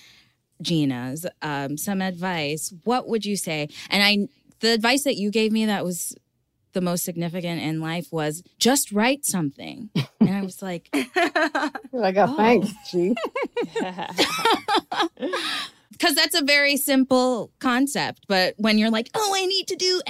Gina's 0.63 1.27
um, 1.43 1.77
some 1.77 2.01
advice, 2.01 2.73
what 2.85 3.09
would 3.09 3.27
you 3.27 3.37
say? 3.37 3.69
And 3.91 4.03
I 4.03 4.29
The 4.61 4.73
advice 4.73 5.05
that 5.05 5.17
you 5.17 5.31
gave 5.31 5.53
me 5.53 5.67
that 5.67 5.85
was 5.85 6.15
the 6.73 6.81
most 6.81 7.05
significant 7.05 7.61
in 7.61 7.81
life 7.81 8.13
was 8.13 8.43
just 8.59 8.93
write 8.93 9.25
something. 9.25 9.91
and 10.21 10.31
I 10.31 10.43
was 10.43 10.63
like, 10.63 10.89
like, 11.93 12.17
oh, 12.17 12.37
thanks, 12.37 12.73
G. 12.91 13.15
Because 15.93 16.17
that's 16.17 16.35
a 16.35 16.43
very 16.43 16.77
simple 16.77 17.53
concept. 17.61 18.25
But 18.27 18.55
when 18.57 18.77
you're 18.77 18.91
like, 18.91 19.09
oh, 19.15 19.33
I 19.37 19.47
need 19.47 19.69
to 19.69 19.77
do 19.77 20.03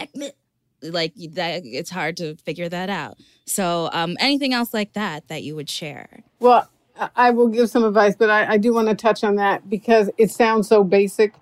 like 0.83 1.13
that, 1.33 1.63
it's 1.67 1.91
hard 1.91 2.17
to 2.17 2.37
figure 2.37 2.71
that 2.71 2.89
out. 2.89 3.19
So, 3.45 3.91
um, 3.93 4.17
anything 4.19 4.55
else 4.55 4.73
like 4.73 4.95
that 4.95 5.29
that 5.29 5.43
you 5.43 5.55
would 5.55 5.69
share? 5.69 6.23
Well, 6.41 6.67
I 7.16 7.30
will 7.30 7.49
give 7.49 7.70
some 7.70 7.84
advice, 7.84 8.14
but 8.16 8.30
I, 8.30 8.53
I 8.53 8.57
do 8.59 8.72
want 8.74 8.88
to 8.88 8.95
touch 8.95 9.24
on 9.24 9.36
that 9.36 9.68
because 9.68 10.11
it 10.18 10.30
sounds 10.30 10.68
so 10.68 10.84
basic. 10.84 11.34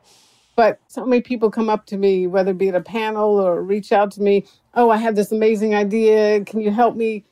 But 0.57 0.79
so 0.89 1.07
many 1.07 1.23
people 1.23 1.51
come 1.51 1.71
up 1.71 1.87
to 1.87 1.97
me, 1.97 2.27
whether 2.27 2.51
it 2.51 2.59
be 2.59 2.69
at 2.69 2.75
a 2.75 2.81
panel 2.81 3.41
or 3.41 3.63
reach 3.63 3.93
out 3.93 4.11
to 4.13 4.23
me, 4.23 4.47
oh, 4.75 4.91
I 4.91 4.99
have 4.99 5.17
this 5.17 5.33
amazing 5.33 5.75
idea. 5.75 6.45
Can 6.45 6.61
you 6.61 6.71
help 6.71 6.97
me? 6.97 7.25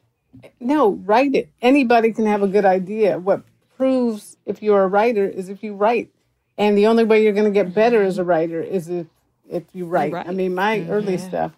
No, 0.61 0.93
write 0.93 1.35
it. 1.35 1.51
Anybody 1.61 2.13
can 2.13 2.27
have 2.27 2.43
a 2.43 2.49
good 2.49 2.65
idea. 2.65 3.19
What 3.19 3.43
proves 3.77 4.37
if 4.47 4.63
you're 4.63 4.83
a 4.83 4.89
writer 4.89 5.27
is 5.27 5.49
if 5.49 5.63
you 5.63 5.75
write. 5.75 6.11
And 6.57 6.77
the 6.77 6.87
only 6.87 7.05
way 7.05 7.23
you're 7.23 7.33
going 7.33 7.45
to 7.45 7.51
get 7.51 7.73
better 7.75 8.03
as 8.03 8.19
a 8.19 8.25
writer 8.25 8.61
is 8.61 8.89
if, 8.89 9.07
if 9.49 9.65
you 9.73 9.87
write. 9.87 10.15
I 10.15 10.33
mean, 10.33 10.55
my 10.55 10.81
mm-hmm. 10.81 10.91
early 10.91 11.19
stuff, 11.19 11.53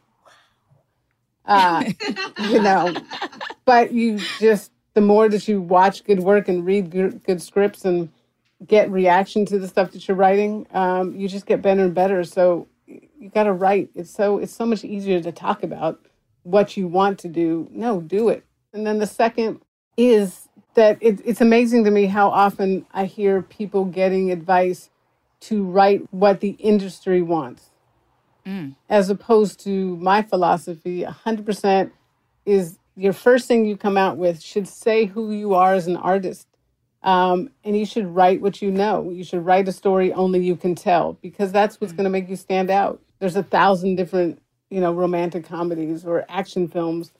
uh, 1.46 1.84
you 2.48 2.60
know, 2.60 2.94
but 3.64 3.92
you 3.92 4.18
just, 4.38 4.70
the 4.94 5.00
more 5.00 5.28
that 5.28 5.46
you 5.48 5.60
watch 5.60 6.04
good 6.04 6.20
work 6.20 6.48
and 6.48 6.64
read 6.64 6.90
good, 6.90 7.22
good 7.24 7.40
scripts 7.40 7.84
and 7.84 8.10
get 8.66 8.90
reaction 8.90 9.46
to 9.46 9.58
the 9.58 9.68
stuff 9.68 9.92
that 9.92 10.06
you're 10.06 10.16
writing, 10.16 10.66
um, 10.72 11.14
you 11.14 11.28
just 11.28 11.46
get 11.46 11.62
better 11.62 11.84
and 11.84 11.94
better. 11.94 12.24
So 12.24 12.66
you 12.86 13.30
got 13.32 13.44
to 13.44 13.52
write. 13.52 13.90
It's 13.94 14.10
so 14.10 14.38
it's 14.38 14.52
so 14.52 14.66
much 14.66 14.84
easier 14.84 15.20
to 15.20 15.32
talk 15.32 15.62
about 15.62 16.00
what 16.42 16.76
you 16.76 16.88
want 16.88 17.18
to 17.20 17.28
do. 17.28 17.68
No, 17.70 18.00
do 18.00 18.28
it. 18.28 18.44
And 18.72 18.86
then 18.86 18.98
the 18.98 19.06
second 19.06 19.60
is 19.96 20.48
that 20.74 20.98
it, 21.00 21.20
it's 21.24 21.40
amazing 21.40 21.84
to 21.84 21.90
me 21.90 22.06
how 22.06 22.30
often 22.30 22.86
I 22.92 23.04
hear 23.04 23.42
people 23.42 23.84
getting 23.84 24.30
advice 24.30 24.90
to 25.40 25.64
write 25.64 26.02
what 26.12 26.40
the 26.40 26.50
industry 26.50 27.22
wants, 27.22 27.70
mm. 28.46 28.74
as 28.88 29.08
opposed 29.08 29.60
to 29.60 29.96
my 29.96 30.22
philosophy. 30.22 31.02
hundred 31.02 31.46
percent 31.46 31.92
is 32.44 32.78
your 33.00 33.14
first 33.14 33.48
thing 33.48 33.64
you 33.64 33.76
come 33.78 33.96
out 33.96 34.18
with 34.18 34.42
should 34.42 34.68
say 34.68 35.06
who 35.06 35.32
you 35.32 35.54
are 35.54 35.72
as 35.72 35.86
an 35.86 35.96
artist 35.96 36.46
um, 37.02 37.50
and 37.64 37.76
you 37.76 37.86
should 37.86 38.06
write 38.06 38.42
what 38.42 38.60
you 38.60 38.70
know. 38.70 39.10
You 39.10 39.24
should 39.24 39.44
write 39.44 39.68
a 39.68 39.72
story 39.72 40.12
only 40.12 40.44
you 40.44 40.54
can 40.54 40.74
tell 40.74 41.14
because 41.14 41.50
that's 41.50 41.80
what's 41.80 41.94
going 41.94 42.04
to 42.04 42.10
make 42.10 42.28
you 42.28 42.36
stand 42.36 42.70
out. 42.70 43.00
There's 43.18 43.36
a 43.36 43.42
thousand 43.42 43.96
different, 43.96 44.42
you 44.68 44.80
know, 44.80 44.92
romantic 44.92 45.46
comedies 45.46 46.04
or 46.04 46.26
action 46.28 46.68
films, 46.68 47.12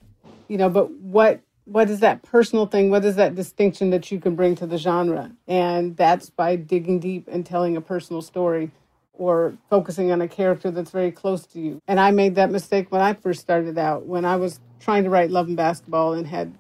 you 0.49 0.59
know, 0.59 0.69
but 0.69 0.91
what 0.91 1.41
what 1.65 1.89
is 1.89 2.01
that 2.01 2.23
personal 2.23 2.67
thing? 2.67 2.91
What 2.91 3.05
is 3.05 3.17
that 3.17 3.37
distinction 3.37 3.91
that 3.91 4.11
you 4.11 4.19
can 4.19 4.35
bring 4.35 4.57
to 4.57 4.67
the 4.67 4.77
genre? 4.77 5.31
And 5.47 5.97
that's 5.97 6.29
by 6.29 6.57
digging 6.57 6.99
deep 6.99 7.29
and 7.31 7.47
telling 7.47 7.77
a 7.77 7.81
personal 7.81 8.23
story 8.23 8.73
or 9.21 9.53
focusing 9.69 10.11
on 10.11 10.23
a 10.23 10.27
character 10.27 10.71
that's 10.71 10.91
very 10.91 11.13
close 11.13 11.47
to 11.47 11.61
you. 11.61 11.83
And 11.87 12.01
I 12.01 12.11
made 12.11 12.37
that 12.37 12.51
mistake 12.51 12.91
when 12.91 13.03
I 13.03 13.13
first 13.13 13.41
started 13.41 13.77
out, 13.77 14.07
when 14.07 14.25
I 14.25 14.37
was 14.37 14.61
trying 14.81 15.05
to 15.05 15.11
write 15.11 15.31
Love 15.31 15.47
and 15.47 15.59
Basketball 15.59 16.15
and 16.15 16.27
had 16.27 16.57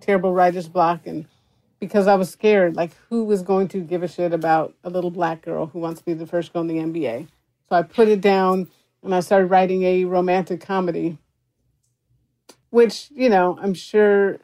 terrible 0.00 0.32
writer's 0.32 0.68
block 0.68 1.06
and 1.06 1.26
because 1.78 2.08
I 2.08 2.16
was 2.16 2.28
scared. 2.28 2.74
Like, 2.74 2.90
who 3.08 3.22
was 3.22 3.42
going 3.42 3.68
to 3.68 3.80
give 3.80 4.02
a 4.02 4.08
shit 4.08 4.32
about 4.32 4.74
a 4.82 4.90
little 4.90 5.12
black 5.12 5.42
girl 5.42 5.66
who 5.66 5.78
wants 5.78 6.00
to 6.00 6.04
be 6.04 6.12
the 6.12 6.26
first 6.26 6.52
girl 6.52 6.62
in 6.62 6.68
the 6.68 6.78
NBA? 6.78 7.28
So 7.68 7.76
I 7.76 7.82
put 7.82 8.08
it 8.08 8.20
down 8.20 8.68
and 9.04 9.14
I 9.14 9.20
started 9.20 9.46
writing 9.46 9.84
a 9.84 10.06
romantic 10.06 10.60
comedy, 10.60 11.18
which, 12.70 13.10
you 13.14 13.28
know, 13.28 13.56
I'm 13.62 13.74
sure 13.74 14.40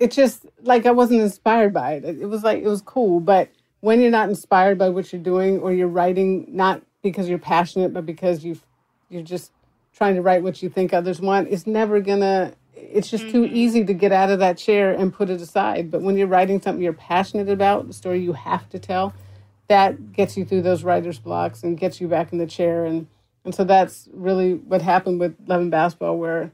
it 0.00 0.10
just 0.10 0.46
like 0.62 0.84
I 0.84 0.90
wasn't 0.90 1.20
inspired 1.20 1.72
by 1.72 1.92
it. 1.92 2.04
It 2.04 2.26
was 2.26 2.42
like, 2.42 2.58
it 2.58 2.68
was 2.68 2.82
cool. 2.82 3.20
But 3.20 3.50
when 3.86 4.00
you're 4.00 4.10
not 4.10 4.28
inspired 4.28 4.76
by 4.76 4.88
what 4.88 5.12
you're 5.12 5.22
doing 5.22 5.60
or 5.60 5.72
you're 5.72 5.86
writing, 5.86 6.44
not 6.48 6.82
because 7.02 7.28
you're 7.28 7.38
passionate, 7.38 7.94
but 7.94 8.04
because 8.04 8.44
you 8.44 8.58
you're 9.08 9.22
just 9.22 9.52
trying 9.94 10.16
to 10.16 10.22
write 10.22 10.42
what 10.42 10.60
you 10.60 10.68
think 10.68 10.92
others 10.92 11.20
want, 11.20 11.46
it's 11.52 11.68
never 11.68 12.00
gonna 12.00 12.52
it's 12.74 13.08
just 13.08 13.28
too 13.28 13.44
mm-hmm. 13.44 13.54
easy 13.54 13.84
to 13.84 13.94
get 13.94 14.10
out 14.10 14.28
of 14.28 14.40
that 14.40 14.58
chair 14.58 14.90
and 14.92 15.14
put 15.14 15.30
it 15.30 15.40
aside. 15.40 15.88
But 15.88 16.02
when 16.02 16.16
you're 16.16 16.26
writing 16.26 16.60
something 16.60 16.82
you're 16.82 16.94
passionate 16.94 17.48
about, 17.48 17.86
the 17.86 17.92
story 17.92 18.18
you 18.18 18.32
have 18.32 18.68
to 18.70 18.80
tell, 18.80 19.14
that 19.68 20.12
gets 20.12 20.36
you 20.36 20.44
through 20.44 20.62
those 20.62 20.82
writer's 20.82 21.20
blocks 21.20 21.62
and 21.62 21.78
gets 21.78 22.00
you 22.00 22.08
back 22.08 22.32
in 22.32 22.38
the 22.38 22.46
chair. 22.46 22.86
And 22.86 23.06
and 23.44 23.54
so 23.54 23.62
that's 23.62 24.08
really 24.12 24.54
what 24.54 24.82
happened 24.82 25.20
with 25.20 25.36
Love 25.46 25.60
and 25.60 25.70
Basketball, 25.70 26.18
where 26.18 26.50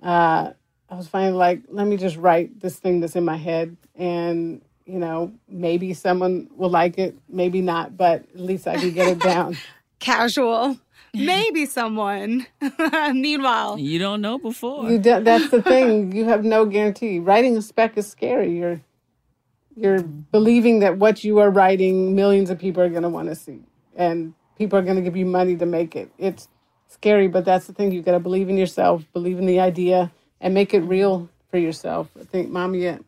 uh, 0.00 0.52
I 0.88 0.94
was 0.94 1.08
finally 1.08 1.36
like, 1.36 1.62
let 1.68 1.88
me 1.88 1.96
just 1.96 2.16
write 2.16 2.60
this 2.60 2.76
thing 2.76 3.00
that's 3.00 3.16
in 3.16 3.24
my 3.24 3.38
head, 3.38 3.76
and 3.96 4.62
you 4.86 4.98
know, 4.98 5.32
maybe 5.48 5.94
someone 5.94 6.48
will 6.56 6.70
like 6.70 6.98
it, 6.98 7.16
maybe 7.28 7.60
not, 7.60 7.96
but 7.96 8.24
at 8.34 8.40
least 8.40 8.66
I 8.66 8.78
can 8.78 8.92
get 8.92 9.08
it 9.08 9.20
down. 9.20 9.56
Casual 9.98 10.78
maybe 11.14 11.66
someone. 11.66 12.46
Meanwhile, 13.12 13.78
you 13.78 13.98
don't 13.98 14.20
know 14.20 14.38
before. 14.38 14.90
You 14.90 14.98
do, 14.98 15.20
that's 15.20 15.50
the 15.50 15.62
thing. 15.62 16.12
You 16.12 16.24
have 16.26 16.44
no 16.44 16.64
guarantee. 16.64 17.18
Writing 17.18 17.56
a 17.56 17.62
spec 17.62 17.96
is 17.96 18.06
scary. 18.08 18.56
You're 18.56 18.80
you're 19.76 20.02
believing 20.02 20.80
that 20.80 20.98
what 20.98 21.24
you 21.24 21.38
are 21.38 21.50
writing, 21.50 22.14
millions 22.14 22.50
of 22.50 22.58
people 22.58 22.82
are 22.82 22.88
going 22.88 23.02
to 23.02 23.08
want 23.08 23.28
to 23.28 23.34
see, 23.34 23.60
and 23.96 24.34
people 24.58 24.78
are 24.78 24.82
going 24.82 24.96
to 24.96 25.02
give 25.02 25.16
you 25.16 25.26
money 25.26 25.56
to 25.56 25.66
make 25.66 25.96
it. 25.96 26.10
It's 26.18 26.48
scary, 26.88 27.28
but 27.28 27.44
that's 27.44 27.66
the 27.66 27.72
thing. 27.72 27.92
You 27.92 28.02
got 28.02 28.12
to 28.12 28.20
believe 28.20 28.48
in 28.48 28.56
yourself, 28.56 29.04
believe 29.12 29.38
in 29.38 29.46
the 29.46 29.60
idea, 29.60 30.12
and 30.40 30.54
make 30.54 30.74
it 30.74 30.80
real 30.80 31.28
for 31.50 31.58
yourself. 31.58 32.08
I 32.20 32.24
think, 32.24 32.50
mommy, 32.50 32.86
I'm 32.86 33.04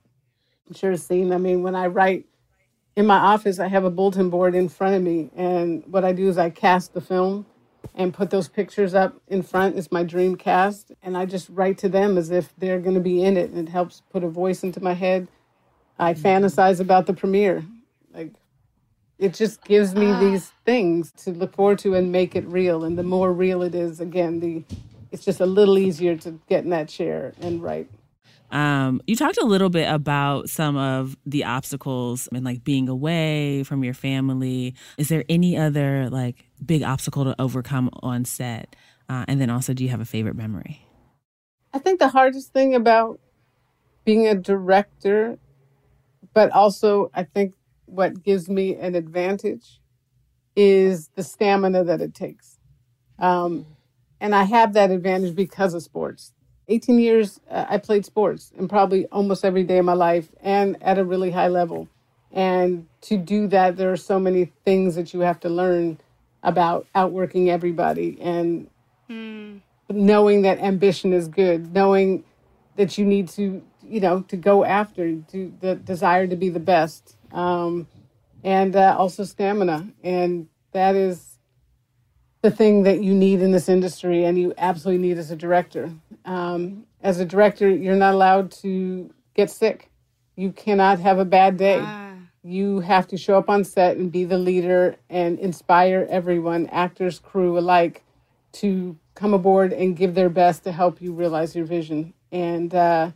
sure 0.73 0.97
seen. 0.97 1.33
I 1.33 1.39
mean, 1.39 1.63
when 1.63 1.75
I 1.75 1.87
write 1.87 2.27
in 2.97 3.07
my 3.07 3.19
office, 3.19 3.59
I 3.59 3.69
have 3.69 3.85
a 3.85 3.91
bulletin 3.91 4.31
board 4.31 4.55
in 4.55 4.69
front 4.69 4.97
of 4.97 5.03
me, 5.03 5.31
and 5.35 5.83
what 5.87 6.05
I 6.05 6.13
do 6.13 6.29
is 6.29 6.39
I 6.39 6.51
cast 6.51 6.93
the 6.95 7.01
film 7.01 7.47
and 7.95 8.15
put 8.15 8.31
those 8.31 8.49
pictures 8.49 8.95
up 8.95 9.21
in 9.29 9.43
front 9.43 9.77
is 9.77 9.93
my 9.93 10.03
dream 10.03 10.37
cast 10.37 10.93
and 11.03 11.17
i 11.17 11.27
just 11.27 11.49
write 11.51 11.79
to 11.79 11.89
them 11.89 12.17
as 12.17 12.31
if 12.31 12.55
they're 12.59 12.79
going 12.79 12.95
to 12.95 13.01
be 13.01 13.23
in 13.23 13.37
it 13.37 13.51
and 13.51 13.69
it 13.69 13.71
helps 13.71 14.03
put 14.11 14.25
a 14.25 14.29
voice 14.29 14.63
into 14.63 14.83
my 14.83 14.95
head 14.95 15.29
i 15.99 16.13
mm-hmm. 16.13 16.27
fantasize 16.27 16.81
about 16.81 17.07
the 17.07 17.13
premiere 17.13 17.65
like 18.15 18.33
it 19.19 19.35
just 19.35 19.63
gives 19.65 19.95
me 19.95 20.11
ah. 20.11 20.21
these 20.21 20.53
things 20.65 21.13
to 21.13 21.31
look 21.31 21.55
forward 21.55 21.79
to 21.79 21.95
and 21.95 22.11
make 22.11 22.35
it 22.35 22.47
real 22.47 22.85
and 22.85 22.99
the 22.99 23.03
more 23.03 23.33
real 23.33 23.63
it 23.63 23.75
is 23.75 24.01
again 24.01 24.41
the 24.41 24.65
it's 25.11 25.25
just 25.25 25.41
a 25.41 25.47
little 25.47 25.79
easier 25.79 26.17
to 26.17 26.39
get 26.49 26.65
in 26.65 26.71
that 26.71 26.89
chair 26.89 27.35
and 27.41 27.63
write 27.63 27.89
um, 28.53 29.01
you 29.07 29.17
talked 29.17 29.39
a 29.39 29.47
little 29.47 29.71
bit 29.71 29.91
about 29.91 30.51
some 30.51 30.77
of 30.77 31.17
the 31.25 31.45
obstacles 31.45 32.29
and 32.33 32.45
like 32.45 32.63
being 32.63 32.89
away 32.89 33.63
from 33.65 33.83
your 33.83 33.95
family. 33.95 34.75
Is 34.99 35.09
there 35.09 35.25
any 35.29 35.57
other 35.57 36.11
like 36.11 36.45
big 36.65 36.83
obstacle 36.83 37.25
to 37.25 37.35
overcome 37.41 37.89
on 38.03 38.27
set? 38.27 38.77
Uh, 39.09 39.25
and 39.27 39.41
then 39.41 39.49
also, 39.49 39.73
do 39.73 39.83
you 39.83 39.91
have 39.91 40.01
a 40.01 40.05
favorite 40.05 40.37
memory? 40.37 40.87
I 41.73 41.79
think 41.79 41.99
the 41.99 42.09
hardest 42.09 42.53
thing 42.53 42.75
about 42.75 43.19
being 44.05 44.29
a 44.29 44.35
director, 44.35 45.39
but 46.35 46.51
also 46.53 47.11
I 47.15 47.25
think 47.25 47.55
what 47.87 48.23
gives 48.23 48.51
me 48.51 48.77
an 48.77 48.95
advantage 48.95 49.81
is 50.55 51.09
the 51.15 51.23
stamina 51.23 51.85
that 51.85 52.03
it 52.03 52.15
takes. 52.15 52.59
Um, 53.19 53.65
and 54.21 54.35
I 54.35 54.45
have 54.45 54.75
that 54.75 54.91
advantage 54.91 55.35
because 55.35 55.73
of 55.73 55.83
sports. 55.83 56.33
18 56.69 56.99
years, 56.99 57.41
uh, 57.51 57.67
I 57.69 57.79
played 57.79 58.05
sports 58.05 58.53
and 58.57 58.69
probably 58.69 59.07
almost 59.07 59.45
every 59.45 59.65
day 59.65 59.79
of 59.79 59.85
my 59.85 59.93
life 59.95 60.29
and 60.43 60.81
at 60.83 60.99
a 60.99 61.05
really 61.05 61.31
high 61.31 61.49
level. 61.49 61.89
And 62.31 62.87
to 63.03 63.19
do 63.19 63.47
that, 63.49 63.77
there 63.77 63.93
are 63.93 63.97
so 63.97 64.19
many 64.19 64.53
things 64.65 64.95
that 64.95 65.13
you 65.13 65.21
have 65.21 65.41
to 65.41 65.49
learn 65.49 65.99
about 66.43 66.87
outworking 66.95 67.51
everybody 67.51 68.19
and 68.21 68.69
mm. 69.09 69.61
knowing 69.91 70.43
that 70.43 70.59
ambition 70.59 71.13
is 71.13 71.29
good, 71.29 71.75
knowing 71.75 72.25
that 72.77 72.97
you 72.97 73.05
need 73.05 73.29
to, 73.29 73.63
you 73.83 74.01
know, 74.01 74.23
to 74.23 74.37
go 74.37 74.65
after, 74.65 75.17
to 75.17 75.53
the 75.61 75.75
desire 75.75 76.27
to 76.27 76.37
be 76.37 76.49
the 76.49 76.61
best, 76.61 77.17
um, 77.33 77.87
and 78.43 78.75
uh, 78.75 78.97
also 78.99 79.25
stamina. 79.25 79.89
And 80.03 80.49
that 80.73 80.97
is 80.97 81.32
the 82.43 82.51
thing 82.51 82.83
that 82.83 83.03
you 83.03 83.15
need 83.15 83.41
in 83.41 83.53
this 83.53 83.69
industry 83.69 84.25
and 84.25 84.37
you 84.37 84.53
absolutely 84.59 85.09
need 85.09 85.17
as 85.17 85.31
a 85.31 85.37
director. 85.37 85.93
Um, 86.25 86.87
as 87.01 87.21
a 87.21 87.25
director, 87.25 87.69
you're 87.71 87.97
not 87.97 88.15
allowed 88.15 88.51
to 88.63 89.13
get 89.35 89.49
sick. 89.49 89.91
You 90.35 90.51
cannot 90.51 90.99
have 90.99 91.19
a 91.19 91.25
bad 91.25 91.57
day. 91.57 91.81
Ah. 91.81 92.15
You 92.43 92.81
have 92.81 93.07
to 93.09 93.17
show 93.17 93.39
up 93.39 93.49
on 93.49 93.63
set 93.63 93.97
and 93.97 94.11
be 94.11 94.25
the 94.25 94.39
leader 94.39 94.97
and 95.09 95.39
inspire 95.39 96.07
everyone, 96.11 96.67
actors, 96.67 97.21
crew 97.21 97.57
alike, 97.57 98.03
to 98.55 98.97
come 99.15 99.33
aboard 99.33 99.73
and 99.73 99.97
give 99.97 100.17
their 100.17 100.29
best 100.29 100.65
to 100.65 100.73
help 100.73 101.01
you 101.01 101.13
realize 101.13 101.55
your 101.55 101.65
vision. 101.65 102.13
And 102.33 102.75
uh, 102.75 103.13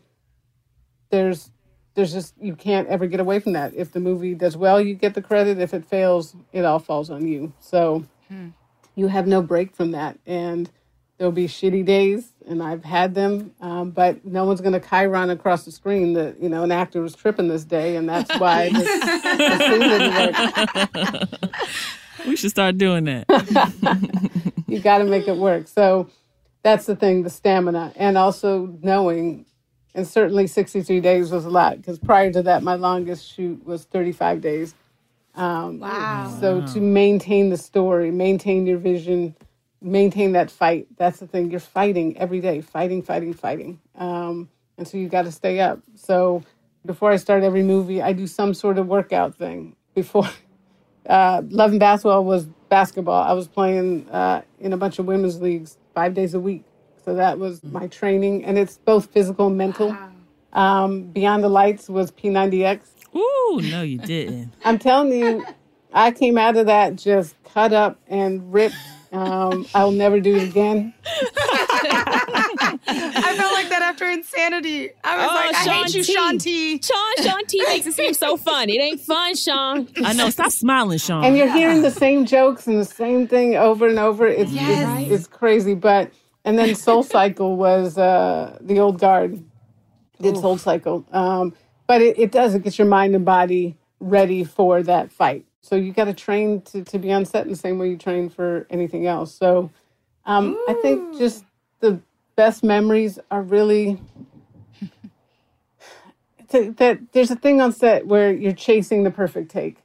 there's 1.10 1.50
there's 1.94 2.12
just 2.12 2.34
you 2.40 2.54
can't 2.54 2.86
ever 2.86 3.08
get 3.08 3.18
away 3.18 3.40
from 3.40 3.54
that. 3.54 3.74
If 3.74 3.90
the 3.90 4.00
movie 4.00 4.34
does 4.34 4.56
well, 4.56 4.80
you 4.80 4.94
get 4.94 5.14
the 5.14 5.22
credit. 5.22 5.58
If 5.58 5.74
it 5.74 5.84
fails, 5.84 6.36
it 6.52 6.64
all 6.64 6.78
falls 6.78 7.10
on 7.10 7.26
you. 7.26 7.52
So. 7.58 8.04
Hmm 8.28 8.50
you 8.96 9.06
have 9.06 9.28
no 9.28 9.42
break 9.42 9.76
from 9.76 9.92
that. 9.92 10.18
And 10.26 10.68
there'll 11.18 11.32
be 11.32 11.46
shitty 11.46 11.84
days, 11.84 12.32
and 12.46 12.62
I've 12.62 12.84
had 12.84 13.14
them, 13.14 13.52
um, 13.60 13.90
but 13.90 14.24
no 14.24 14.44
one's 14.44 14.60
going 14.60 14.74
to 14.74 14.80
chyron 14.80 15.30
across 15.30 15.64
the 15.64 15.72
screen 15.72 16.12
that, 16.14 16.42
you 16.42 16.48
know, 16.48 16.62
an 16.62 16.72
actor 16.72 17.00
was 17.00 17.14
tripping 17.14 17.48
this 17.48 17.64
day, 17.64 17.96
and 17.96 18.08
that's 18.08 18.38
why 18.38 18.70
this, 18.72 19.02
this 19.38 19.58
scene 19.58 19.80
didn't 19.80 20.34
work. 21.12 21.30
We 22.26 22.36
should 22.36 22.50
start 22.50 22.76
doing 22.76 23.04
that. 23.04 23.26
you 24.66 24.80
got 24.80 24.98
to 24.98 25.04
make 25.04 25.28
it 25.28 25.36
work. 25.36 25.68
So 25.68 26.10
that's 26.62 26.86
the 26.86 26.96
thing, 26.96 27.22
the 27.22 27.30
stamina, 27.30 27.92
and 27.96 28.18
also 28.18 28.76
knowing. 28.82 29.46
And 29.94 30.06
certainly 30.06 30.46
63 30.46 31.00
days 31.00 31.30
was 31.30 31.46
a 31.46 31.50
lot 31.50 31.78
because 31.78 31.98
prior 31.98 32.30
to 32.32 32.42
that, 32.42 32.62
my 32.62 32.74
longest 32.74 33.32
shoot 33.32 33.64
was 33.64 33.84
35 33.84 34.42
days. 34.42 34.74
Um, 35.36 35.80
Wow. 35.80 36.36
So 36.40 36.60
to 36.72 36.80
maintain 36.80 37.50
the 37.50 37.56
story, 37.56 38.10
maintain 38.10 38.66
your 38.66 38.78
vision, 38.78 39.36
maintain 39.80 40.32
that 40.32 40.50
fight. 40.50 40.88
That's 40.96 41.18
the 41.20 41.26
thing. 41.26 41.50
You're 41.50 41.60
fighting 41.60 42.16
every 42.18 42.40
day, 42.40 42.60
fighting, 42.60 43.02
fighting, 43.02 43.34
fighting. 43.34 43.80
Um, 43.96 44.48
and 44.78 44.88
so 44.88 44.96
you've 44.98 45.10
got 45.10 45.22
to 45.22 45.32
stay 45.32 45.60
up. 45.60 45.80
So 45.94 46.42
before 46.84 47.10
I 47.12 47.16
start 47.16 47.42
every 47.42 47.62
movie, 47.62 48.02
I 48.02 48.12
do 48.12 48.26
some 48.26 48.54
sort 48.54 48.78
of 48.78 48.86
workout 48.86 49.34
thing. 49.36 49.76
Before 49.94 50.28
uh, 51.08 51.42
Love 51.48 51.70
and 51.72 51.80
Basketball 51.80 52.24
was 52.24 52.46
basketball. 52.68 53.22
I 53.22 53.32
was 53.32 53.48
playing 53.48 54.08
uh, 54.10 54.42
in 54.60 54.72
a 54.72 54.76
bunch 54.76 54.98
of 54.98 55.06
women's 55.06 55.40
leagues 55.40 55.78
five 55.94 56.14
days 56.14 56.34
a 56.34 56.40
week. 56.40 56.64
So 57.04 57.14
that 57.14 57.38
was 57.38 57.62
my 57.62 57.86
training, 57.86 58.44
and 58.44 58.58
it's 58.58 58.78
both 58.78 59.06
physical 59.12 59.46
and 59.46 59.56
mental. 59.56 59.96
Um, 60.52 61.04
Beyond 61.04 61.44
the 61.44 61.48
Lights 61.48 61.88
was 61.88 62.10
P90X. 62.10 62.80
Ooh, 63.16 63.60
no, 63.62 63.82
you 63.82 63.98
didn't. 63.98 64.52
I'm 64.64 64.78
telling 64.78 65.12
you, 65.12 65.44
I 65.92 66.10
came 66.10 66.38
out 66.38 66.56
of 66.56 66.66
that 66.66 66.96
just 66.96 67.34
cut 67.44 67.72
up 67.72 67.98
and 68.08 68.52
ripped. 68.52 68.74
Um, 69.12 69.66
I'll 69.74 69.92
never 69.92 70.20
do 70.20 70.36
it 70.36 70.42
again. 70.42 70.92
I 71.06 71.12
felt 73.36 73.52
like 73.52 73.68
that 73.70 73.82
after 73.82 74.08
Insanity. 74.10 74.90
I 75.04 75.16
was 75.16 75.28
Oh, 75.30 75.34
like, 75.34 75.54
I 75.54 75.64
Shaun 75.64 75.84
hate 75.84 75.94
you, 75.94 76.04
T. 76.04 76.12
Shaun 76.14 76.38
T. 76.38 76.80
Shaun, 76.82 77.16
Shaun 77.22 77.46
T 77.46 77.62
makes 77.66 77.86
it 77.86 77.94
seem 77.94 78.14
so 78.14 78.36
fun. 78.36 78.68
It 78.68 78.80
ain't 78.80 79.00
fun, 79.00 79.36
Shaun. 79.36 79.88
I 80.04 80.12
know. 80.12 80.28
Stop 80.30 80.50
smiling, 80.52 80.98
Shaun. 80.98 81.24
And 81.24 81.36
you're 81.36 81.52
hearing 81.52 81.82
the 81.82 81.90
same 81.90 82.26
jokes 82.26 82.66
and 82.66 82.78
the 82.80 82.84
same 82.84 83.26
thing 83.28 83.56
over 83.56 83.86
and 83.86 83.98
over. 83.98 84.26
It's 84.26 84.52
Yes. 84.52 85.10
it's, 85.10 85.12
it's 85.12 85.26
crazy. 85.28 85.74
But 85.74 86.10
and 86.44 86.58
then 86.58 86.74
Soul 86.74 87.02
Cycle 87.02 87.56
was 87.56 87.96
uh, 87.96 88.58
the 88.60 88.80
old 88.80 88.98
guard 89.00 89.42
did 90.20 90.36
Soul 90.36 90.58
Cycle. 90.58 91.06
Um, 91.12 91.54
but 91.86 92.00
it, 92.02 92.18
it 92.18 92.32
does 92.32 92.54
it 92.54 92.62
gets 92.62 92.78
your 92.78 92.88
mind 92.88 93.14
and 93.14 93.24
body 93.24 93.76
ready 94.00 94.44
for 94.44 94.82
that 94.82 95.10
fight. 95.10 95.44
So 95.60 95.76
you 95.76 95.92
got 95.92 96.04
to 96.04 96.14
train 96.14 96.60
to 96.62 96.84
to 96.84 96.98
be 96.98 97.12
on 97.12 97.24
set 97.24 97.44
in 97.44 97.50
the 97.50 97.56
same 97.56 97.78
way 97.78 97.90
you 97.90 97.96
train 97.96 98.28
for 98.28 98.66
anything 98.70 99.06
else. 99.06 99.34
So 99.34 99.70
um, 100.24 100.56
I 100.68 100.74
think 100.82 101.18
just 101.18 101.44
the 101.80 102.00
best 102.36 102.62
memories 102.62 103.18
are 103.30 103.42
really 103.42 103.98
to, 106.50 106.72
that 106.72 107.00
there's 107.12 107.30
a 107.30 107.36
thing 107.36 107.60
on 107.60 107.72
set 107.72 108.06
where 108.06 108.32
you're 108.32 108.52
chasing 108.52 109.02
the 109.04 109.10
perfect 109.10 109.50
take 109.50 109.78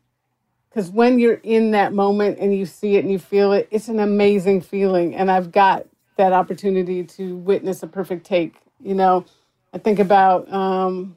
because 0.69 0.89
when 0.89 1.19
you're 1.19 1.41
in 1.43 1.71
that 1.71 1.93
moment 1.93 2.39
and 2.39 2.55
you 2.55 2.65
see 2.65 2.95
it 2.95 2.99
and 2.99 3.11
you 3.11 3.19
feel 3.19 3.51
it 3.51 3.67
it's 3.71 3.87
an 3.87 3.99
amazing 3.99 4.61
feeling 4.61 5.15
and 5.15 5.29
i've 5.29 5.51
got 5.51 5.85
that 6.17 6.33
opportunity 6.33 7.03
to 7.03 7.35
witness 7.37 7.83
a 7.83 7.87
perfect 7.87 8.25
take 8.25 8.55
you 8.79 8.93
know 8.93 9.25
i 9.73 9.77
think 9.77 9.99
about 9.99 10.51
um 10.51 11.15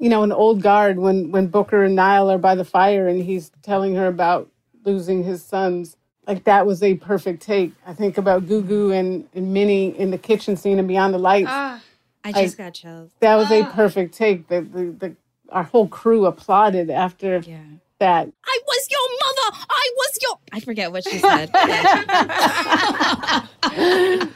you 0.00 0.08
know 0.08 0.22
an 0.24 0.32
old 0.32 0.62
guard 0.62 0.98
when 0.98 1.30
when 1.30 1.46
booker 1.46 1.84
and 1.84 1.94
nile 1.94 2.28
are 2.30 2.38
by 2.38 2.54
the 2.56 2.64
fire 2.64 3.06
and 3.06 3.22
he's 3.22 3.52
telling 3.62 3.94
her 3.94 4.06
about 4.08 4.48
losing 4.84 5.22
his 5.22 5.44
sons 5.44 5.96
like 6.26 6.42
that 6.44 6.66
was 6.66 6.82
a 6.82 6.94
perfect 6.94 7.42
take 7.42 7.72
i 7.86 7.92
think 7.94 8.18
about 8.18 8.46
gugu 8.46 8.92
and, 8.98 9.28
and 9.34 9.52
minnie 9.52 9.96
in 9.98 10.10
the 10.10 10.18
kitchen 10.18 10.56
scene 10.56 10.78
and 10.78 10.88
beyond 10.88 11.12
the 11.14 11.18
lights 11.18 11.50
Ah, 11.50 11.80
I 12.24 12.32
just 12.32 12.56
got 12.58 12.74
chills. 12.74 13.10
that 13.20 13.36
was 13.36 13.50
a 13.50 13.64
perfect 13.66 14.14
take 14.14 14.48
the, 14.48 14.62
the, 14.62 14.84
the 14.98 15.16
our 15.50 15.64
whole 15.64 15.86
crew 15.88 16.26
applauded 16.26 16.90
after 16.90 17.38
Yeah. 17.46 17.58
That 18.00 18.28
I 18.44 18.58
was 18.66 18.88
your 18.90 19.08
mother. 19.22 19.64
I 19.70 19.90
was 19.96 20.18
your. 20.20 20.38
I 20.52 20.60
forget 20.60 20.92
what 20.92 21.04
she 21.04 21.18
said. 21.30 21.50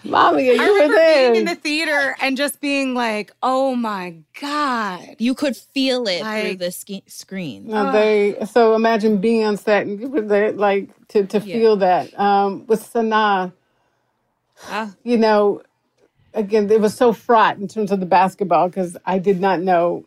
mommy 0.05 0.47
you 0.47 0.63
I 0.63 0.67
were 0.69 0.75
remember 0.75 0.95
there 0.95 1.33
being 1.33 1.47
in 1.47 1.49
the 1.53 1.55
theater 1.61 2.17
and 2.21 2.37
just 2.37 2.61
being 2.61 2.95
like, 2.95 3.33
oh 3.43 3.75
my 3.75 4.17
God. 4.41 5.17
you 5.19 5.35
could 5.35 5.57
feel 5.57 6.07
it 6.07 6.23
through 6.23 6.57
the 6.57 6.71
ski- 6.71 7.03
screen. 7.07 7.69
No, 7.69 7.93
they 7.93 8.37
so 8.47 8.75
imagine 8.75 9.19
being 9.19 9.45
on 9.45 9.57
set 9.57 9.87
and 9.87 10.01
you 10.01 10.09
were 10.09 10.53
like 10.53 10.91
to 11.09 11.27
to 11.27 11.39
Yeah. 11.41 11.57
feel 11.57 11.77
that. 11.77 12.19
Um, 12.19 12.67
with 12.67 12.83
Sanaa, 12.93 13.53
Ah. 14.69 14.95
you 15.03 15.19
know, 15.19 15.63
again, 16.33 16.71
it 16.71 16.81
was 16.81 16.95
so 16.95 17.13
fraught 17.13 17.59
in 17.59 17.69
terms 17.69 17.91
of 17.91 18.01
the 18.01 18.07
basketball 18.07 18.69
because 18.69 18.97
I 19.05 19.19
did 19.19 19.41
not 19.41 19.61
know 19.61 20.07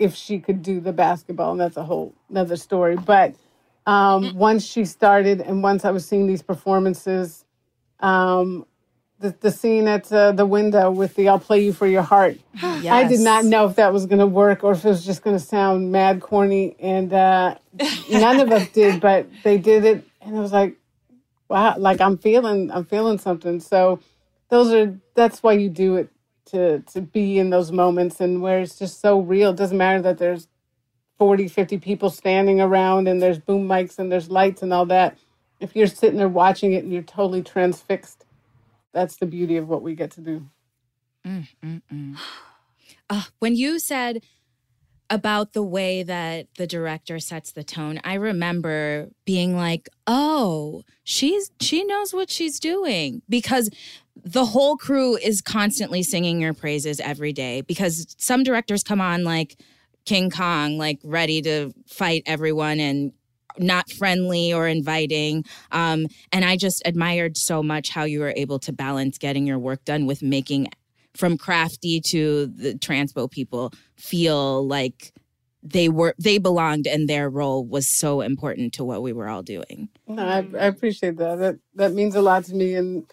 if 0.00 0.14
she 0.16 0.40
could 0.40 0.62
do 0.62 0.80
the 0.80 0.92
basketball, 0.92 1.52
and 1.52 1.60
that's 1.60 1.76
a 1.76 1.84
whole 1.84 2.14
another 2.30 2.56
story. 2.56 2.96
But 2.96 3.34
um, 3.86 4.34
once 4.34 4.64
she 4.64 4.84
started, 4.86 5.40
and 5.40 5.62
once 5.62 5.84
I 5.84 5.90
was 5.92 6.08
seeing 6.08 6.26
these 6.26 6.42
performances, 6.42 7.44
um, 8.00 8.66
the 9.20 9.36
the 9.40 9.50
scene 9.50 9.86
at 9.86 10.10
uh, 10.10 10.32
the 10.32 10.46
window 10.46 10.90
with 10.90 11.14
the 11.14 11.28
"I'll 11.28 11.38
play 11.38 11.62
you 11.62 11.72
for 11.72 11.86
your 11.86 12.02
heart." 12.02 12.38
I 12.62 13.04
did 13.06 13.20
not 13.20 13.44
know 13.44 13.66
if 13.66 13.76
that 13.76 13.92
was 13.92 14.06
going 14.06 14.18
to 14.18 14.26
work 14.26 14.64
or 14.64 14.72
if 14.72 14.84
it 14.84 14.88
was 14.88 15.04
just 15.04 15.22
going 15.22 15.36
to 15.36 15.44
sound 15.44 15.92
mad 15.92 16.22
corny, 16.22 16.74
and 16.80 17.12
uh, 17.12 17.56
none 18.10 18.40
of 18.40 18.50
us 18.50 18.68
did, 18.70 19.00
but 19.08 19.28
they 19.44 19.58
did 19.58 19.84
it, 19.84 20.04
and 20.22 20.34
it 20.34 20.40
was 20.40 20.52
like, 20.52 20.76
wow, 21.48 21.76
like 21.76 22.00
I'm 22.00 22.16
feeling, 22.16 22.70
I'm 22.70 22.86
feeling 22.86 23.18
something. 23.18 23.60
So 23.60 24.00
those 24.48 24.72
are 24.72 24.98
that's 25.14 25.42
why 25.42 25.52
you 25.52 25.68
do 25.68 25.96
it 25.96 26.08
to 26.46 26.80
to 26.80 27.00
be 27.00 27.38
in 27.38 27.50
those 27.50 27.72
moments 27.72 28.20
and 28.20 28.42
where 28.42 28.60
it's 28.60 28.78
just 28.78 29.00
so 29.00 29.20
real. 29.20 29.50
It 29.50 29.56
doesn't 29.56 29.76
matter 29.76 30.02
that 30.02 30.18
there's 30.18 30.48
40, 31.18 31.48
50 31.48 31.78
people 31.78 32.08
standing 32.08 32.60
around 32.60 33.06
and 33.06 33.20
there's 33.20 33.38
boom 33.38 33.68
mics 33.68 33.98
and 33.98 34.10
there's 34.10 34.30
lights 34.30 34.62
and 34.62 34.72
all 34.72 34.86
that. 34.86 35.18
If 35.60 35.76
you're 35.76 35.86
sitting 35.86 36.16
there 36.16 36.28
watching 36.28 36.72
it 36.72 36.82
and 36.82 36.92
you're 36.92 37.02
totally 37.02 37.42
transfixed, 37.42 38.24
that's 38.92 39.16
the 39.16 39.26
beauty 39.26 39.58
of 39.58 39.68
what 39.68 39.82
we 39.82 39.94
get 39.94 40.10
to 40.12 40.20
do. 40.22 40.46
Mm, 41.26 41.48
mm, 41.62 41.82
mm. 41.92 42.18
Uh, 43.10 43.24
when 43.38 43.54
you 43.54 43.78
said 43.78 44.22
about 45.10 45.52
the 45.52 45.62
way 45.62 46.02
that 46.04 46.46
the 46.56 46.66
director 46.66 47.18
sets 47.18 47.52
the 47.52 47.64
tone, 47.64 48.00
I 48.04 48.14
remember 48.14 49.08
being 49.26 49.56
like, 49.56 49.88
"Oh, 50.06 50.84
she's 51.02 51.50
she 51.60 51.84
knows 51.84 52.14
what 52.14 52.30
she's 52.30 52.60
doing," 52.60 53.22
because 53.28 53.68
the 54.24 54.44
whole 54.44 54.76
crew 54.76 55.16
is 55.16 55.40
constantly 55.40 56.02
singing 56.02 56.40
your 56.40 56.54
praises 56.54 57.00
every 57.00 57.32
day. 57.32 57.62
Because 57.62 58.14
some 58.18 58.42
directors 58.42 58.82
come 58.82 59.00
on 59.00 59.24
like 59.24 59.60
King 60.04 60.30
Kong, 60.30 60.78
like 60.78 60.98
ready 61.04 61.42
to 61.42 61.72
fight 61.86 62.22
everyone 62.26 62.80
and 62.80 63.12
not 63.58 63.90
friendly 63.90 64.52
or 64.52 64.66
inviting. 64.68 65.44
Um, 65.72 66.06
and 66.32 66.44
I 66.44 66.56
just 66.56 66.82
admired 66.84 67.36
so 67.36 67.62
much 67.62 67.90
how 67.90 68.04
you 68.04 68.20
were 68.20 68.32
able 68.36 68.58
to 68.60 68.72
balance 68.72 69.18
getting 69.18 69.46
your 69.46 69.58
work 69.58 69.84
done 69.84 70.06
with 70.06 70.22
making 70.22 70.68
from 71.14 71.36
crafty 71.36 72.00
to 72.00 72.46
the 72.46 72.74
transpo 72.74 73.30
people 73.30 73.72
feel 73.96 74.66
like 74.66 75.12
they 75.62 75.88
were 75.88 76.14
they 76.18 76.38
belonged 76.38 76.86
and 76.86 77.08
their 77.08 77.28
role 77.28 77.64
was 77.66 77.98
so 77.98 78.20
important 78.20 78.72
to 78.74 78.84
what 78.84 79.02
we 79.02 79.12
were 79.12 79.28
all 79.28 79.42
doing. 79.42 79.88
No, 80.06 80.24
I, 80.24 80.38
I 80.58 80.66
appreciate 80.66 81.16
that. 81.18 81.38
That 81.38 81.58
that 81.74 81.92
means 81.92 82.14
a 82.14 82.22
lot 82.22 82.44
to 82.44 82.54
me, 82.54 82.74
and 82.74 83.04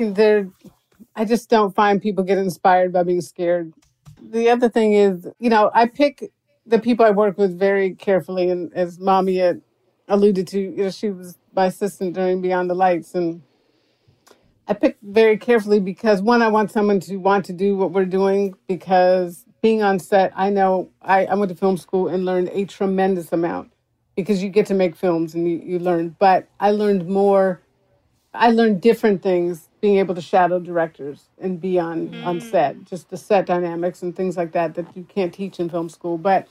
I 0.00 1.24
just 1.24 1.48
don't 1.48 1.74
find 1.74 2.00
people 2.00 2.24
get 2.24 2.38
inspired 2.38 2.92
by 2.92 3.02
being 3.02 3.20
scared. 3.20 3.72
The 4.20 4.50
other 4.50 4.68
thing 4.68 4.94
is, 4.94 5.28
you 5.38 5.50
know, 5.50 5.70
I 5.74 5.86
pick 5.86 6.32
the 6.66 6.78
people 6.78 7.04
I 7.04 7.10
work 7.10 7.38
with 7.38 7.58
very 7.58 7.94
carefully, 7.94 8.50
and 8.50 8.72
as 8.74 8.98
Mommy 8.98 9.36
had 9.36 9.60
alluded 10.08 10.46
to, 10.48 10.60
you 10.60 10.84
know, 10.84 10.90
she 10.90 11.10
was 11.10 11.38
my 11.54 11.66
assistant 11.66 12.14
during 12.14 12.40
Beyond 12.40 12.70
the 12.70 12.74
Lights, 12.74 13.14
and 13.14 13.42
I 14.68 14.74
pick 14.74 14.96
very 15.02 15.36
carefully 15.36 15.80
because 15.80 16.22
one, 16.22 16.40
I 16.40 16.48
want 16.48 16.70
someone 16.70 17.00
to 17.00 17.16
want 17.16 17.44
to 17.46 17.52
do 17.52 17.76
what 17.76 17.90
we're 17.92 18.06
doing 18.06 18.54
because 18.68 19.44
being 19.60 19.82
on 19.82 19.98
set, 19.98 20.32
I 20.34 20.50
know 20.50 20.90
I, 21.02 21.26
I 21.26 21.34
went 21.34 21.50
to 21.50 21.56
film 21.56 21.76
school 21.76 22.08
and 22.08 22.24
learned 22.24 22.48
a 22.52 22.64
tremendous 22.64 23.32
amount 23.32 23.72
because 24.16 24.42
you 24.42 24.48
get 24.48 24.66
to 24.66 24.74
make 24.74 24.96
films 24.96 25.34
and 25.34 25.48
you, 25.48 25.60
you 25.64 25.78
learn. 25.78 26.16
But 26.18 26.48
I 26.60 26.70
learned 26.70 27.08
more, 27.08 27.60
I 28.32 28.50
learned 28.50 28.80
different 28.80 29.22
things 29.22 29.68
being 29.82 29.98
able 29.98 30.14
to 30.14 30.22
shadow 30.22 30.60
directors 30.60 31.24
and 31.40 31.60
be 31.60 31.78
on, 31.78 32.14
on 32.22 32.40
set, 32.40 32.84
just 32.84 33.10
the 33.10 33.16
set 33.16 33.44
dynamics 33.44 34.00
and 34.00 34.14
things 34.14 34.36
like 34.36 34.52
that 34.52 34.74
that 34.76 34.86
you 34.96 35.02
can't 35.02 35.34
teach 35.34 35.58
in 35.58 35.68
film 35.68 35.88
school. 35.88 36.16
But, 36.16 36.46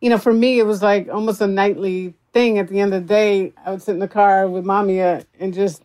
you 0.00 0.10
know, 0.10 0.18
for 0.18 0.34
me, 0.34 0.58
it 0.58 0.66
was 0.66 0.82
like 0.82 1.08
almost 1.08 1.40
a 1.40 1.46
nightly 1.46 2.14
thing. 2.32 2.58
At 2.58 2.68
the 2.68 2.80
end 2.80 2.92
of 2.92 3.02
the 3.02 3.08
day, 3.08 3.52
I 3.64 3.70
would 3.70 3.80
sit 3.80 3.92
in 3.92 4.00
the 4.00 4.08
car 4.08 4.48
with 4.48 4.64
Mamia 4.64 5.24
and 5.38 5.54
just 5.54 5.84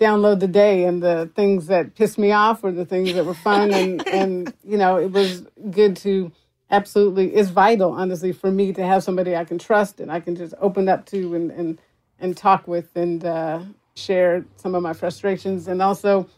download 0.00 0.38
the 0.38 0.46
day 0.46 0.84
and 0.84 1.02
the 1.02 1.28
things 1.34 1.66
that 1.66 1.96
pissed 1.96 2.18
me 2.18 2.30
off 2.30 2.62
or 2.62 2.70
the 2.70 2.84
things 2.84 3.14
that 3.14 3.26
were 3.26 3.34
fun 3.34 3.72
and 3.72 4.06
and 4.06 4.54
you 4.62 4.78
know 4.78 4.96
it 4.96 5.10
was 5.10 5.44
good 5.72 5.96
to 5.96 6.30
absolutely 6.70 7.34
it's 7.34 7.48
vital 7.50 7.90
honestly 7.90 8.30
for 8.30 8.48
me 8.48 8.72
to 8.72 8.86
have 8.86 9.02
somebody 9.02 9.34
I 9.34 9.44
can 9.44 9.58
trust 9.58 9.98
and 9.98 10.08
I 10.08 10.20
can 10.20 10.36
just 10.36 10.54
open 10.60 10.88
up 10.88 11.04
to 11.06 11.34
and 11.34 11.50
and 11.50 11.80
and 12.20 12.36
talk 12.36 12.68
with 12.68 12.94
and 12.94 13.24
uh 13.24 13.62
share 13.98 14.44
some 14.56 14.74
of 14.74 14.82
my 14.82 14.92
frustrations. 14.92 15.68
And 15.68 15.82
also, 15.82 16.28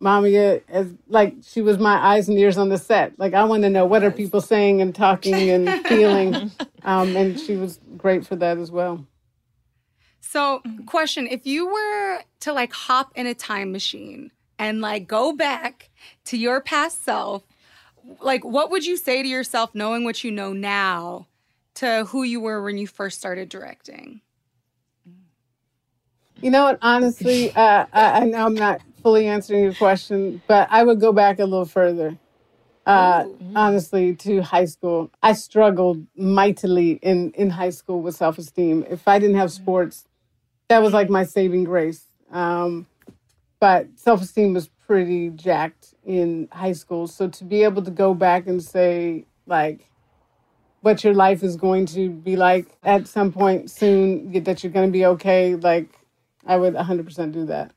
Mamia, 0.00 0.62
as 0.68 0.92
like 1.08 1.34
she 1.42 1.62
was 1.62 1.78
my 1.78 1.96
eyes 1.96 2.28
and 2.28 2.38
ears 2.38 2.58
on 2.58 2.68
the 2.68 2.78
set. 2.78 3.18
Like 3.18 3.32
I 3.32 3.44
want 3.44 3.62
to 3.62 3.70
know 3.70 3.86
what 3.86 4.04
are 4.04 4.10
people 4.10 4.40
saying 4.40 4.82
and 4.82 4.94
talking 4.94 5.50
and 5.50 5.68
feeling, 5.86 6.50
um, 6.82 7.16
and 7.16 7.38
she 7.38 7.56
was 7.56 7.80
great 7.96 8.26
for 8.26 8.36
that 8.36 8.58
as 8.58 8.70
well. 8.70 9.06
So, 10.20 10.62
question: 10.86 11.26
If 11.26 11.46
you 11.46 11.66
were 11.66 12.22
to 12.40 12.52
like 12.52 12.72
hop 12.72 13.12
in 13.14 13.26
a 13.26 13.34
time 13.34 13.72
machine 13.72 14.30
and 14.58 14.80
like 14.80 15.06
go 15.06 15.32
back 15.32 15.90
to 16.26 16.36
your 16.36 16.60
past 16.60 17.04
self, 17.04 17.44
like 18.20 18.44
what 18.44 18.70
would 18.70 18.84
you 18.84 18.96
say 18.96 19.22
to 19.22 19.28
yourself, 19.28 19.74
knowing 19.74 20.04
what 20.04 20.24
you 20.24 20.30
know 20.30 20.52
now, 20.52 21.28
to 21.76 22.04
who 22.06 22.24
you 22.24 22.40
were 22.40 22.62
when 22.62 22.78
you 22.78 22.86
first 22.86 23.18
started 23.18 23.48
directing? 23.48 24.20
You 26.44 26.50
know 26.50 26.64
what? 26.64 26.78
Honestly, 26.82 27.50
uh, 27.56 27.86
I, 27.90 28.20
I 28.20 28.24
know 28.26 28.44
I'm 28.44 28.54
not 28.54 28.82
fully 29.02 29.28
answering 29.28 29.64
your 29.64 29.72
question, 29.72 30.42
but 30.46 30.68
I 30.70 30.84
would 30.84 31.00
go 31.00 31.10
back 31.10 31.38
a 31.38 31.46
little 31.46 31.64
further. 31.64 32.18
Uh, 32.84 33.24
honestly, 33.56 34.14
to 34.16 34.42
high 34.42 34.66
school, 34.66 35.10
I 35.22 35.32
struggled 35.32 36.06
mightily 36.14 36.98
in 37.00 37.30
in 37.30 37.48
high 37.48 37.70
school 37.70 38.02
with 38.02 38.14
self 38.14 38.36
esteem. 38.36 38.84
If 38.90 39.08
I 39.08 39.18
didn't 39.18 39.36
have 39.36 39.52
sports, 39.52 40.04
that 40.68 40.82
was 40.82 40.92
like 40.92 41.08
my 41.08 41.24
saving 41.24 41.64
grace. 41.64 42.08
Um, 42.30 42.88
but 43.58 43.86
self 43.94 44.20
esteem 44.20 44.52
was 44.52 44.68
pretty 44.86 45.30
jacked 45.30 45.94
in 46.04 46.48
high 46.52 46.72
school. 46.72 47.06
So 47.06 47.26
to 47.26 47.44
be 47.44 47.62
able 47.62 47.80
to 47.80 47.90
go 47.90 48.12
back 48.12 48.46
and 48.46 48.62
say 48.62 49.24
like 49.46 49.88
what 50.82 51.02
your 51.04 51.14
life 51.14 51.42
is 51.42 51.56
going 51.56 51.86
to 51.86 52.10
be 52.10 52.36
like 52.36 52.66
at 52.82 53.08
some 53.08 53.32
point 53.32 53.70
soon, 53.70 54.30
that 54.44 54.62
you're 54.62 54.72
going 54.72 54.88
to 54.88 54.92
be 54.92 55.06
okay, 55.06 55.54
like 55.54 56.03
I 56.46 56.56
would 56.56 56.74
100% 56.74 57.32
do 57.32 57.46
that. 57.46 57.72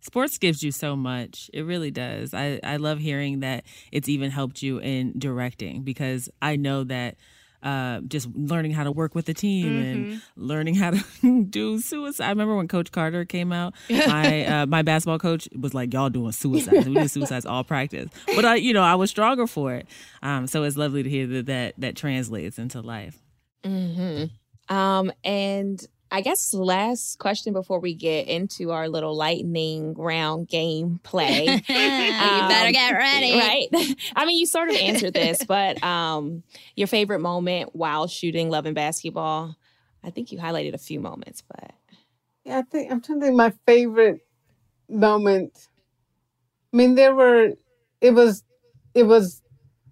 Sports 0.00 0.38
gives 0.38 0.62
you 0.62 0.70
so 0.70 0.94
much. 0.94 1.50
It 1.52 1.62
really 1.62 1.90
does. 1.90 2.32
I, 2.32 2.60
I 2.62 2.76
love 2.76 2.98
hearing 2.98 3.40
that 3.40 3.64
it's 3.90 4.08
even 4.08 4.30
helped 4.30 4.62
you 4.62 4.78
in 4.78 5.18
directing 5.18 5.82
because 5.82 6.28
I 6.40 6.56
know 6.56 6.84
that 6.84 7.16
uh, 7.62 8.00
just 8.02 8.28
learning 8.34 8.70
how 8.70 8.84
to 8.84 8.92
work 8.92 9.14
with 9.14 9.28
a 9.28 9.34
team 9.34 9.66
mm-hmm. 9.66 9.82
and 9.82 10.22
learning 10.36 10.76
how 10.76 10.92
to 10.92 11.44
do 11.50 11.80
suicide. 11.80 12.26
I 12.26 12.28
remember 12.28 12.56
when 12.56 12.68
Coach 12.68 12.92
Carter 12.92 13.24
came 13.24 13.52
out, 13.52 13.74
my 13.90 14.46
uh, 14.60 14.66
my 14.66 14.82
basketball 14.82 15.18
coach 15.18 15.48
was 15.58 15.74
like, 15.74 15.92
"Y'all 15.92 16.08
doing 16.08 16.32
suicides? 16.32 16.88
We 16.88 16.94
do 16.94 17.08
suicides 17.08 17.46
all 17.46 17.64
practice." 17.64 18.08
But 18.34 18.44
I, 18.44 18.54
you 18.56 18.72
know, 18.72 18.82
I 18.82 18.94
was 18.94 19.10
stronger 19.10 19.46
for 19.46 19.74
it. 19.74 19.88
Um, 20.22 20.46
so 20.46 20.62
it's 20.62 20.76
lovely 20.76 21.02
to 21.02 21.10
hear 21.10 21.26
that 21.26 21.46
that, 21.46 21.74
that 21.78 21.96
translates 21.96 22.58
into 22.58 22.80
life. 22.80 23.18
Mm-hmm. 23.64 24.74
Um, 24.74 25.10
and 25.24 25.84
I 26.10 26.22
guess 26.22 26.54
last 26.54 27.18
question 27.18 27.52
before 27.52 27.80
we 27.80 27.94
get 27.94 28.28
into 28.28 28.70
our 28.70 28.88
little 28.88 29.14
lightning 29.14 29.94
round 29.94 30.48
game 30.48 31.00
play. 31.02 31.44
you 31.68 31.74
um, 31.74 32.48
better 32.48 32.72
get 32.72 32.92
ready. 32.92 33.34
Right. 33.34 33.68
I 34.16 34.24
mean, 34.24 34.38
you 34.38 34.46
sort 34.46 34.70
of 34.70 34.76
answered 34.76 35.12
this, 35.12 35.44
but 35.48 35.82
um, 35.82 36.42
your 36.76 36.86
favorite 36.86 37.20
moment 37.20 37.74
while 37.74 38.06
shooting 38.06 38.48
Love 38.48 38.66
and 38.66 38.74
Basketball. 38.74 39.56
I 40.02 40.10
think 40.10 40.32
you 40.32 40.38
highlighted 40.38 40.74
a 40.74 40.78
few 40.78 41.00
moments, 41.00 41.42
but 41.42 41.72
yeah, 42.44 42.58
I 42.58 42.62
think 42.62 42.90
I'm 42.90 43.00
trying 43.00 43.20
to 43.20 43.26
think 43.26 43.36
my 43.36 43.52
favorite 43.66 44.20
moment. 44.88 45.68
I 46.72 46.76
mean, 46.76 46.94
there 46.94 47.14
were 47.14 47.52
it 48.00 48.12
was 48.12 48.44
it 48.94 49.02
was 49.02 49.42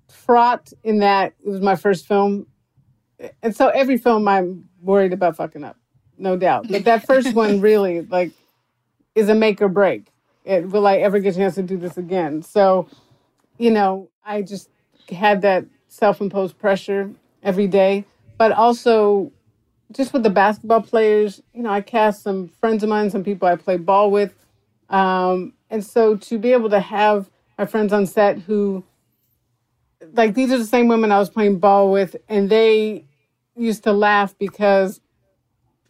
fraught 0.09 0.73
in 0.83 1.01
that 1.01 1.35
it 1.45 1.49
was 1.49 1.61
my 1.61 1.77
first 1.77 2.07
film. 2.07 2.47
And 3.43 3.55
so 3.55 3.69
every 3.69 3.99
film 3.99 4.29
I'm 4.29 4.69
worried 4.81 5.13
about 5.13 5.37
fucking 5.37 5.65
up 5.65 5.77
no 6.19 6.37
doubt. 6.37 6.67
But 6.69 6.85
that 6.85 7.07
first 7.07 7.35
one 7.35 7.61
really 7.61 8.03
like 8.03 8.33
is 9.15 9.29
a 9.29 9.35
make 9.35 9.61
or 9.61 9.69
break. 9.69 10.07
It, 10.45 10.69
will 10.71 10.87
I 10.87 10.99
ever 10.99 11.19
get 11.19 11.35
a 11.35 11.39
chance 11.39 11.55
to 11.57 11.63
do 11.63 11.77
this 11.77 11.97
again? 11.97 12.43
So, 12.43 12.89
you 13.59 13.71
know, 13.71 14.11
I 14.25 14.43
just 14.43 14.69
had 15.09 15.43
that 15.43 15.65
self-imposed 15.89 16.59
pressure 16.59 17.11
every 17.43 17.67
day, 17.67 18.05
but 18.39 18.53
also 18.53 19.33
just 19.93 20.13
with 20.13 20.23
the 20.23 20.31
basketball 20.31 20.83
players, 20.83 21.43
you 21.55 21.63
know, 21.63 21.71
I 21.71 21.81
cast 21.81 22.23
some 22.23 22.49
friends 22.61 22.83
of 22.83 22.89
mine, 22.89 23.11
some 23.11 23.25
people 23.25 23.49
I 23.49 23.57
play 23.57 23.77
ball 23.77 24.11
with. 24.11 24.35
Um, 24.89 25.55
and 25.71 25.85
so 25.85 26.17
to 26.17 26.39
be 26.39 26.53
able 26.53 26.71
to 26.71 26.81
have 26.81 27.31
my 27.59 27.67
friends 27.67 27.93
on 27.93 28.07
set 28.07 28.39
who 28.41 28.85
like 30.13 30.35
these 30.35 30.53
are 30.53 30.59
the 30.59 30.65
same 30.65 30.89
women 30.89 31.11
I 31.11 31.19
was 31.19 31.31
playing 31.31 31.59
ball 31.59 31.91
with 31.91 32.17
and 32.29 32.49
they 32.51 33.05
used 33.57 33.85
to 33.85 33.93
laugh 33.93 34.37
because 34.39 35.01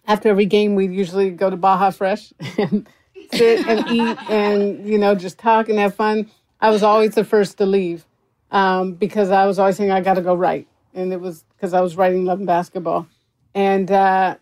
after 0.06 0.28
every 0.28 0.46
game, 0.46 0.74
we 0.74 0.86
usually 0.86 1.30
go 1.30 1.50
to 1.50 1.56
Baja 1.56 1.90
Fresh 1.90 2.32
and 2.58 2.88
sit 3.32 3.66
and 3.66 3.88
eat 3.90 4.18
and, 4.30 4.86
you 4.86 4.98
know, 4.98 5.14
just 5.14 5.38
talk 5.38 5.68
and 5.68 5.78
have 5.78 5.94
fun. 5.94 6.30
I 6.60 6.70
was 6.70 6.82
always 6.82 7.14
the 7.14 7.24
first 7.24 7.58
to 7.58 7.66
leave 7.66 8.06
um, 8.50 8.92
because 8.94 9.30
I 9.30 9.46
was 9.46 9.58
always 9.58 9.76
saying, 9.76 9.90
I 9.90 10.00
got 10.00 10.14
to 10.14 10.22
go 10.22 10.34
write. 10.34 10.68
And 10.94 11.12
it 11.12 11.20
was 11.20 11.44
because 11.56 11.74
I 11.74 11.80
was 11.80 11.96
writing 11.96 12.24
Love 12.24 12.38
and 12.38 12.46
Basketball. 12.46 13.06
And 13.54 13.90
uh, 13.90 14.36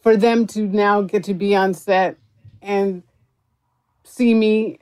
for 0.00 0.16
them 0.16 0.46
to 0.48 0.62
now 0.62 1.02
get 1.02 1.24
to 1.24 1.34
be 1.34 1.54
on 1.54 1.74
set 1.74 2.16
and 2.60 3.02
see 4.04 4.34
me 4.34 4.78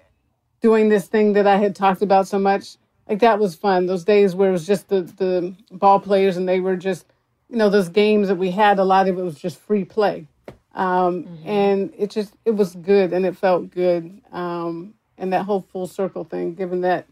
doing 0.60 0.88
this 0.88 1.06
thing 1.06 1.34
that 1.34 1.46
I 1.46 1.56
had 1.58 1.76
talked 1.76 2.02
about 2.02 2.26
so 2.26 2.38
much, 2.38 2.76
like 3.08 3.20
that 3.20 3.38
was 3.38 3.54
fun. 3.54 3.86
Those 3.86 4.04
days 4.04 4.34
where 4.34 4.48
it 4.48 4.52
was 4.52 4.66
just 4.66 4.88
the, 4.88 5.02
the 5.02 5.54
ball 5.70 6.00
players 6.00 6.36
and 6.36 6.48
they 6.48 6.60
were 6.60 6.76
just 6.76 7.06
you 7.48 7.56
know 7.56 7.70
those 7.70 7.88
games 7.88 8.28
that 8.28 8.36
we 8.36 8.50
had 8.50 8.78
a 8.78 8.84
lot 8.84 9.08
of 9.08 9.18
it 9.18 9.22
was 9.22 9.38
just 9.38 9.58
free 9.58 9.84
play. 9.84 10.26
Um, 10.74 11.24
mm-hmm. 11.24 11.48
and 11.48 11.94
it 11.96 12.10
just 12.10 12.34
it 12.44 12.52
was 12.52 12.74
good 12.74 13.12
and 13.12 13.26
it 13.26 13.36
felt 13.36 13.70
good. 13.70 14.20
Um, 14.32 14.94
and 15.18 15.32
that 15.32 15.44
whole 15.44 15.60
full 15.60 15.86
circle 15.86 16.24
thing 16.24 16.54
given 16.54 16.80
that 16.80 17.06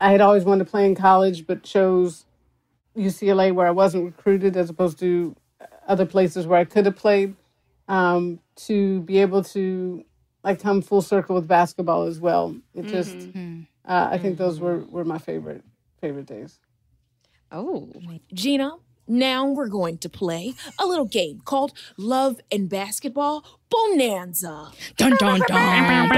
i 0.00 0.10
had 0.10 0.20
always 0.20 0.44
wanted 0.44 0.64
to 0.64 0.70
play 0.70 0.84
in 0.84 0.94
college 0.94 1.46
but 1.46 1.62
chose 1.62 2.26
ucla 2.96 3.54
where 3.54 3.66
i 3.66 3.70
wasn't 3.70 4.04
recruited 4.04 4.56
as 4.56 4.68
opposed 4.68 4.98
to 4.98 5.34
other 5.86 6.04
places 6.04 6.46
where 6.46 6.58
i 6.58 6.64
could 6.64 6.84
have 6.84 6.96
played 6.96 7.34
um, 7.88 8.40
to 8.56 9.00
be 9.02 9.18
able 9.18 9.44
to 9.44 10.04
like 10.42 10.60
come 10.60 10.82
full 10.82 11.02
circle 11.02 11.36
with 11.36 11.46
basketball 11.46 12.02
as 12.02 12.18
well. 12.18 12.56
It 12.74 12.86
just 12.86 13.16
mm-hmm. 13.16 13.60
uh, 13.84 14.08
i 14.10 14.18
think 14.18 14.38
those 14.38 14.58
were 14.58 14.78
were 14.78 15.04
my 15.04 15.18
favorite 15.18 15.62
favorite 16.00 16.26
days. 16.26 16.58
Oh 17.52 17.92
gina 18.32 18.72
now 19.06 19.46
we're 19.46 19.68
going 19.68 19.98
to 19.98 20.08
play 20.08 20.54
a 20.78 20.86
little 20.86 21.04
game 21.04 21.40
called 21.44 21.72
Love 21.96 22.40
and 22.50 22.68
Basketball 22.68 23.44
Bonanza. 23.70 24.70
Dun 24.96 25.16
dun 25.16 25.40
dun. 25.46 26.08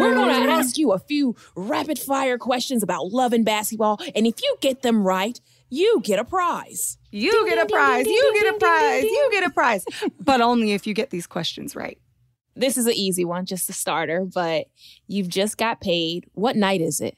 we're 0.00 0.14
going 0.14 0.46
to 0.46 0.52
ask 0.52 0.76
you 0.76 0.92
a 0.92 0.98
few 0.98 1.36
rapid 1.54 1.98
fire 1.98 2.38
questions 2.38 2.82
about 2.82 3.12
love 3.12 3.32
and 3.32 3.44
basketball, 3.44 4.00
and 4.14 4.26
if 4.26 4.42
you 4.42 4.56
get 4.60 4.82
them 4.82 5.04
right, 5.04 5.40
you 5.68 6.00
get 6.04 6.18
a 6.18 6.24
prize. 6.24 6.98
You 7.10 7.46
get 7.48 7.58
a 7.58 7.66
prize. 7.66 8.06
You 8.06 8.32
get 8.34 8.54
a 8.54 8.58
prize. 8.58 9.04
You 9.04 9.28
get 9.32 9.44
a 9.44 9.50
prize. 9.50 9.84
But 10.20 10.40
only 10.40 10.72
if 10.72 10.86
you 10.86 10.94
get 10.94 11.10
these 11.10 11.26
questions 11.26 11.74
right. 11.74 11.98
This 12.54 12.76
is 12.76 12.86
an 12.86 12.92
easy 12.92 13.24
one, 13.24 13.46
just 13.46 13.70
a 13.70 13.72
starter, 13.72 14.26
but 14.26 14.66
you've 15.06 15.28
just 15.28 15.56
got 15.56 15.80
paid. 15.80 16.26
What 16.34 16.56
night 16.56 16.82
is 16.82 17.00
it? 17.00 17.16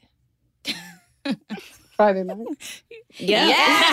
Friday 1.95 2.23
night. 2.23 2.45
Yeah. 3.17 3.47
yeah. 3.47 3.91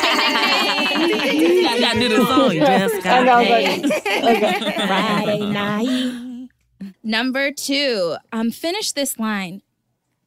gotta 1.80 2.00
do 2.00 2.09
the 2.09 2.26
song. 2.26 2.53
Just 2.53 3.05
got 3.05 3.46
paid. 3.46 3.84
okay. 3.84 4.86
Friday 4.86 5.46
night. 5.46 6.48
Number 7.03 7.53
two. 7.53 8.16
Um, 8.32 8.50
finish 8.50 8.92
this 8.92 9.18
line. 9.18 9.62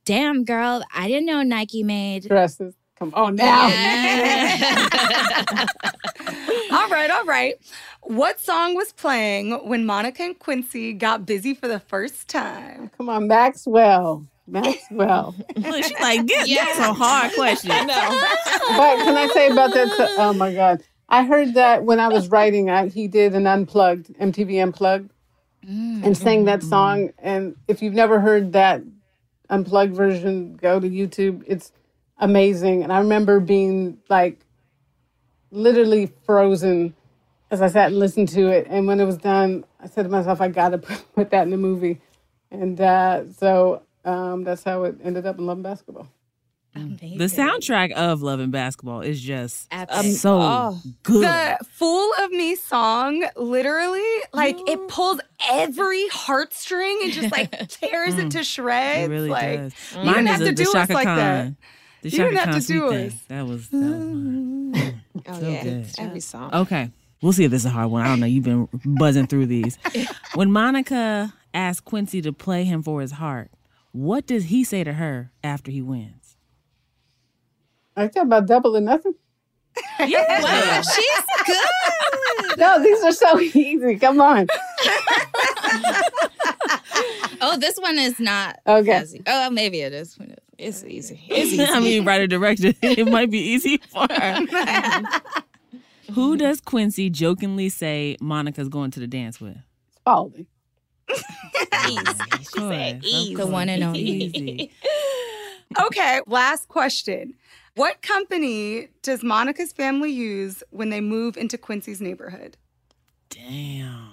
Damn, 0.05 0.45
girl, 0.45 0.83
I 0.93 1.07
didn't 1.07 1.25
know 1.25 1.41
Nike 1.41 1.83
made 1.83 2.27
dresses. 2.27 2.75
Come 2.97 3.11
on 3.13 3.35
now. 3.35 3.67
Yeah. 3.67 4.57
all 6.71 6.87
right, 6.87 7.09
all 7.11 7.25
right. 7.25 7.55
What 8.01 8.39
song 8.39 8.75
was 8.75 8.93
playing 8.93 9.51
when 9.67 9.85
Monica 9.85 10.23
and 10.23 10.39
Quincy 10.39 10.93
got 10.93 11.25
busy 11.25 11.53
for 11.53 11.67
the 11.67 11.79
first 11.79 12.29
time? 12.29 12.91
Come 12.97 13.09
on, 13.09 13.27
Maxwell. 13.27 14.25
Maxwell. 14.47 15.35
Look, 15.55 15.83
she's 15.83 15.99
like, 15.99 16.25
get 16.25 16.47
yeah. 16.47 16.65
that's 16.65 16.79
a 16.79 16.93
hard 16.93 17.33
question. 17.33 17.69
No. 17.69 17.85
but 17.87 18.97
can 19.03 19.17
I 19.17 19.29
say 19.33 19.49
about 19.49 19.73
that? 19.73 19.87
To, 19.97 20.09
oh 20.17 20.33
my 20.33 20.53
God. 20.53 20.83
I 21.07 21.25
heard 21.25 21.53
that 21.53 21.83
when 21.83 21.99
I 21.99 22.07
was 22.07 22.29
writing, 22.29 22.69
I, 22.69 22.87
he 22.87 23.07
did 23.07 23.35
an 23.35 23.47
unplugged, 23.47 24.13
MTV 24.19 24.61
unplugged, 24.61 25.11
mm-hmm. 25.65 26.03
and 26.03 26.17
sang 26.17 26.45
that 26.45 26.63
song. 26.63 27.11
And 27.19 27.55
if 27.67 27.81
you've 27.81 27.93
never 27.93 28.19
heard 28.19 28.53
that 28.53 28.81
unplugged 29.49 29.95
version, 29.95 30.55
go 30.55 30.79
to 30.79 30.89
YouTube. 30.89 31.43
It's 31.47 31.71
amazing. 32.17 32.83
And 32.83 32.91
I 32.91 32.99
remember 32.99 33.39
being 33.39 33.99
like 34.09 34.39
literally 35.51 36.11
frozen 36.25 36.95
as 37.51 37.61
I 37.61 37.67
sat 37.67 37.87
and 37.87 37.99
listened 37.99 38.29
to 38.29 38.47
it. 38.47 38.67
And 38.69 38.87
when 38.87 38.99
it 38.99 39.05
was 39.05 39.17
done, 39.17 39.65
I 39.79 39.87
said 39.87 40.03
to 40.03 40.09
myself, 40.09 40.41
I 40.41 40.47
got 40.47 40.69
to 40.69 40.77
put 41.15 41.29
that 41.31 41.43
in 41.43 41.51
the 41.51 41.57
movie. 41.57 42.01
And 42.51 42.79
uh, 42.79 43.31
so 43.31 43.83
um, 44.05 44.43
that's 44.43 44.63
how 44.63 44.83
it 44.83 44.95
ended 45.03 45.25
up 45.25 45.37
in 45.39 45.45
Love 45.45 45.57
and 45.57 45.63
Basketball. 45.63 46.07
Amazing. 46.77 47.17
The 47.19 47.25
soundtrack 47.25 47.93
of 47.93 48.21
Love 48.21 48.41
and 48.41 48.51
Basketball 48.51 48.99
is 48.99 49.21
just 49.21 49.67
Epic. 49.71 50.11
so 50.17 50.39
oh. 50.41 50.81
good. 51.03 51.23
The 51.23 51.57
Fool 51.71 52.11
of 52.19 52.31
Me 52.31 52.55
song, 52.55 53.25
literally, 53.37 54.03
like 54.33 54.57
it 54.67 54.85
pulls 54.89 55.21
every 55.49 56.05
heartstring 56.09 57.01
and 57.03 57.13
just 57.13 57.31
like 57.31 57.49
tears 57.69 58.17
it 58.17 58.31
to 58.31 58.43
shreds. 58.43 59.07
it 59.07 59.09
really 59.09 59.29
like, 59.29 59.57
does. 59.59 59.73
You 59.93 60.03
Mine 60.03 60.13
didn't 60.15 60.27
have 60.27 60.41
a, 60.41 60.45
to 60.45 60.51
the 60.51 60.63
do 60.63 60.69
us 60.69 60.73
Chaka 60.73 60.93
like 60.93 61.05
Khan. 61.05 61.17
that. 61.17 61.53
The 62.01 62.09
You 62.09 62.17
Chaka 62.17 62.29
didn't 62.29 62.39
have 62.39 62.49
Khan 62.49 62.61
to 62.61 62.67
do 62.67 62.87
sweet 62.89 62.97
us. 63.05 63.13
thing. 63.13 63.19
That 63.29 63.47
was 63.47 63.69
that 63.69 63.77
was 63.77 63.89
mine. 64.05 65.01
Oh, 65.27 65.39
So 65.39 65.49
yeah. 65.49 65.63
good. 65.63 65.87
Every 65.97 66.19
song. 66.19 66.53
Okay. 66.53 66.91
We'll 67.21 67.31
see 67.33 67.45
if 67.45 67.51
this 67.51 67.61
is 67.61 67.67
a 67.67 67.69
hard 67.69 67.89
one. 67.89 68.01
I 68.03 68.07
don't 68.09 68.19
know. 68.19 68.25
You've 68.25 68.43
been 68.43 68.67
buzzing 68.85 69.27
through 69.27 69.45
these. 69.45 69.77
When 70.35 70.51
Monica 70.51 71.33
asked 71.53 71.85
Quincy 71.85 72.21
to 72.23 72.33
play 72.33 72.65
him 72.65 72.83
for 72.83 72.99
his 72.99 73.13
heart, 73.13 73.49
what 73.95 74.27
does 74.27 74.45
he 74.45 74.63
say 74.65 74.83
to 74.83 74.93
her 74.93 75.31
after 75.43 75.71
he 75.71 75.81
wins? 75.81 76.35
I 77.95 78.07
talk 78.07 78.23
about 78.23 78.45
double 78.45 78.75
or 78.75 78.81
nothing. 78.81 79.15
Yeah. 79.99 80.41
Wow, 80.41 80.81
she's 80.81 81.25
good. 81.45 82.57
No, 82.57 82.81
these 82.83 83.01
are 83.03 83.11
so 83.11 83.39
easy. 83.39 83.97
Come 83.97 84.21
on. 84.21 84.47
Oh, 87.41 87.57
this 87.57 87.77
one 87.77 87.97
is 87.99 88.19
not. 88.19 88.59
Okay. 88.65 88.91
as 88.91 89.15
e- 89.15 89.21
Oh, 89.27 89.49
maybe 89.49 89.81
it 89.81 89.93
is. 89.93 90.17
It's 90.57 90.83
easy. 90.85 91.21
It's 91.29 91.51
easy. 91.53 91.63
I 91.69 91.79
mean, 91.81 92.05
writer 92.05 92.27
director, 92.27 92.73
it 92.81 93.07
might 93.07 93.29
be 93.29 93.39
easy 93.39 93.77
for 93.89 94.07
her. 94.09 95.01
Who 96.13 96.37
does 96.37 96.61
Quincy 96.61 97.09
jokingly 97.09 97.67
say 97.69 98.15
Monica's 98.21 98.69
going 98.69 98.91
to 98.91 98.99
the 99.01 99.07
dance 99.07 99.41
with? 99.41 99.57
Spalding. 99.97 100.47
Easy. 101.87 102.03
She 102.45 102.59
said 102.61 103.01
course. 103.01 103.37
The 103.37 103.47
one 103.47 103.69
and 103.69 103.83
only. 103.83 103.99
Easy. 104.01 104.71
Okay, 105.87 106.21
last 106.27 106.67
question. 106.67 107.33
What 107.75 108.01
company 108.01 108.87
does 109.01 109.23
Monica's 109.23 109.73
family 109.73 110.11
use 110.11 110.63
when 110.69 110.89
they 110.89 111.01
move 111.01 111.35
into 111.35 111.57
Quincy's 111.57 111.99
neighborhood? 111.99 112.55
Damn. 113.29 114.11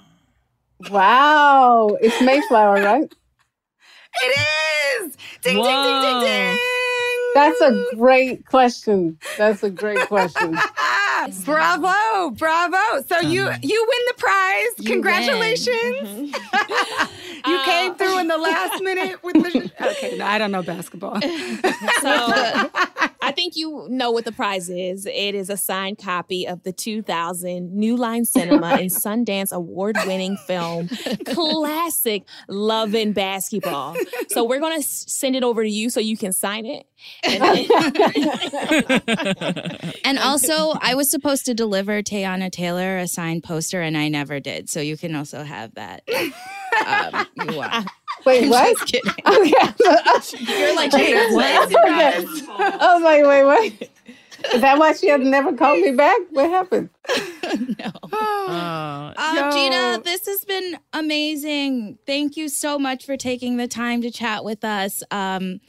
Wow. 0.90 1.96
It's 2.00 2.20
Mayflower, 2.20 2.82
right? 2.82 3.12
It 4.14 4.38
is! 5.06 5.16
Ding, 5.40 5.56
ding, 5.56 5.64
ding, 5.64 6.02
ding, 6.02 6.20
ding! 6.20 6.58
That's 7.34 7.60
a 7.60 7.86
great 7.96 8.46
question. 8.46 9.18
That's 9.38 9.62
a 9.62 9.70
great 9.70 10.06
question. 10.08 10.58
bravo, 11.44 12.30
bravo. 12.30 13.02
So 13.08 13.20
you 13.20 13.46
Uh-huh. 13.46 13.58
you 13.62 13.86
win 13.88 14.00
the 14.08 14.14
prize. 14.18 14.66
You 14.78 14.90
Congratulations. 14.92 16.34
you 17.46 17.58
came 17.64 17.94
through 17.96 18.18
in 18.18 18.28
the 18.28 18.38
last 18.38 18.82
minute 18.82 19.22
with 19.22 19.34
the 19.34 19.70
Okay, 19.80 20.16
no, 20.16 20.24
I 20.26 20.38
don't 20.38 20.50
know 20.52 20.62
basketball. 20.62 21.20
So 22.00 22.68
I 23.22 23.30
think 23.32 23.54
you 23.56 23.86
know 23.88 24.10
what 24.10 24.24
the 24.24 24.32
prize 24.32 24.68
is. 24.68 25.06
It 25.06 25.34
is 25.34 25.48
a 25.48 25.56
signed 25.56 25.98
copy 25.98 26.46
of 26.46 26.62
the 26.64 26.72
2000 26.72 27.72
New 27.72 27.96
Line 27.96 28.24
Cinema 28.24 28.78
and 28.80 28.90
Sundance 28.92 29.52
award 29.52 29.96
winning 30.06 30.36
film, 30.46 30.88
classic 31.26 32.24
Love 32.48 32.94
and 32.94 33.14
Basketball. 33.14 33.96
So 34.28 34.44
we're 34.44 34.60
going 34.60 34.80
to 34.80 34.86
send 34.86 35.36
it 35.36 35.44
over 35.44 35.62
to 35.62 35.70
you 35.70 35.88
so 35.88 36.00
you 36.00 36.16
can 36.16 36.32
sign 36.32 36.66
it. 36.66 36.84
And 37.24 37.42
then- 37.42 37.66
And 40.04 40.18
also, 40.18 40.72
I 40.80 40.94
was 40.94 41.10
supposed 41.10 41.46
to 41.46 41.54
deliver 41.54 42.02
Teyana 42.02 42.50
Taylor 42.50 42.98
a 42.98 43.06
signed 43.06 43.44
poster, 43.44 43.80
and 43.80 43.96
I 43.96 44.08
never 44.08 44.40
did. 44.40 44.68
So 44.68 44.80
you 44.80 44.96
can 44.96 45.14
also 45.14 45.42
have 45.44 45.74
that. 45.74 46.02
Um, 46.86 47.26
you 47.48 47.56
want. 47.56 47.86
Wait, 48.24 48.48
what? 48.48 48.76
Just 48.78 48.92
kidding. 48.92 49.12
Okay. 49.26 50.60
You're 50.60 50.76
like, 50.76 50.92
Okay. 50.94 51.34
what? 51.34 51.66
Okay. 51.66 52.46
I 52.48 52.94
was 52.94 53.02
like, 53.02 53.24
wait, 53.24 53.44
wait. 53.44 53.90
Is 54.54 54.60
that 54.60 54.78
why 54.78 54.92
she 54.92 55.08
has 55.08 55.20
never 55.20 55.52
called 55.52 55.80
me 55.80 55.92
back? 55.92 56.18
What 56.30 56.50
happened? 56.50 56.90
no. 57.78 57.90
Oh, 58.12 59.12
Uh, 59.16 59.32
Yo. 59.36 59.50
Gina, 59.52 60.00
this 60.02 60.26
has 60.26 60.44
been 60.44 60.76
amazing. 60.92 61.98
Thank 62.06 62.36
you 62.36 62.48
so 62.48 62.78
much 62.78 63.04
for 63.06 63.16
taking 63.16 63.56
the 63.56 63.68
time 63.68 64.02
to 64.02 64.10
chat 64.10 64.44
with 64.44 64.64
us. 64.64 65.02
Um, 65.10 65.60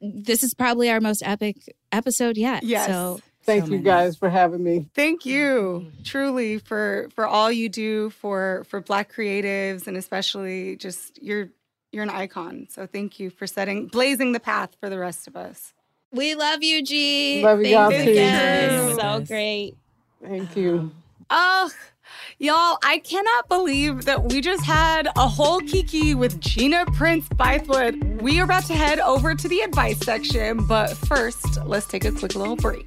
this 0.00 0.42
is 0.42 0.54
probably 0.54 0.90
our 0.90 1.00
most 1.00 1.22
epic 1.24 1.56
episode 1.92 2.36
yet. 2.36 2.62
Yes. 2.64 2.86
So 2.88 3.20
Thank 3.44 3.64
so 3.64 3.66
you 3.66 3.72
many. 3.78 3.84
guys 3.84 4.16
for 4.16 4.28
having 4.30 4.62
me. 4.64 4.88
Thank 4.94 5.24
you 5.26 5.92
truly 6.04 6.58
for 6.58 7.08
for 7.14 7.26
all 7.26 7.50
you 7.52 7.68
do 7.68 8.10
for 8.10 8.64
for 8.68 8.80
black 8.80 9.12
creatives 9.12 9.86
and 9.86 9.96
especially 9.96 10.76
just 10.76 11.22
you're 11.22 11.50
you're 11.92 12.02
an 12.02 12.10
icon. 12.10 12.66
So 12.70 12.86
thank 12.86 13.18
you 13.18 13.30
for 13.30 13.46
setting 13.46 13.86
blazing 13.86 14.32
the 14.32 14.40
path 14.40 14.76
for 14.80 14.88
the 14.88 14.98
rest 14.98 15.26
of 15.26 15.36
us. 15.36 15.74
We 16.12 16.34
love 16.34 16.62
you, 16.62 16.82
G. 16.82 17.42
Love 17.42 17.62
y'all 17.62 17.90
Thanks 17.90 18.04
too. 18.04 18.10
again. 18.10 18.98
So 18.98 19.18
you. 19.18 19.26
great. 19.26 19.74
Thank 20.22 20.56
you. 20.56 20.90
Oh, 21.30 21.70
y'all, 22.38 22.78
I 22.84 22.98
cannot 23.04 23.48
believe 23.48 24.04
that 24.06 24.24
we 24.24 24.40
just 24.40 24.64
had 24.64 25.08
a 25.16 25.28
whole 25.28 25.60
kiki 25.60 26.14
with 26.14 26.40
Gina 26.40 26.84
Prince 26.86 27.28
Bythewood. 27.28 28.20
We 28.20 28.40
are 28.40 28.44
about 28.44 28.64
to 28.64 28.74
head 28.74 28.98
over 28.98 29.34
to 29.34 29.48
the 29.48 29.60
advice 29.60 29.98
section, 29.98 30.66
but 30.66 30.96
first, 30.96 31.64
let's 31.64 31.86
take 31.86 32.04
a 32.04 32.12
quick 32.12 32.34
little 32.34 32.56
break. 32.56 32.86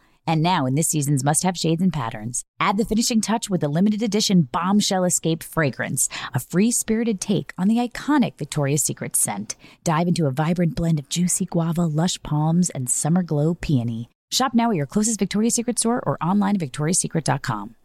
And 0.27 0.41
now, 0.41 0.65
in 0.65 0.75
this 0.75 0.89
season's 0.89 1.23
must 1.23 1.43
have 1.43 1.57
shades 1.57 1.81
and 1.81 1.91
patterns, 1.91 2.43
add 2.59 2.77
the 2.77 2.85
finishing 2.85 3.21
touch 3.21 3.49
with 3.49 3.61
the 3.61 3.67
limited 3.67 4.03
edition 4.03 4.43
Bombshell 4.43 5.03
Escape 5.03 5.43
fragrance, 5.43 6.09
a 6.33 6.39
free 6.39 6.71
spirited 6.71 7.19
take 7.19 7.53
on 7.57 7.67
the 7.67 7.77
iconic 7.77 8.37
Victoria's 8.37 8.83
Secret 8.83 9.15
scent. 9.15 9.55
Dive 9.83 10.07
into 10.07 10.27
a 10.27 10.31
vibrant 10.31 10.75
blend 10.75 10.99
of 10.99 11.09
juicy 11.09 11.45
guava, 11.45 11.85
lush 11.85 12.21
palms, 12.23 12.69
and 12.69 12.89
summer 12.89 13.23
glow 13.23 13.55
peony. 13.55 14.09
Shop 14.31 14.53
now 14.53 14.69
at 14.69 14.77
your 14.77 14.85
closest 14.85 15.19
Victoria's 15.19 15.55
Secret 15.55 15.79
store 15.79 16.01
or 16.05 16.17
online 16.23 16.55
at 16.55 16.61
victoriassecret.com. 16.61 17.75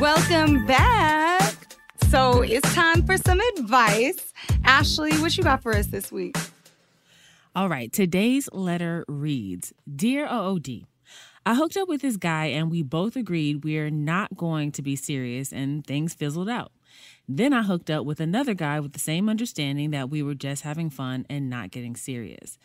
Welcome 0.00 0.64
back. 0.64 1.54
So 2.08 2.40
it's 2.40 2.74
time 2.74 3.04
for 3.04 3.18
some 3.18 3.38
advice. 3.58 4.32
Ashley, 4.64 5.12
what 5.18 5.36
you 5.36 5.44
got 5.44 5.62
for 5.62 5.76
us 5.76 5.88
this 5.88 6.10
week? 6.10 6.36
All 7.52 7.68
right, 7.68 7.92
today's 7.92 8.48
letter 8.52 9.04
reads 9.08 9.72
Dear 9.92 10.28
OOD, 10.30 10.84
I 11.44 11.56
hooked 11.56 11.76
up 11.76 11.88
with 11.88 12.00
this 12.00 12.16
guy 12.16 12.46
and 12.46 12.70
we 12.70 12.84
both 12.84 13.16
agreed 13.16 13.64
we're 13.64 13.90
not 13.90 14.36
going 14.36 14.70
to 14.70 14.82
be 14.82 14.94
serious 14.94 15.52
and 15.52 15.84
things 15.84 16.14
fizzled 16.14 16.48
out. 16.48 16.70
Then 17.28 17.52
I 17.52 17.64
hooked 17.64 17.90
up 17.90 18.06
with 18.06 18.20
another 18.20 18.54
guy 18.54 18.78
with 18.78 18.92
the 18.92 19.00
same 19.00 19.28
understanding 19.28 19.90
that 19.90 20.10
we 20.10 20.22
were 20.22 20.36
just 20.36 20.62
having 20.62 20.90
fun 20.90 21.26
and 21.28 21.50
not 21.50 21.72
getting 21.72 21.96
serious. 21.96 22.56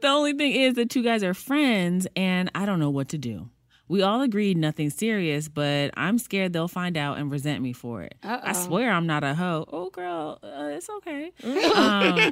The 0.00 0.08
only 0.08 0.32
thing 0.32 0.50
is, 0.50 0.74
the 0.74 0.86
two 0.86 1.04
guys 1.04 1.22
are 1.22 1.34
friends 1.34 2.08
and 2.16 2.50
I 2.52 2.66
don't 2.66 2.80
know 2.80 2.90
what 2.90 3.10
to 3.10 3.18
do. 3.18 3.48
We 3.92 4.00
all 4.00 4.22
agreed 4.22 4.56
nothing 4.56 4.88
serious, 4.88 5.48
but 5.50 5.90
I'm 5.98 6.16
scared 6.16 6.54
they'll 6.54 6.66
find 6.66 6.96
out 6.96 7.18
and 7.18 7.30
resent 7.30 7.60
me 7.60 7.74
for 7.74 8.00
it. 8.02 8.14
I 8.22 8.36
Uh-oh. 8.36 8.52
swear 8.54 8.90
I'm 8.90 9.06
not 9.06 9.22
a 9.22 9.34
hoe. 9.34 9.66
Oh, 9.70 9.90
girl, 9.90 10.38
uh, 10.42 10.70
it's 10.72 10.88
okay. 10.88 11.26
um, 11.44 11.52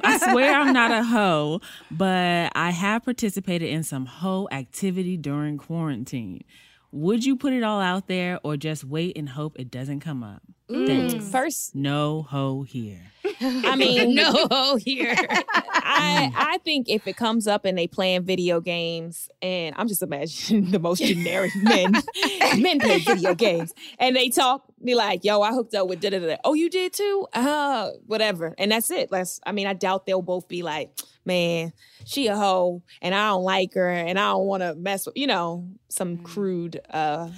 I 0.03 0.17
swear 0.31 0.55
I'm 0.59 0.73
not 0.73 0.89
a 0.89 1.03
hoe, 1.03 1.61
but 1.91 2.51
I 2.55 2.71
have 2.71 3.03
participated 3.05 3.69
in 3.69 3.83
some 3.83 4.07
hoe 4.07 4.47
activity 4.51 5.17
during 5.17 5.59
quarantine. 5.59 6.43
Would 6.91 7.25
you 7.25 7.35
put 7.35 7.53
it 7.53 7.61
all 7.61 7.79
out 7.79 8.07
there 8.07 8.39
or 8.43 8.57
just 8.57 8.83
wait 8.83 9.15
and 9.15 9.29
hope 9.29 9.55
it 9.59 9.69
doesn't 9.69 9.99
come 9.99 10.23
up? 10.23 10.41
Thanks. 10.67 11.29
First, 11.29 11.75
No 11.75 12.23
hoe 12.23 12.63
here. 12.63 13.10
I 13.65 13.75
mean, 13.75 14.15
no 14.15 14.75
here. 14.79 15.15
I 15.29 16.31
I 16.35 16.57
think 16.63 16.89
if 16.89 17.07
it 17.07 17.17
comes 17.17 17.47
up 17.47 17.65
and 17.65 17.77
they 17.77 17.87
playing 17.87 18.23
video 18.23 18.61
games, 18.61 19.29
and 19.41 19.75
I'm 19.77 19.87
just 19.87 20.01
imagining 20.01 20.71
the 20.71 20.79
most 20.79 21.03
generic 21.03 21.51
men, 21.55 21.93
men 22.57 22.79
play 22.79 22.99
video 22.99 23.33
games, 23.35 23.73
and 23.99 24.15
they 24.15 24.29
talk 24.29 24.63
Be 24.83 24.95
like, 24.95 25.23
yo, 25.23 25.41
I 25.41 25.51
hooked 25.51 25.75
up 25.75 25.87
with 25.87 25.99
da 26.01 26.09
da 26.09 26.19
da. 26.19 26.37
Oh, 26.43 26.53
you 26.53 26.69
did 26.69 26.93
too? 26.93 27.27
Uh, 27.33 27.91
whatever. 28.05 28.53
And 28.57 28.71
that's 28.71 28.91
it. 28.91 29.11
Let's. 29.11 29.39
I 29.45 29.51
mean, 29.51 29.67
I 29.67 29.73
doubt 29.73 30.05
they'll 30.05 30.21
both 30.21 30.47
be 30.47 30.61
like, 30.63 30.91
man, 31.25 31.73
she 32.05 32.27
a 32.27 32.35
hoe, 32.35 32.83
and 33.01 33.13
I 33.15 33.27
don't 33.29 33.43
like 33.43 33.73
her, 33.75 33.89
and 33.89 34.19
I 34.19 34.31
don't 34.31 34.45
want 34.47 34.63
to 34.63 34.75
mess 34.75 35.05
with, 35.05 35.17
you 35.17 35.27
know, 35.27 35.67
some 35.89 36.17
Mm. 36.17 36.23
crude 36.23 36.81
uh 36.89 37.29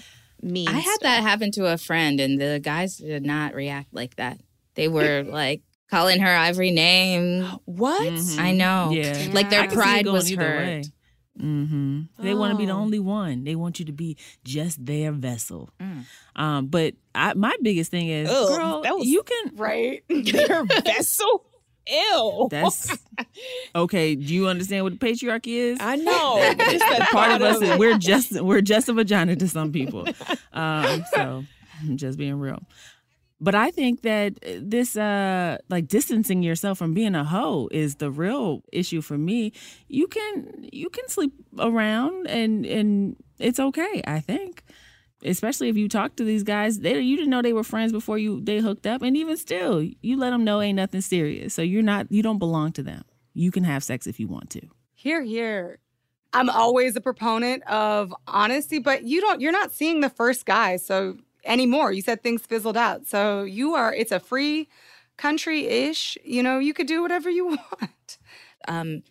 mean. 0.42 0.68
I 0.68 0.80
had 0.80 0.98
that 1.02 1.22
happen 1.22 1.52
to 1.52 1.72
a 1.72 1.78
friend, 1.78 2.20
and 2.20 2.40
the 2.40 2.60
guys 2.62 2.98
did 2.98 3.26
not 3.26 3.54
react 3.54 3.94
like 3.94 4.16
that. 4.18 4.40
They 4.76 4.88
were 4.88 5.24
like 5.24 5.62
calling 5.94 6.20
her 6.22 6.28
every 6.50 6.72
name. 6.72 7.44
What? 7.66 8.02
Mhm. 8.02 8.40
I 8.40 8.52
know. 8.52 8.90
Yeah. 8.92 9.30
Like 9.32 9.50
their 9.50 9.68
can 9.68 9.76
pride 9.78 10.06
going 10.06 10.16
was 10.16 10.32
either 10.32 10.42
hurt. 10.44 10.66
way. 10.68 10.84
hmm 11.40 12.02
They 12.20 12.34
want 12.34 12.52
to 12.54 12.58
be 12.58 12.66
the 12.66 12.74
Oh. 12.74 12.78
only 12.80 13.00
one. 13.00 13.44
They 13.44 13.56
want 13.56 13.80
you 13.80 13.86
to 13.86 13.92
be 13.92 14.18
just 14.44 14.84
their 14.86 15.12
vessel. 15.12 15.70
Mm. 15.80 16.06
Um, 16.36 16.68
but 16.68 16.96
I, 17.16 17.34
my 17.36 17.56
biggest 17.62 17.92
thing 17.92 18.08
is, 18.08 18.30
Ugh, 18.30 18.48
girl, 18.58 18.82
that 18.84 18.96
was- 18.98 19.08
you 19.08 19.24
can. 19.24 19.56
Right? 19.56 20.04
their 20.10 20.64
vessel. 20.66 21.46
Ew. 21.90 22.48
That's 22.50 22.98
okay. 23.76 24.16
Do 24.16 24.34
you 24.34 24.48
understand 24.48 24.86
what 24.86 24.98
the 24.98 25.06
patriarchy 25.06 25.56
is? 25.56 25.78
I 25.82 25.98
know. 25.98 26.38
Just 26.58 26.80
the 26.80 27.08
Part 27.12 27.32
of 27.34 27.42
us, 27.42 27.62
is, 27.62 27.78
we're 27.78 27.98
just 27.98 28.40
we're 28.42 28.62
just 28.62 28.88
a 28.88 28.94
vagina 28.94 29.36
to 29.36 29.48
some 29.50 29.72
people. 29.74 30.08
Um, 30.54 31.04
so, 31.14 31.44
just 31.96 32.18
being 32.18 32.36
real. 32.40 32.62
But 33.44 33.56
I 33.56 33.72
think 33.72 34.04
that 34.04 34.36
this 34.62 34.96
uh 34.96 35.58
like 35.68 35.90
distancing 35.90 36.44
yourself 36.44 36.78
from 36.78 36.94
being 36.94 37.14
a 37.14 37.26
hoe 37.26 37.68
is 37.72 37.96
the 37.96 38.10
real 38.10 38.64
issue 38.72 39.02
for 39.02 39.18
me. 39.18 39.52
You 39.90 40.08
can 40.08 40.70
you 40.72 40.90
can 40.90 41.10
sleep 41.10 41.34
around 41.60 42.28
and 42.28 42.66
and 42.66 43.18
it's 43.40 43.60
okay, 43.60 44.02
I 44.08 44.22
think. 44.22 44.64
Especially 45.26 45.68
if 45.68 45.76
you 45.76 45.90
talk 45.90 46.16
to 46.16 46.24
these 46.24 46.44
guys, 46.44 46.80
they 46.80 46.98
you 47.02 47.18
didn't 47.18 47.32
know 47.32 47.42
they 47.42 47.52
were 47.52 47.66
friends 47.66 47.92
before 47.92 48.18
you 48.18 48.40
they 48.40 48.60
hooked 48.60 48.88
up 48.88 49.02
and 49.02 49.18
even 49.18 49.36
still, 49.36 49.82
you 49.82 50.16
let 50.18 50.30
them 50.30 50.46
know 50.46 50.62
ain't 50.62 50.78
nothing 50.78 51.02
serious. 51.02 51.54
So 51.54 51.62
you're 51.62 51.84
not 51.84 52.10
you 52.10 52.24
don't 52.24 52.40
belong 52.40 52.72
to 52.74 52.84
them. 52.84 53.04
You 53.34 53.52
can 53.52 53.66
have 53.66 53.84
sex 53.84 54.08
if 54.08 54.22
you 54.22 54.30
want 54.30 54.52
to. 54.52 54.62
Here, 54.94 55.22
here. 55.22 55.80
I'm 56.32 56.50
always 56.50 56.96
a 56.96 57.02
proponent 57.02 57.64
of 57.64 58.16
honesty, 58.26 58.80
but 58.80 59.04
you 59.04 59.20
don't 59.20 59.42
you're 59.42 59.52
not 59.52 59.74
seeing 59.74 60.00
the 60.00 60.10
first 60.10 60.46
guy 60.46 60.78
so 60.78 61.18
anymore. 61.46 61.92
You 61.92 62.02
said 62.02 62.22
things 62.24 62.42
fizzled 62.46 62.78
out. 62.78 63.06
So 63.08 63.44
you 63.44 63.74
are 63.76 63.94
it's 63.94 64.12
a 64.12 64.20
free 64.20 64.70
country-ish. 65.18 66.18
You 66.24 66.44
know, 66.44 66.60
you 66.60 66.74
could 66.74 66.88
do 66.88 67.02
whatever 67.02 67.30
you 67.30 67.48
want. 67.82 68.18
Um, 68.68 69.04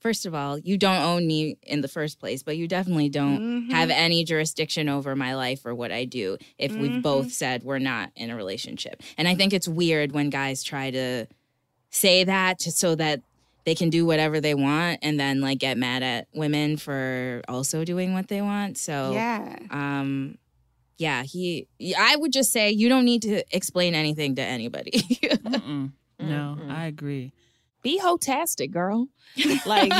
first 0.00 0.26
of 0.26 0.34
all, 0.34 0.58
you 0.58 0.76
don't 0.78 1.02
own 1.02 1.26
me 1.26 1.56
in 1.62 1.80
the 1.80 1.88
first 1.88 2.18
place, 2.20 2.42
but 2.42 2.56
you 2.56 2.66
definitely 2.68 3.08
don't 3.08 3.40
Mhm. 3.68 3.70
have 3.72 3.90
any 3.90 4.24
jurisdiction 4.24 4.88
over 4.88 5.14
my 5.16 5.34
life 5.34 5.64
or 5.64 5.74
what 5.74 5.92
I 5.92 6.04
do 6.04 6.36
if 6.58 6.72
Mhm. 6.74 6.80
we've 6.80 7.02
both 7.02 7.32
said 7.32 7.62
we're 7.62 7.78
not 7.78 8.10
in 8.16 8.30
a 8.30 8.36
relationship. 8.36 9.02
And 9.16 9.26
I 9.28 9.34
think 9.34 9.52
it's 9.52 9.68
weird 9.68 10.12
when 10.12 10.30
guys 10.30 10.62
try 10.62 10.90
to 10.90 11.26
say 11.90 12.24
that 12.24 12.58
to, 12.60 12.70
so 12.70 12.94
that 12.96 13.22
they 13.64 13.74
can 13.74 13.90
do 13.90 14.06
whatever 14.06 14.40
they 14.40 14.54
want 14.54 14.98
and 15.02 15.18
then 15.20 15.40
like 15.40 15.58
get 15.58 15.76
mad 15.76 16.02
at 16.02 16.26
women 16.34 16.76
for 16.76 17.42
also 17.48 17.84
doing 17.84 18.14
what 18.14 18.28
they 18.28 18.40
want. 18.40 18.78
So 18.78 19.12
Yeah. 19.12 19.56
um 19.70 20.38
yeah, 20.98 21.22
he 21.22 21.66
I 21.98 22.16
would 22.16 22.32
just 22.32 22.52
say 22.52 22.70
you 22.70 22.88
don't 22.88 23.04
need 23.06 23.22
to 23.22 23.42
explain 23.56 23.94
anything 23.94 24.34
to 24.36 24.42
anybody. 24.42 25.02
No, 26.20 26.56
Mm-mm. 26.58 26.68
I 26.70 26.86
agree. 26.86 27.32
Be 27.82 28.00
hotastic, 28.00 28.72
girl. 28.72 29.06
Like 29.66 29.92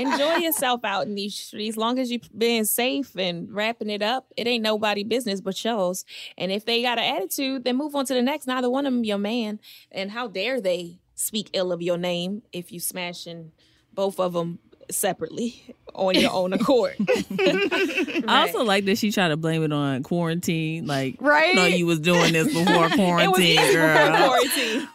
enjoy 0.00 0.36
yourself 0.36 0.84
out 0.84 1.06
in 1.06 1.14
these 1.14 1.36
streets. 1.36 1.74
As 1.74 1.76
Long 1.76 1.98
as 2.00 2.10
you 2.10 2.18
being 2.36 2.64
safe 2.64 3.14
and 3.16 3.48
wrapping 3.54 3.90
it 3.90 4.02
up, 4.02 4.32
it 4.36 4.48
ain't 4.48 4.64
nobody 4.64 5.04
business 5.04 5.40
but 5.40 5.62
yours. 5.64 6.04
And 6.36 6.50
if 6.50 6.64
they 6.64 6.82
got 6.82 6.98
an 6.98 7.14
attitude, 7.16 7.62
then 7.64 7.76
move 7.76 7.94
on 7.94 8.06
to 8.06 8.14
the 8.14 8.22
next. 8.22 8.46
Neither 8.48 8.68
one 8.68 8.86
of 8.86 8.92
them 8.92 9.04
your 9.04 9.18
man. 9.18 9.60
And 9.92 10.10
how 10.10 10.26
dare 10.26 10.60
they 10.60 10.98
speak 11.14 11.50
ill 11.52 11.70
of 11.72 11.80
your 11.80 11.96
name 11.98 12.42
if 12.52 12.72
you 12.72 12.80
smashing 12.80 13.52
both 13.92 14.18
of 14.18 14.32
them 14.32 14.58
separately 14.90 15.62
on 15.94 16.14
your 16.14 16.32
own 16.32 16.52
accord. 16.52 16.94
I 18.28 18.46
also 18.46 18.64
like 18.64 18.84
that 18.86 18.98
she 18.98 19.12
tried 19.12 19.28
to 19.28 19.36
blame 19.36 19.62
it 19.62 19.72
on 19.72 20.02
quarantine. 20.02 20.86
Like, 20.86 21.16
Right? 21.20 21.54
No, 21.54 21.66
you 21.66 21.86
was 21.86 22.00
doing 22.00 22.32
this 22.32 22.46
before 22.52 22.88
quarantine, 22.90 23.20
it 23.20 23.28
was 23.28 23.38
quarantine, 23.38 23.58
easy 23.58 23.76
before 23.76 24.16
quarantine. 24.28 24.88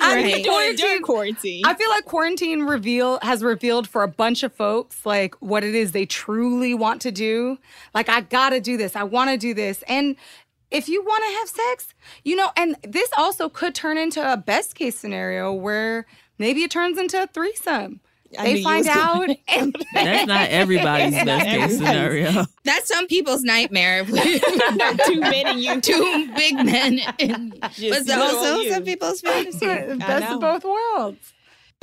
I 0.00 0.14
Right. 0.14 0.24
mean, 0.24 0.42
Doing 0.44 0.76
during 0.76 1.02
quarantine. 1.02 1.62
I 1.66 1.74
feel 1.74 1.90
like 1.90 2.04
quarantine 2.06 2.62
reveal 2.62 3.18
has 3.22 3.42
revealed 3.42 3.88
for 3.88 4.02
a 4.02 4.08
bunch 4.08 4.42
of 4.42 4.54
folks 4.54 5.04
like 5.04 5.34
what 5.40 5.64
it 5.64 5.74
is 5.74 5.92
they 5.92 6.06
truly 6.06 6.72
want 6.74 7.02
to 7.02 7.10
do. 7.10 7.58
Like 7.94 8.08
I 8.08 8.22
got 8.22 8.50
to 8.50 8.60
do 8.60 8.76
this. 8.76 8.96
I 8.96 9.02
want 9.02 9.30
to 9.30 9.36
do 9.36 9.52
this. 9.54 9.82
And 9.88 10.16
if 10.70 10.88
you 10.88 11.02
want 11.02 11.24
to 11.26 11.32
have 11.38 11.48
sex, 11.48 11.94
you 12.24 12.36
know, 12.36 12.50
and 12.56 12.76
this 12.82 13.10
also 13.18 13.48
could 13.48 13.74
turn 13.74 13.98
into 13.98 14.20
a 14.32 14.36
best 14.36 14.74
case 14.74 14.96
scenario 14.98 15.52
where 15.52 16.06
maybe 16.38 16.62
it 16.62 16.70
turns 16.70 16.96
into 16.98 17.22
a 17.22 17.26
threesome. 17.26 18.00
I 18.38 18.44
they 18.54 18.62
find 18.62 18.86
out 18.88 19.28
and 19.48 19.74
That's 19.94 20.26
not 20.26 20.48
everybody's 20.50 21.12
best 21.12 21.26
not 21.26 21.42
case 21.44 21.76
scenario. 21.78 22.44
That's 22.64 22.88
some 22.88 23.06
people's 23.06 23.42
nightmare. 23.42 24.04
Two 24.04 25.20
men 25.20 25.46
and 25.46 25.60
you 25.60 25.80
Two 25.80 26.28
big 26.34 26.54
men. 26.56 27.00
And, 27.18 27.58
but 27.60 27.72
Just 27.72 28.10
also 28.10 28.56
you. 28.58 28.72
some 28.72 28.84
people's 28.84 29.20
fantasy. 29.20 29.66
best 29.96 30.32
of 30.32 30.40
both 30.40 30.64
worlds. 30.64 31.32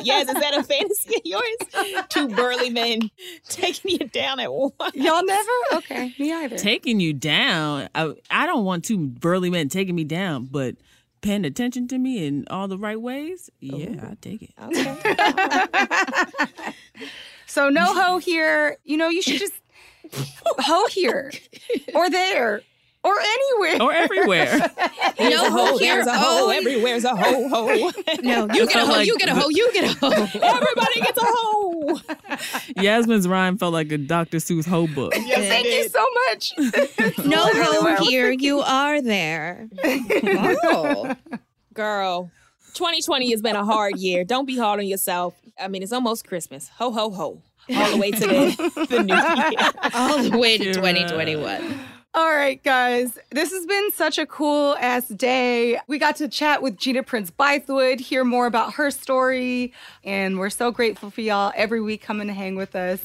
Yes, 0.04 0.28
is 0.28 0.34
that 0.34 0.54
a 0.58 0.62
fantasy 0.62 1.16
of 1.16 1.22
yours? 1.24 2.06
Two 2.10 2.28
burly 2.28 2.70
men 2.70 3.10
taking 3.48 3.92
you 3.92 4.00
down 4.00 4.42
at 4.42 4.52
once. 4.52 4.74
Y'all 4.94 5.24
never? 5.26 5.50
Okay, 5.76 6.14
me 6.20 6.34
either. 6.34 6.58
Taking 6.58 7.00
you 7.00 7.14
down. 7.14 7.88
I, 7.96 8.14
I 8.30 8.46
don't 8.46 8.66
want 8.66 8.84
two 8.84 8.98
burly 8.98 9.50
men 9.50 9.70
taking 9.70 9.96
me 9.96 10.04
down, 10.04 10.50
but 10.52 10.76
paying 11.26 11.44
attention 11.44 11.88
to 11.88 11.98
me 11.98 12.26
in 12.26 12.46
all 12.50 12.68
the 12.68 12.78
right 12.78 13.02
ways. 13.02 13.50
Yeah, 13.60 14.12
I 14.12 14.16
take 14.22 14.44
it. 14.44 14.52
Okay. 14.62 14.96
So 17.48 17.70
no 17.70 17.94
hoe 17.94 18.18
here. 18.18 18.78
You 18.84 18.98
know, 18.98 19.08
you 19.08 19.22
should 19.22 19.40
just 19.40 19.54
hoe 20.60 20.88
here 20.88 21.32
or 21.94 22.10
there 22.10 22.62
or 23.06 23.16
anywhere. 23.20 23.82
Or 23.84 23.94
everywhere. 23.94 24.50
Here's 25.18 25.34
No 25.34 25.46
a 25.48 25.50
hoe, 25.50 25.66
hoe 25.68 25.78
here. 25.78 25.96
there's 25.96 26.08
a 26.08 26.18
hoe, 26.18 26.46
Oh. 26.48 26.50
everywhere's 26.50 27.04
a 27.06 27.16
hoe, 27.16 27.48
hoe. 27.50 27.92
No, 28.24 28.48
you 28.54 28.66
get 28.66 28.68
a 28.68 28.68
felt 28.72 28.88
hoe, 28.90 28.94
like 28.94 29.08
you 29.08 29.18
get 29.18 29.30
a 29.30 29.36
hoe, 29.36 29.50
you 29.50 29.72
get 29.74 29.84
a 29.84 29.94
hoe. 30.00 30.12
Everybody 30.42 31.02
gets 31.02 31.18
a 31.22 31.26
hoe. 31.26 32.00
Yasmin's 32.78 33.28
rhyme 33.28 33.58
felt 33.58 33.74
like 33.74 33.92
a 33.92 33.98
Dr. 33.98 34.38
Seuss 34.38 34.66
hoe 34.66 34.88
book. 34.88 35.14
Yes, 35.16 35.48
Thank 35.48 35.68
you 35.68 35.88
so 35.90 36.06
much. 36.28 36.54
No 37.26 37.46
Literally 37.46 37.78
where 37.80 37.94
I 37.94 37.98
hoe 37.98 38.06
here, 38.06 38.32
you 38.32 38.60
are 38.62 39.02
there. 39.02 39.68
Oh. 40.64 41.16
Girl, 41.74 42.32
2020 42.74 43.32
has 43.32 43.42
been 43.42 43.56
a 43.56 43.66
hard 43.66 43.98
year. 43.98 44.24
Don't 44.24 44.46
be 44.46 44.58
hard 44.58 44.80
on 44.80 44.88
yourself. 44.88 45.36
I 45.60 45.68
mean, 45.68 45.84
it's 45.84 45.92
almost 45.94 46.28
Christmas. 46.28 46.70
Ho, 46.78 46.92
ho, 46.92 47.10
ho. 47.12 47.42
All 47.76 47.92
the 47.92 47.98
way 47.98 48.12
to 48.12 48.20
the, 48.20 48.86
the 48.90 49.04
new 49.04 49.16
year. 49.16 49.92
All 49.94 50.22
the 50.24 50.38
way 50.38 50.58
to 50.58 50.66
Kira. 50.66 50.74
2021. 50.76 51.80
All 52.18 52.34
right, 52.34 52.64
guys. 52.64 53.20
This 53.32 53.52
has 53.52 53.66
been 53.66 53.92
such 53.92 54.18
a 54.18 54.26
cool 54.26 54.78
ass 54.80 55.10
day. 55.10 55.78
We 55.88 56.00
got 56.00 56.16
to 56.16 56.30
chat 56.30 56.62
with 56.62 56.78
Gina 56.78 57.04
Prince 57.04 57.30
Bythewood, 57.30 58.00
hear 58.00 58.24
more 58.24 58.46
about 58.46 58.76
her 58.76 58.90
story, 58.90 59.74
and 60.02 60.40
we're 60.40 60.50
so 60.50 60.72
grateful 60.72 61.10
for 61.10 61.20
y'all 61.20 61.52
every 61.58 61.82
week 61.82 62.02
coming 62.02 62.28
to 62.28 62.34
hang 62.34 62.56
with 62.56 62.74
us. 62.74 63.02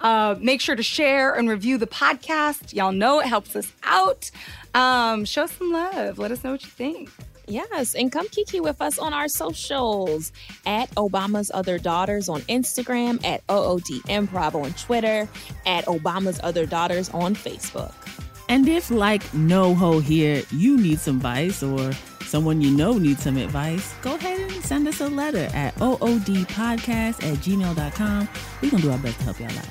Uh, 0.00 0.36
make 0.38 0.60
sure 0.60 0.76
to 0.76 0.82
share 0.84 1.34
and 1.34 1.48
review 1.48 1.76
the 1.76 1.88
podcast. 1.88 2.72
Y'all 2.72 2.92
know 2.92 3.18
it 3.18 3.26
helps 3.26 3.56
us 3.56 3.72
out. 3.82 4.30
Um, 4.74 5.24
show 5.24 5.46
some 5.46 5.72
love. 5.72 6.20
Let 6.20 6.30
us 6.30 6.44
know 6.44 6.52
what 6.52 6.62
you 6.62 6.70
think. 6.70 7.10
Yes, 7.48 7.96
and 7.96 8.12
come 8.12 8.28
kiki 8.28 8.60
with 8.60 8.80
us 8.80 8.96
on 8.96 9.12
our 9.12 9.26
socials 9.26 10.30
at 10.66 10.88
Obama's 10.90 11.50
Other 11.52 11.80
Daughters 11.80 12.28
on 12.28 12.42
Instagram, 12.42 13.24
at 13.24 13.42
OOD 13.50 14.04
Improv 14.04 14.54
on 14.54 14.72
Twitter, 14.74 15.28
at 15.66 15.84
Obama's 15.86 16.38
Other 16.44 16.64
Daughters 16.64 17.10
on 17.10 17.34
Facebook. 17.34 17.92
And 18.48 18.68
if, 18.68 18.90
like 18.90 19.32
No 19.34 19.74
Ho 19.74 20.00
here, 20.00 20.42
you 20.50 20.76
need 20.76 20.98
some 20.98 21.16
advice 21.16 21.62
or 21.62 21.92
someone 22.32 22.60
you 22.60 22.70
know 22.70 22.94
needs 22.94 23.22
some 23.22 23.36
advice, 23.36 23.94
go 24.02 24.14
ahead 24.14 24.40
and 24.40 24.64
send 24.64 24.88
us 24.88 25.00
a 25.00 25.08
letter 25.08 25.48
at 25.54 25.74
oodpodcast 25.76 27.22
at 27.22 27.38
gmail.com. 27.38 28.28
We're 28.60 28.70
going 28.70 28.82
to 28.82 28.88
do 28.88 28.92
our 28.92 28.98
best 28.98 29.18
to 29.18 29.24
help 29.24 29.40
y'all 29.40 29.50
out. 29.50 29.68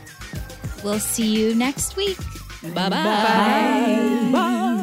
We'll 0.84 1.00
see 1.00 1.36
you 1.36 1.56
next 1.56 1.96
week. 1.96 2.18
Bye-bye. 2.62 2.90
Bye. 2.90 4.30
Bye. 4.32 4.82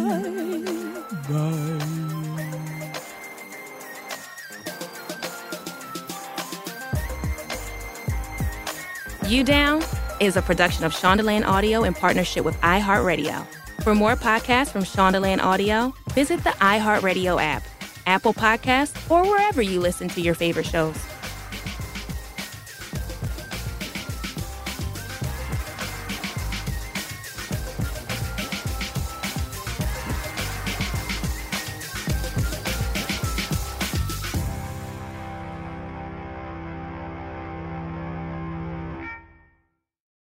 You 9.29 9.45
Down 9.45 9.85
is 10.21 10.37
a 10.37 10.43
production 10.43 10.85
of 10.85 10.93
Shondaland 10.93 11.47
Audio 11.47 11.85
in 11.85 11.93
partnership 11.93 12.45
with 12.45 12.57
iHeartRadio. 12.63 13.47
For 13.83 13.95
more 13.95 14.17
podcasts 14.17 14.71
from 14.71 14.83
Shondaland 14.83 15.41
Audio, 15.41 15.95
visit 16.13 16.43
the 16.45 16.51
iHeartRadio 16.51 17.41
app, 17.41 17.63
Apple 18.07 18.35
Podcasts, 18.35 18.97
or 19.11 19.23
wherever 19.23 19.63
you 19.63 19.81
listen 19.81 20.09
to 20.09 20.21
your 20.21 20.35
favorite 20.35 20.67
shows. 20.67 20.97